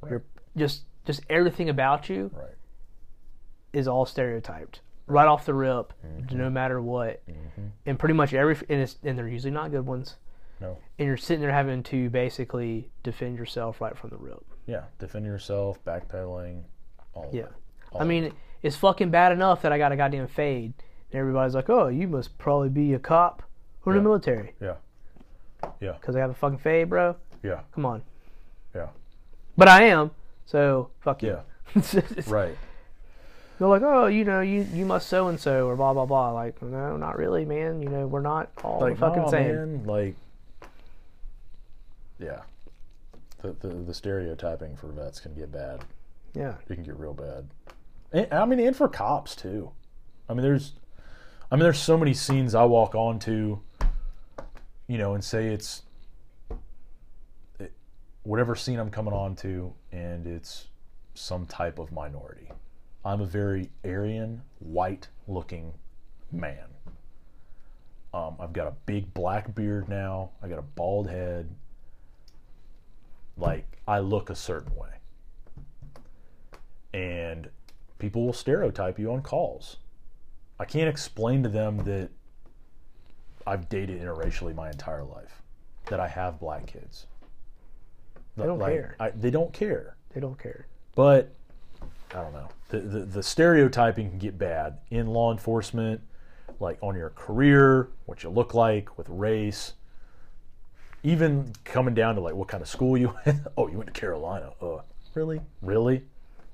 [0.09, 0.22] your
[0.56, 2.51] just just everything about you right.
[3.72, 6.38] is all stereotyped right off the rip, Mm-hmm.
[6.38, 7.22] no matter what.
[7.86, 10.16] And pretty much every and, it's, and they're usually not good ones.
[10.60, 10.76] No.
[10.98, 14.44] And you're sitting there having to basically defend yourself right from the rip.
[14.66, 14.85] Yeah.
[14.99, 16.62] Defend yourself, backpedaling.
[17.15, 17.47] All of Yeah.
[17.93, 18.32] All I mean, it.
[18.62, 20.73] it's fucking bad enough that I got a goddamn fade.
[21.12, 23.43] And everybody's like, oh, you must probably be a cop
[23.85, 24.55] or in the military.
[24.61, 24.74] Yeah.
[25.81, 25.93] Yeah.
[26.01, 27.16] Because I have a fucking fade, bro.
[27.43, 27.61] Yeah.
[27.74, 28.03] Come on.
[28.74, 28.89] Yeah.
[29.57, 30.12] But I am.
[30.47, 31.31] So, fuck you.
[31.31, 31.41] Yeah.
[32.27, 32.57] Right.
[33.59, 36.31] They're like, oh, you know, you, you must so and so or blah, blah, blah.
[36.32, 37.82] Like, no, not really, man.
[37.82, 39.55] You know, we're not all Like fucking nah, same.
[39.55, 39.85] man.
[39.85, 40.16] Like.
[42.19, 42.41] Yeah.
[43.42, 45.84] The, the the stereotyping for vets can get bad.
[46.34, 46.54] Yeah.
[46.68, 47.48] it can get real bad.
[48.12, 49.70] And, I mean, and for cops too.
[50.28, 50.74] I mean, there's,
[51.50, 53.58] I mean, there's so many scenes I walk onto,
[54.86, 55.82] you know, and say it's
[57.58, 57.72] it,
[58.22, 60.68] whatever scene I'm coming on to, and it's
[61.14, 62.48] some type of minority.
[63.04, 65.72] I'm a very Aryan, white-looking
[66.30, 66.66] man.
[68.12, 70.30] Um, I've got a big black beard now.
[70.42, 71.48] I got a bald head.
[73.40, 74.90] Like I look a certain way
[76.92, 77.48] and
[77.98, 79.76] people will stereotype you on calls.
[80.58, 82.10] I can't explain to them that
[83.46, 85.42] I've dated interracially my entire life,
[85.86, 87.06] that I have black kids.
[88.36, 88.96] They don't Like, care.
[89.00, 89.96] I, they don't care.
[90.14, 90.66] They don't care.
[90.94, 91.32] But
[92.14, 92.48] I don't know.
[92.68, 96.00] The, the the stereotyping can get bad in law enforcement,
[96.58, 99.74] like on your career, what you look like, with race.
[101.02, 103.40] Even coming down to like what kind of school you went.
[103.56, 104.52] oh, you went to Carolina.
[104.60, 104.78] Uh,
[105.14, 106.05] really, really,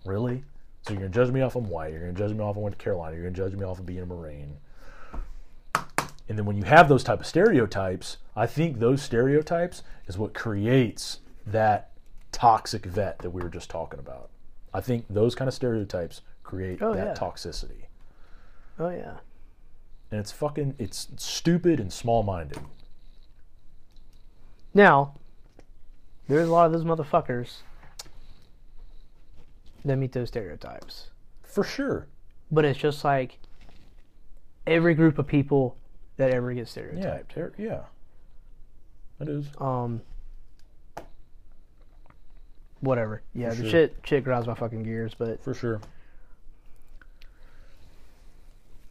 [0.05, 0.45] really.
[0.83, 1.93] So you're gonna judge me off I'm white.
[1.93, 3.17] You're gonna judge me off I went to Carolina.
[3.17, 4.57] You're gonna judge me off of being a Marine.
[6.29, 10.35] And then when you have those type of stereotypes, I think those stereotypes is what
[10.35, 11.91] creates that
[12.33, 14.31] toxic vet that we were just talking about.
[14.75, 17.15] I think those kind of stereotypes create Oh, that yeah.
[17.15, 17.87] toxicity.
[18.79, 19.19] Oh, yeah.
[20.11, 22.59] And it's fucking it's stupid and small-minded.
[24.77, 25.15] Now,
[26.29, 27.61] there's a lot of those motherfuckers
[29.87, 31.09] that meet those stereotypes.
[31.45, 32.09] For sure.
[32.51, 33.39] But it's just like
[34.67, 35.79] every group of people
[36.19, 36.83] that ever gets Yeah.
[36.91, 37.31] stereotyped.
[37.33, 37.85] ter- Yeah.
[39.19, 39.47] It is.
[39.57, 40.03] Um,
[42.81, 43.23] whatever.
[43.33, 43.71] Yeah, For the sure.
[43.71, 45.15] shit shit grinds my fucking gears.
[45.15, 45.81] But For sure.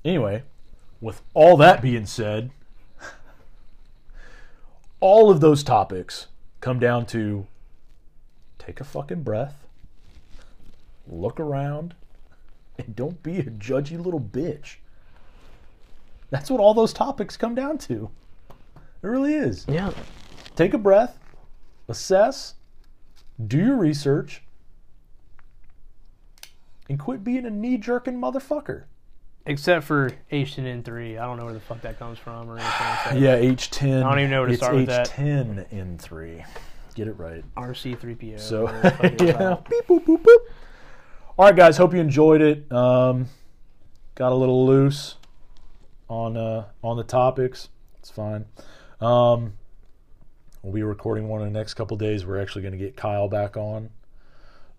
[0.03, 0.41] Anyway,
[0.99, 2.49] with all that being said,
[5.05, 6.25] all of those topics
[6.61, 7.45] come down to
[8.57, 9.67] take a fucking breath,
[11.07, 11.93] look around,
[12.79, 14.77] and don't be a judgy little bitch.
[16.31, 18.09] That's what all those topics come down to.
[19.03, 19.67] It really is.
[19.67, 19.91] yeah,
[20.55, 21.19] Take a breath,
[21.87, 22.55] assess,
[23.45, 24.41] do your research,
[26.89, 28.85] and quit being a knee jerking motherfucker.
[29.45, 33.23] Except for H10N3, I don't know where the fuck that comes from or anything.
[33.23, 34.03] Yeah, H10.
[34.03, 35.09] I don't even know where to start with that.
[35.09, 36.45] H10 N3.
[36.95, 37.43] Get it right.
[37.55, 38.39] RC3PO.
[38.39, 39.57] So, whatever the fuck it's yeah.
[39.69, 40.37] Beep, boop, boop, boop.
[41.37, 41.77] All right, guys.
[41.77, 42.71] Hope you enjoyed it.
[42.71, 43.27] Um,
[44.15, 45.15] got a little loose
[46.09, 47.69] on uh, on the topics.
[47.99, 48.45] It's fine.
[49.01, 49.53] Um,
[50.63, 52.25] we'll be recording one in the next couple days.
[52.25, 53.89] We're actually going to get Kyle back on.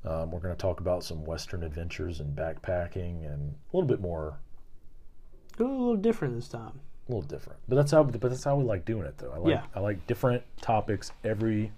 [0.07, 4.01] Um, we're going to talk about some Western adventures and backpacking and a little bit
[4.01, 4.39] more,
[5.59, 6.81] A little different this time.
[7.09, 7.59] a little different.
[7.69, 9.33] But that's how, but that's how we like doing it, though.
[9.33, 9.63] I like, Yeah.
[9.75, 11.73] I like different topics every,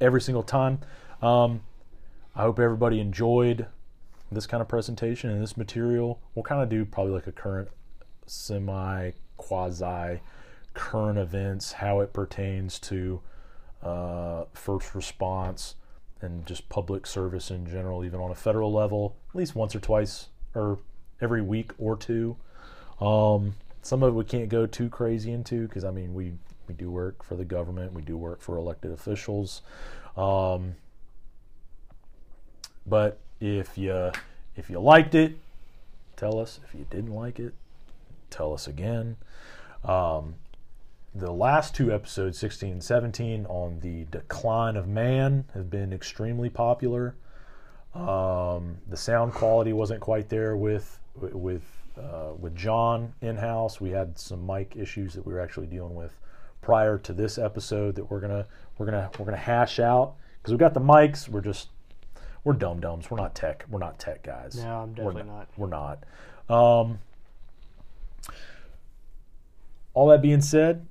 [0.00, 0.80] every single time.
[1.22, 1.62] Um,
[2.34, 3.66] I hope everybody enjoyed
[4.30, 6.20] this kind of presentation and this material.
[6.34, 7.68] We'll kind of do probably like a current,
[8.26, 10.20] semi, quasi
[10.74, 13.20] current events, how it pertains to
[13.82, 15.74] uh, first response
[16.20, 19.80] and just public service in general, even on a federal level, at least once or
[19.80, 20.78] twice or
[21.20, 22.36] every week or two
[23.00, 26.32] Um, some of it we can't go too crazy into because I mean we
[26.66, 29.62] we do work for the government, we do work for elected officials.
[30.16, 30.74] Um,
[32.86, 34.10] but if you
[34.56, 35.38] if you liked it,
[36.16, 36.60] tell us.
[36.64, 37.54] If you didn't like it,
[38.30, 39.16] tell us again.
[39.84, 40.34] Um,
[41.14, 46.50] the last two episodes, 16 and 17, on the decline of man, have been extremely
[46.50, 47.14] popular.
[47.94, 51.64] Um, the sound quality wasn't quite there with with
[51.98, 53.80] uh, with John in house.
[53.80, 56.14] We had some mic issues that we were actually dealing with
[56.60, 58.46] prior to this episode that we're gonna
[58.76, 61.28] we're gonna we're gonna hash out because we've got the mics.
[61.28, 61.68] We're just
[62.44, 63.10] we're dumb dums.
[63.10, 63.64] We're not tech.
[63.68, 64.56] We're not tech guys.
[64.56, 65.48] No, I'm We're definitely not.
[65.56, 66.04] We're not.
[66.48, 66.98] Um,
[69.94, 70.86] all that being said,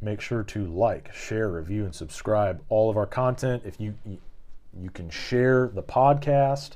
[0.00, 3.62] make sure to like, share, review, and subscribe all of our content.
[3.64, 6.72] If you, you can share the podcast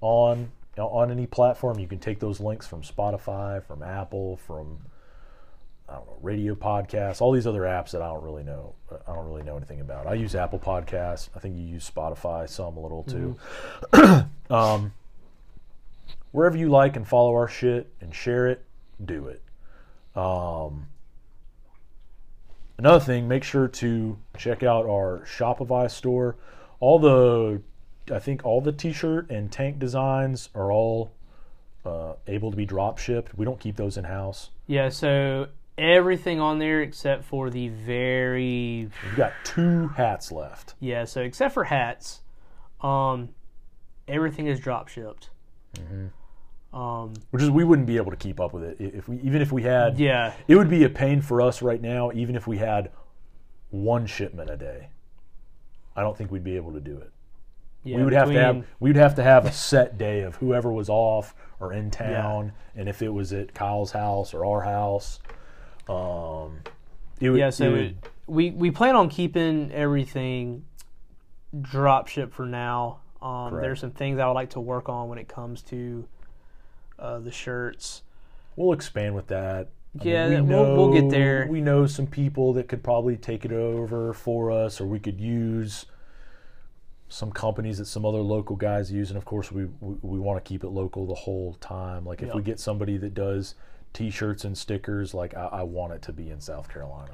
[0.00, 4.78] on on any platform, you can take those links from Spotify, from Apple, from
[5.88, 8.74] I don't know, radio podcasts, all these other apps that I don't really know.
[8.90, 10.06] I don't really know anything about.
[10.06, 11.28] I use Apple Podcasts.
[11.36, 13.36] I think you use Spotify some a little too.
[14.50, 14.92] um,
[16.30, 18.64] wherever you like and follow our shit and share it,
[19.04, 19.42] do it.
[20.16, 20.86] Um,
[22.78, 26.36] another thing, make sure to check out our Shopify store.
[26.80, 27.62] All the,
[28.10, 31.12] I think all the T-shirt and tank designs are all
[31.84, 33.36] uh, able to be drop shipped.
[33.36, 34.50] We don't keep those in house.
[34.66, 35.48] Yeah, so
[35.78, 40.74] everything on there except for the very We've got two hats left.
[40.80, 42.20] yeah, so except for hats,
[42.80, 43.30] um,
[44.08, 45.30] everything is drop shipped.
[46.72, 49.42] Um, which is we wouldn't be able to keep up with it if we even
[49.42, 52.46] if we had yeah, it would be a pain for us right now even if
[52.46, 52.90] we had
[53.70, 54.88] one shipment a day
[55.94, 57.10] i don't think we'd be able to do it
[57.84, 57.96] yeah.
[57.96, 60.72] we would have to have we would have to have a set day of whoever
[60.72, 65.20] was off or in town and if it was at kyle's house or our house
[65.88, 66.58] um
[67.20, 67.96] it would, Yeah, so would-
[68.26, 70.64] we we plan on keeping everything
[71.60, 73.00] drop ship for now.
[73.20, 76.06] Um, there's some things I would like to work on when it comes to
[76.98, 78.02] uh, the shirts.
[78.56, 79.68] we'll expand with that
[80.00, 81.46] I Yeah, we we'll- we'll get there.
[81.50, 85.20] We know some people that could probably take it over for us, or we could
[85.20, 85.86] use
[87.12, 89.10] some companies that some other local guys use.
[89.10, 92.04] And of course, we we, we want to keep it local the whole time.
[92.06, 92.34] Like if Yeah.
[92.34, 93.54] we get somebody that does
[93.92, 97.12] T-shirts and stickers, like I, I want it to be in South Carolina.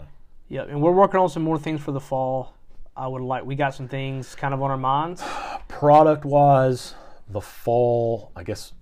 [0.49, 2.55] Yeah, and we're working on some more things for the fall.
[2.97, 5.23] I would like we got some things kind of on our minds.
[5.69, 6.95] Product wise,
[7.29, 8.73] the fall, I guess.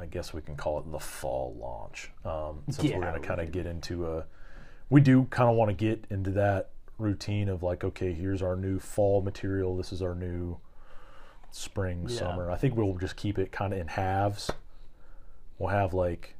[0.00, 2.12] I guess we can call it the fall launch.
[2.24, 4.26] Um, since Yeah, we're going to kind of get into a,
[4.90, 8.56] we do kind of want to get into that routine of like, okay, here's our
[8.56, 9.76] new fall material.
[9.76, 10.58] This is our new
[11.50, 12.18] spring, Yeah.
[12.18, 12.50] summer.
[12.50, 14.50] I think we'll just keep it kind of in halves.
[15.58, 16.36] We'll have like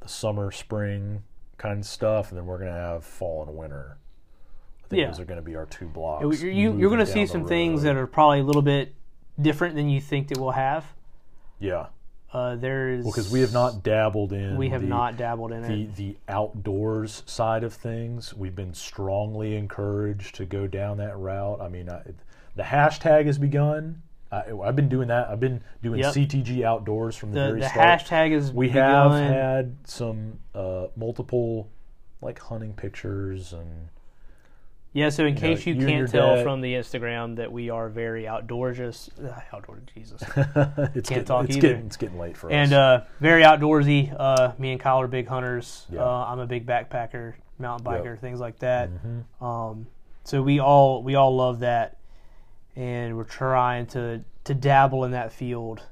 [0.00, 1.22] the summer, spring
[1.58, 3.98] kind of stuff, and then we're going to have fall and winter.
[4.84, 5.06] I think Yeah.
[5.08, 6.42] those are going to be our two blocks.
[6.42, 8.94] You, you, you're going to see some things that are probably a little bit
[9.40, 10.84] different than you think that we'll have.
[11.58, 11.86] yeah.
[12.34, 15.82] Uh, there's because we have not dabbled in we have the, not dabbled in the
[15.82, 15.94] it.
[15.94, 18.34] the outdoors side of things.
[18.34, 21.60] We've been strongly encouraged to go down that route.
[21.60, 22.02] I mean, I,
[22.56, 24.02] the hashtag has begun.
[24.32, 25.28] I, I've been doing that.
[25.28, 26.12] I've been doing Yep.
[26.14, 28.00] CTG outdoors from the, The very the start.
[28.00, 31.68] hashtag is we have had some uh, multiple
[32.20, 33.90] like hunting pictures and
[34.94, 37.68] Yeah, so in know, case you, you can't tell dad- from the Instagram that we
[37.68, 41.68] are very outdoorsy, uh, outdoor Jesus, it's Can't getting, talk it's either.
[41.68, 43.02] getting it's getting late for and us.
[43.02, 44.14] uh, very outdoorsy.
[44.16, 45.86] Uh, me and Kyle are big hunters.
[45.90, 46.02] Yeah.
[46.04, 48.04] Uh, I'm a big backpacker, mountain Yep.
[48.04, 48.88] biker, things like that.
[48.90, 49.42] Mhm.
[49.44, 49.86] Um,
[50.22, 51.96] so we all we all love that,
[52.76, 55.82] and we're trying to to dabble in that field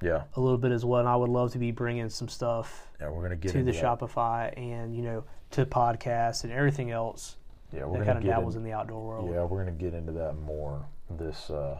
[0.00, 1.00] yeah, a little bit as well.
[1.00, 3.72] And I would love to be bringing some stuff yeah, we're gonna get to the
[3.72, 3.82] that.
[3.82, 7.36] Shopify and you know to podcasts and everything else
[7.72, 9.30] Yeah, we're that gonna kind of get dabbles in- in the outdoor world.
[9.30, 11.78] Yeah, we're gonna get into that more this, uh,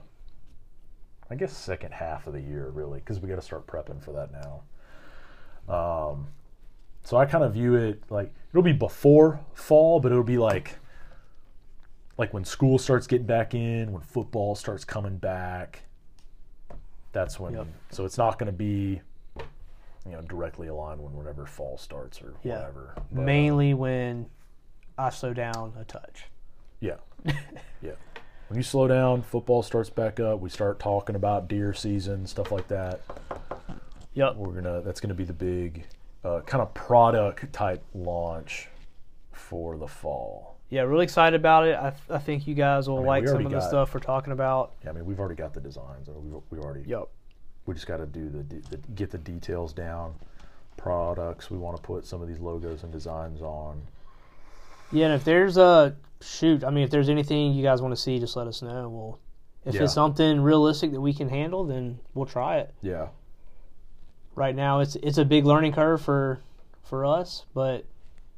[1.31, 4.13] I guess, second half of the year, really, because we got to start prepping for
[4.13, 4.63] that now.
[5.75, 6.29] Um,
[7.03, 10.79] so I kind of view it like it'll be before fall, but it'll be like,
[12.19, 15.85] like when school starts getting back in, when football starts coming back.
[17.13, 17.55] That's when.
[17.55, 17.67] Yep.
[17.91, 19.01] So it's not going to be,
[20.05, 22.59] you know, directly aligned when whenever fall starts or Yeah.
[22.59, 22.93] whatever.
[23.11, 24.29] But, uh, Mainly when
[24.99, 26.25] I slow down a touch.
[26.81, 26.97] Yeah.
[27.83, 27.93] yeah.
[28.49, 30.41] When you slow down, football starts back up.
[30.41, 33.01] We start talking about deer season, stuff like that.
[34.15, 34.37] Yep.
[34.37, 35.87] We're gonna that's gonna be the big
[36.25, 38.69] uh, kind of product type launch
[39.33, 40.59] for the fall.
[40.69, 41.77] Yeah, really excited about it.
[41.77, 44.01] I, th- I think you guys will mean, like some of the got- stuff we're
[44.01, 44.73] talking about.
[44.85, 46.09] Yeah, I mean, we've already got the designs.
[46.09, 47.09] and We we already Yep.
[47.67, 50.15] we just got to do the, the get the details down.
[50.77, 53.81] products we want to put some of these logos and designs on.
[54.93, 58.01] Yeah, and if there's a shoot, I mean, if there's anything you guys want to
[58.01, 58.89] see, just let us know.
[58.89, 59.19] We'll,
[59.65, 59.85] if Yeah.
[59.85, 62.75] it's something realistic that we can handle, then we'll try it.
[62.83, 63.09] Yeah.
[64.35, 66.41] Right now, it's it's a big learning curve for
[66.83, 67.85] for us, but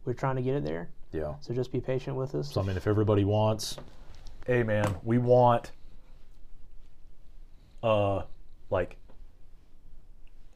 [0.05, 0.89] we're trying to get it there.
[1.13, 1.35] Yeah.
[1.41, 2.53] So just be patient with us.
[2.53, 3.79] So I mean, if everybody wants,
[4.47, 5.71] hey man, we want,
[7.83, 8.23] uh,
[8.71, 8.97] like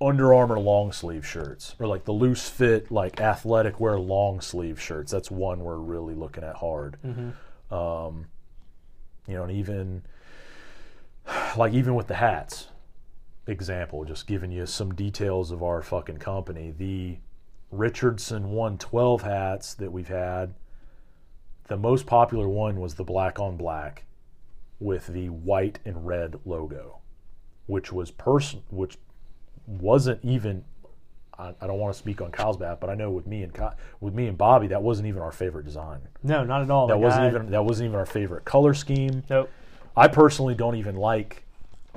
[0.00, 4.80] Under Armour long sleeve shirts or like the loose fit like athletic wear long sleeve
[4.80, 5.10] shirts.
[5.10, 6.96] That's one we're really looking at hard.
[7.70, 8.26] Um,
[9.26, 10.02] you know, and even
[11.56, 12.68] like even with the hats,
[13.46, 16.72] example, just giving you some details of our fucking company.
[16.76, 17.18] The
[17.70, 20.54] Richardson 112 hats that we've had
[21.68, 24.04] the most popular one was the black on black
[24.80, 26.98] with the white and red logo,
[27.66, 28.96] which was person, which
[29.68, 30.64] wasn't even.
[31.38, 33.54] I, I don't want to speak on Kyle's behalf, but I know with me and
[33.54, 33.68] Ky,
[34.00, 36.00] with me and Bobby, that wasn't even our favorite design.
[36.24, 36.88] No, not at all.
[36.88, 39.22] That wasn't even that wasn't even our favorite color scheme.
[39.30, 39.48] Nope.
[39.96, 41.44] I personally don't even like.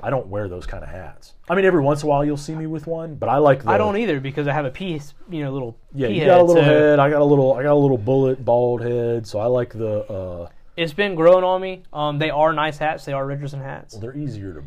[0.04, 1.34] I don't wear those kind of hats.
[1.48, 3.62] I mean, every once in a while you'll see me with one, but I like.
[3.62, 5.76] The, I don't either because I have a piece, you know, little.
[5.94, 6.98] Yeah, you got a little so head.
[6.98, 7.54] I got a little.
[7.54, 10.00] I got a little bullet bald head, so I like the.
[10.12, 11.82] uh It's been growing on me.
[11.92, 13.04] Um, they are nice hats.
[13.04, 13.94] They are Richardson hats.
[13.94, 14.62] Well, they're easier to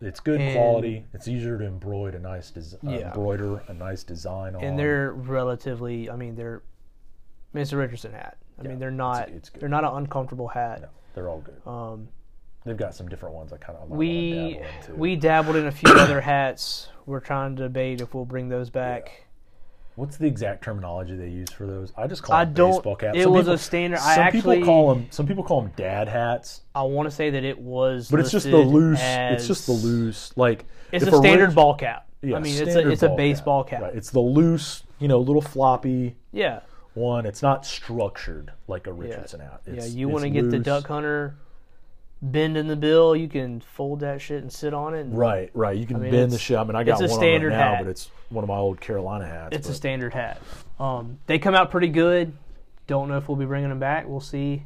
[0.00, 3.08] it's good And- quality it's easier to embroider a nice des- uh, Yeah.
[3.08, 6.10] embroider a nice design on and they're relatively.
[6.10, 6.62] I mean, they're.
[7.52, 8.36] I mean, it's a Richardson hat.
[8.58, 9.28] I Yeah, mean, they're not.
[9.30, 9.60] it's good.
[9.60, 10.82] they're not an uncomfortable hat.
[10.82, 12.08] no, they're all good Um,
[12.64, 14.60] they've got some different ones i kind of we
[14.94, 16.88] we dabbled in a few other hats.
[17.06, 19.26] We're trying to debate if we'll bring those back.
[20.00, 22.70] What's the exact terminology they use for those i just call I them don't.
[22.72, 23.98] baseball caps It some was people, a standard.
[24.00, 27.14] some I actually people call them some people call them dad hats I want to
[27.14, 28.10] say that it was.
[28.10, 32.08] but it's just the loose it's just the loose like It's a standard ball cap.
[32.22, 33.82] yeah, I mean, it's a it's a baseball cap.
[33.82, 36.60] right it's the loose you know little floppy Yeah.
[36.94, 40.58] one it's not structured like a richardson hat Yeah, It's- you want to get the
[40.58, 41.34] duck hunter
[42.22, 45.00] bend in the bill, you can fold that shit and sit on it.
[45.00, 45.76] and Right, right.
[45.76, 46.58] You can mean, bend the shit.
[46.58, 47.84] I mean, I got it's a one standard on right now, hat.
[47.84, 49.56] but it's one of my old Carolina hats.
[49.56, 50.40] It's a standard hat.
[50.78, 52.32] Um, they come out pretty good.
[52.86, 54.06] Don't know if we'll be bringing them back.
[54.08, 54.64] We'll see.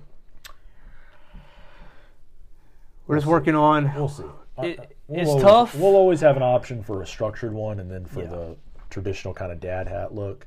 [3.06, 3.92] We're just working on.
[3.94, 4.24] We'll see.
[4.58, 5.74] It- we'll it's always, tough.
[5.74, 8.28] We'll always have an option for a structured one, and then for Yeah.
[8.28, 8.56] the
[8.90, 10.46] traditional kind of dad hat look.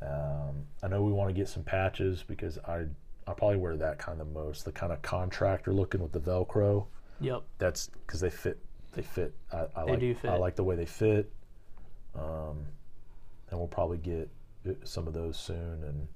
[0.00, 2.84] Um, I know we want to get some patches because I
[3.28, 6.86] I probably wear that kind of most, the kind of contractor looking with the Velcro.
[7.20, 7.42] Yep.
[7.58, 8.58] That's because they fit.
[8.92, 9.34] They fit.
[9.52, 10.00] I, I They like.
[10.00, 10.30] do fit.
[10.30, 11.30] I like the way they fit.
[12.14, 12.64] Um,
[13.50, 14.30] and we'll probably get
[14.66, 15.82] uh, some of those soon.
[15.84, 16.08] And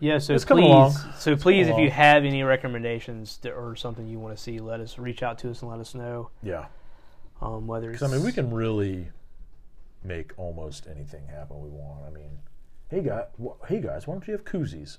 [0.00, 0.18] Yeah.
[0.18, 4.34] So It's please, so please, if you have any recommendations that, or something you want
[4.36, 6.30] to see, let us reach out to us and let us know.
[6.42, 6.66] yeah,
[7.42, 9.08] Um, whether it's, because I mean, we can really
[10.02, 12.04] make almost anything happen we want.
[12.06, 12.38] I mean,
[12.88, 13.26] hey guys,
[13.68, 14.98] hey guys, why don't you have koozies?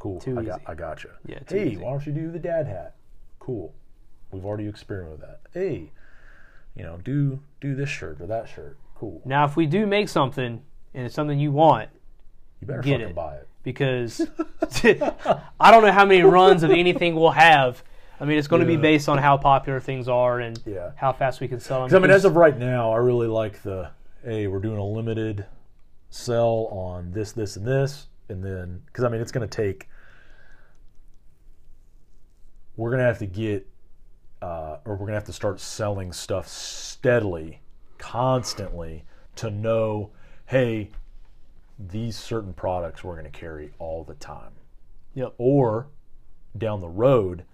[0.00, 0.20] Cool.
[0.20, 0.66] Too I got, easy.
[0.66, 1.10] I got you.
[1.26, 1.76] Yeah, too Hey, easy.
[1.76, 2.96] why don't you do the dad hat?
[3.38, 3.72] Cool.
[4.32, 5.40] We've already experimented with that.
[5.52, 5.92] Hey,
[6.74, 8.76] you know, do do this shirt or that shirt.
[8.96, 9.20] Cool.
[9.24, 10.62] Now, if we do make something
[10.94, 11.90] and it's something you want,
[12.60, 13.14] You better Get fucking it.
[13.14, 13.48] buy it.
[13.62, 14.20] because
[15.60, 17.82] I don't know how many runs of anything we'll have.
[18.20, 20.90] I mean, it's going to be based on how popular things are and Yeah.
[20.96, 21.96] how fast we can sell them.
[21.96, 23.90] I mean, as of right now, I really like the
[24.24, 25.46] hey, we're doing a limited
[26.10, 29.88] sell on this, this, and this, and then because I mean, it's going to take.
[32.76, 33.66] We're going to have to get,
[34.40, 37.60] uh, or we're going to have to start selling stuff steadily,
[37.98, 39.04] constantly,
[39.36, 40.12] to know,
[40.46, 40.90] hey,
[41.78, 44.52] these certain products we're going to carry all the time.
[45.14, 45.34] Yep.
[45.36, 45.88] Or
[46.56, 47.44] down the road,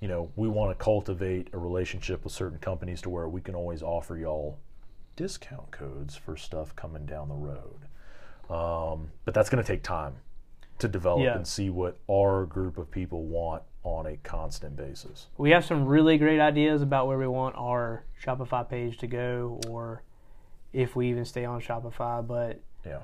[0.00, 3.54] you know, we want to cultivate a relationship with certain companies to where we can
[3.54, 4.58] always offer y'all
[5.16, 7.86] discount codes for stuff coming down the road.
[8.50, 10.16] Um, but that's going to take time
[10.78, 11.36] to develop Yeah.
[11.36, 15.28] and see what our group of people want on a constant basis.
[15.38, 19.58] we have some really great ideas about where we want our Shopify page to go,
[19.68, 20.02] or
[20.74, 22.26] if we even stay on Shopify.
[22.26, 23.00] But Yeah.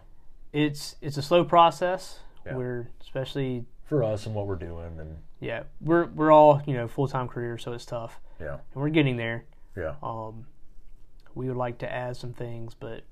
[0.52, 2.20] it's it's a slow process.
[2.44, 2.56] Yeah.
[2.56, 6.88] We're especially For us and what we're doing and yeah we're we're all you know
[6.88, 8.58] full time careers, so it's tough, yeah.
[8.74, 9.44] and we're getting there.
[9.76, 9.94] Yeah.
[10.02, 10.46] Um,
[11.34, 13.02] we would like to add some things, but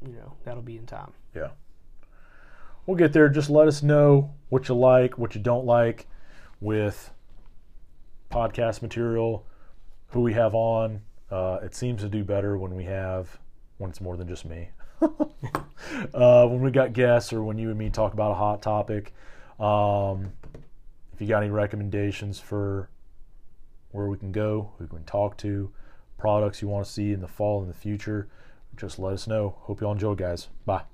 [0.00, 1.12] you know that'll be in time.
[1.34, 1.50] Yeah.
[2.86, 3.28] We'll get there.
[3.28, 6.06] Just let us know what you like, what you don't like
[6.60, 7.10] with
[8.30, 9.46] podcast material,
[10.08, 11.02] who we have on.
[11.30, 13.38] Uh, it seems to do better when we have,
[13.78, 14.70] when it's more than just me.
[15.00, 19.12] uh, when we got guests or when you and me talk about a hot topic.
[19.60, 20.32] Um,
[21.12, 22.88] if you got any recommendations for
[23.92, 25.70] where we can go, who we can talk to,
[26.18, 28.28] products you want to see in the fall and the future,
[28.76, 29.56] just let us know.
[29.60, 30.48] Hope y'all enjoy, guys.
[30.64, 30.91] Bye.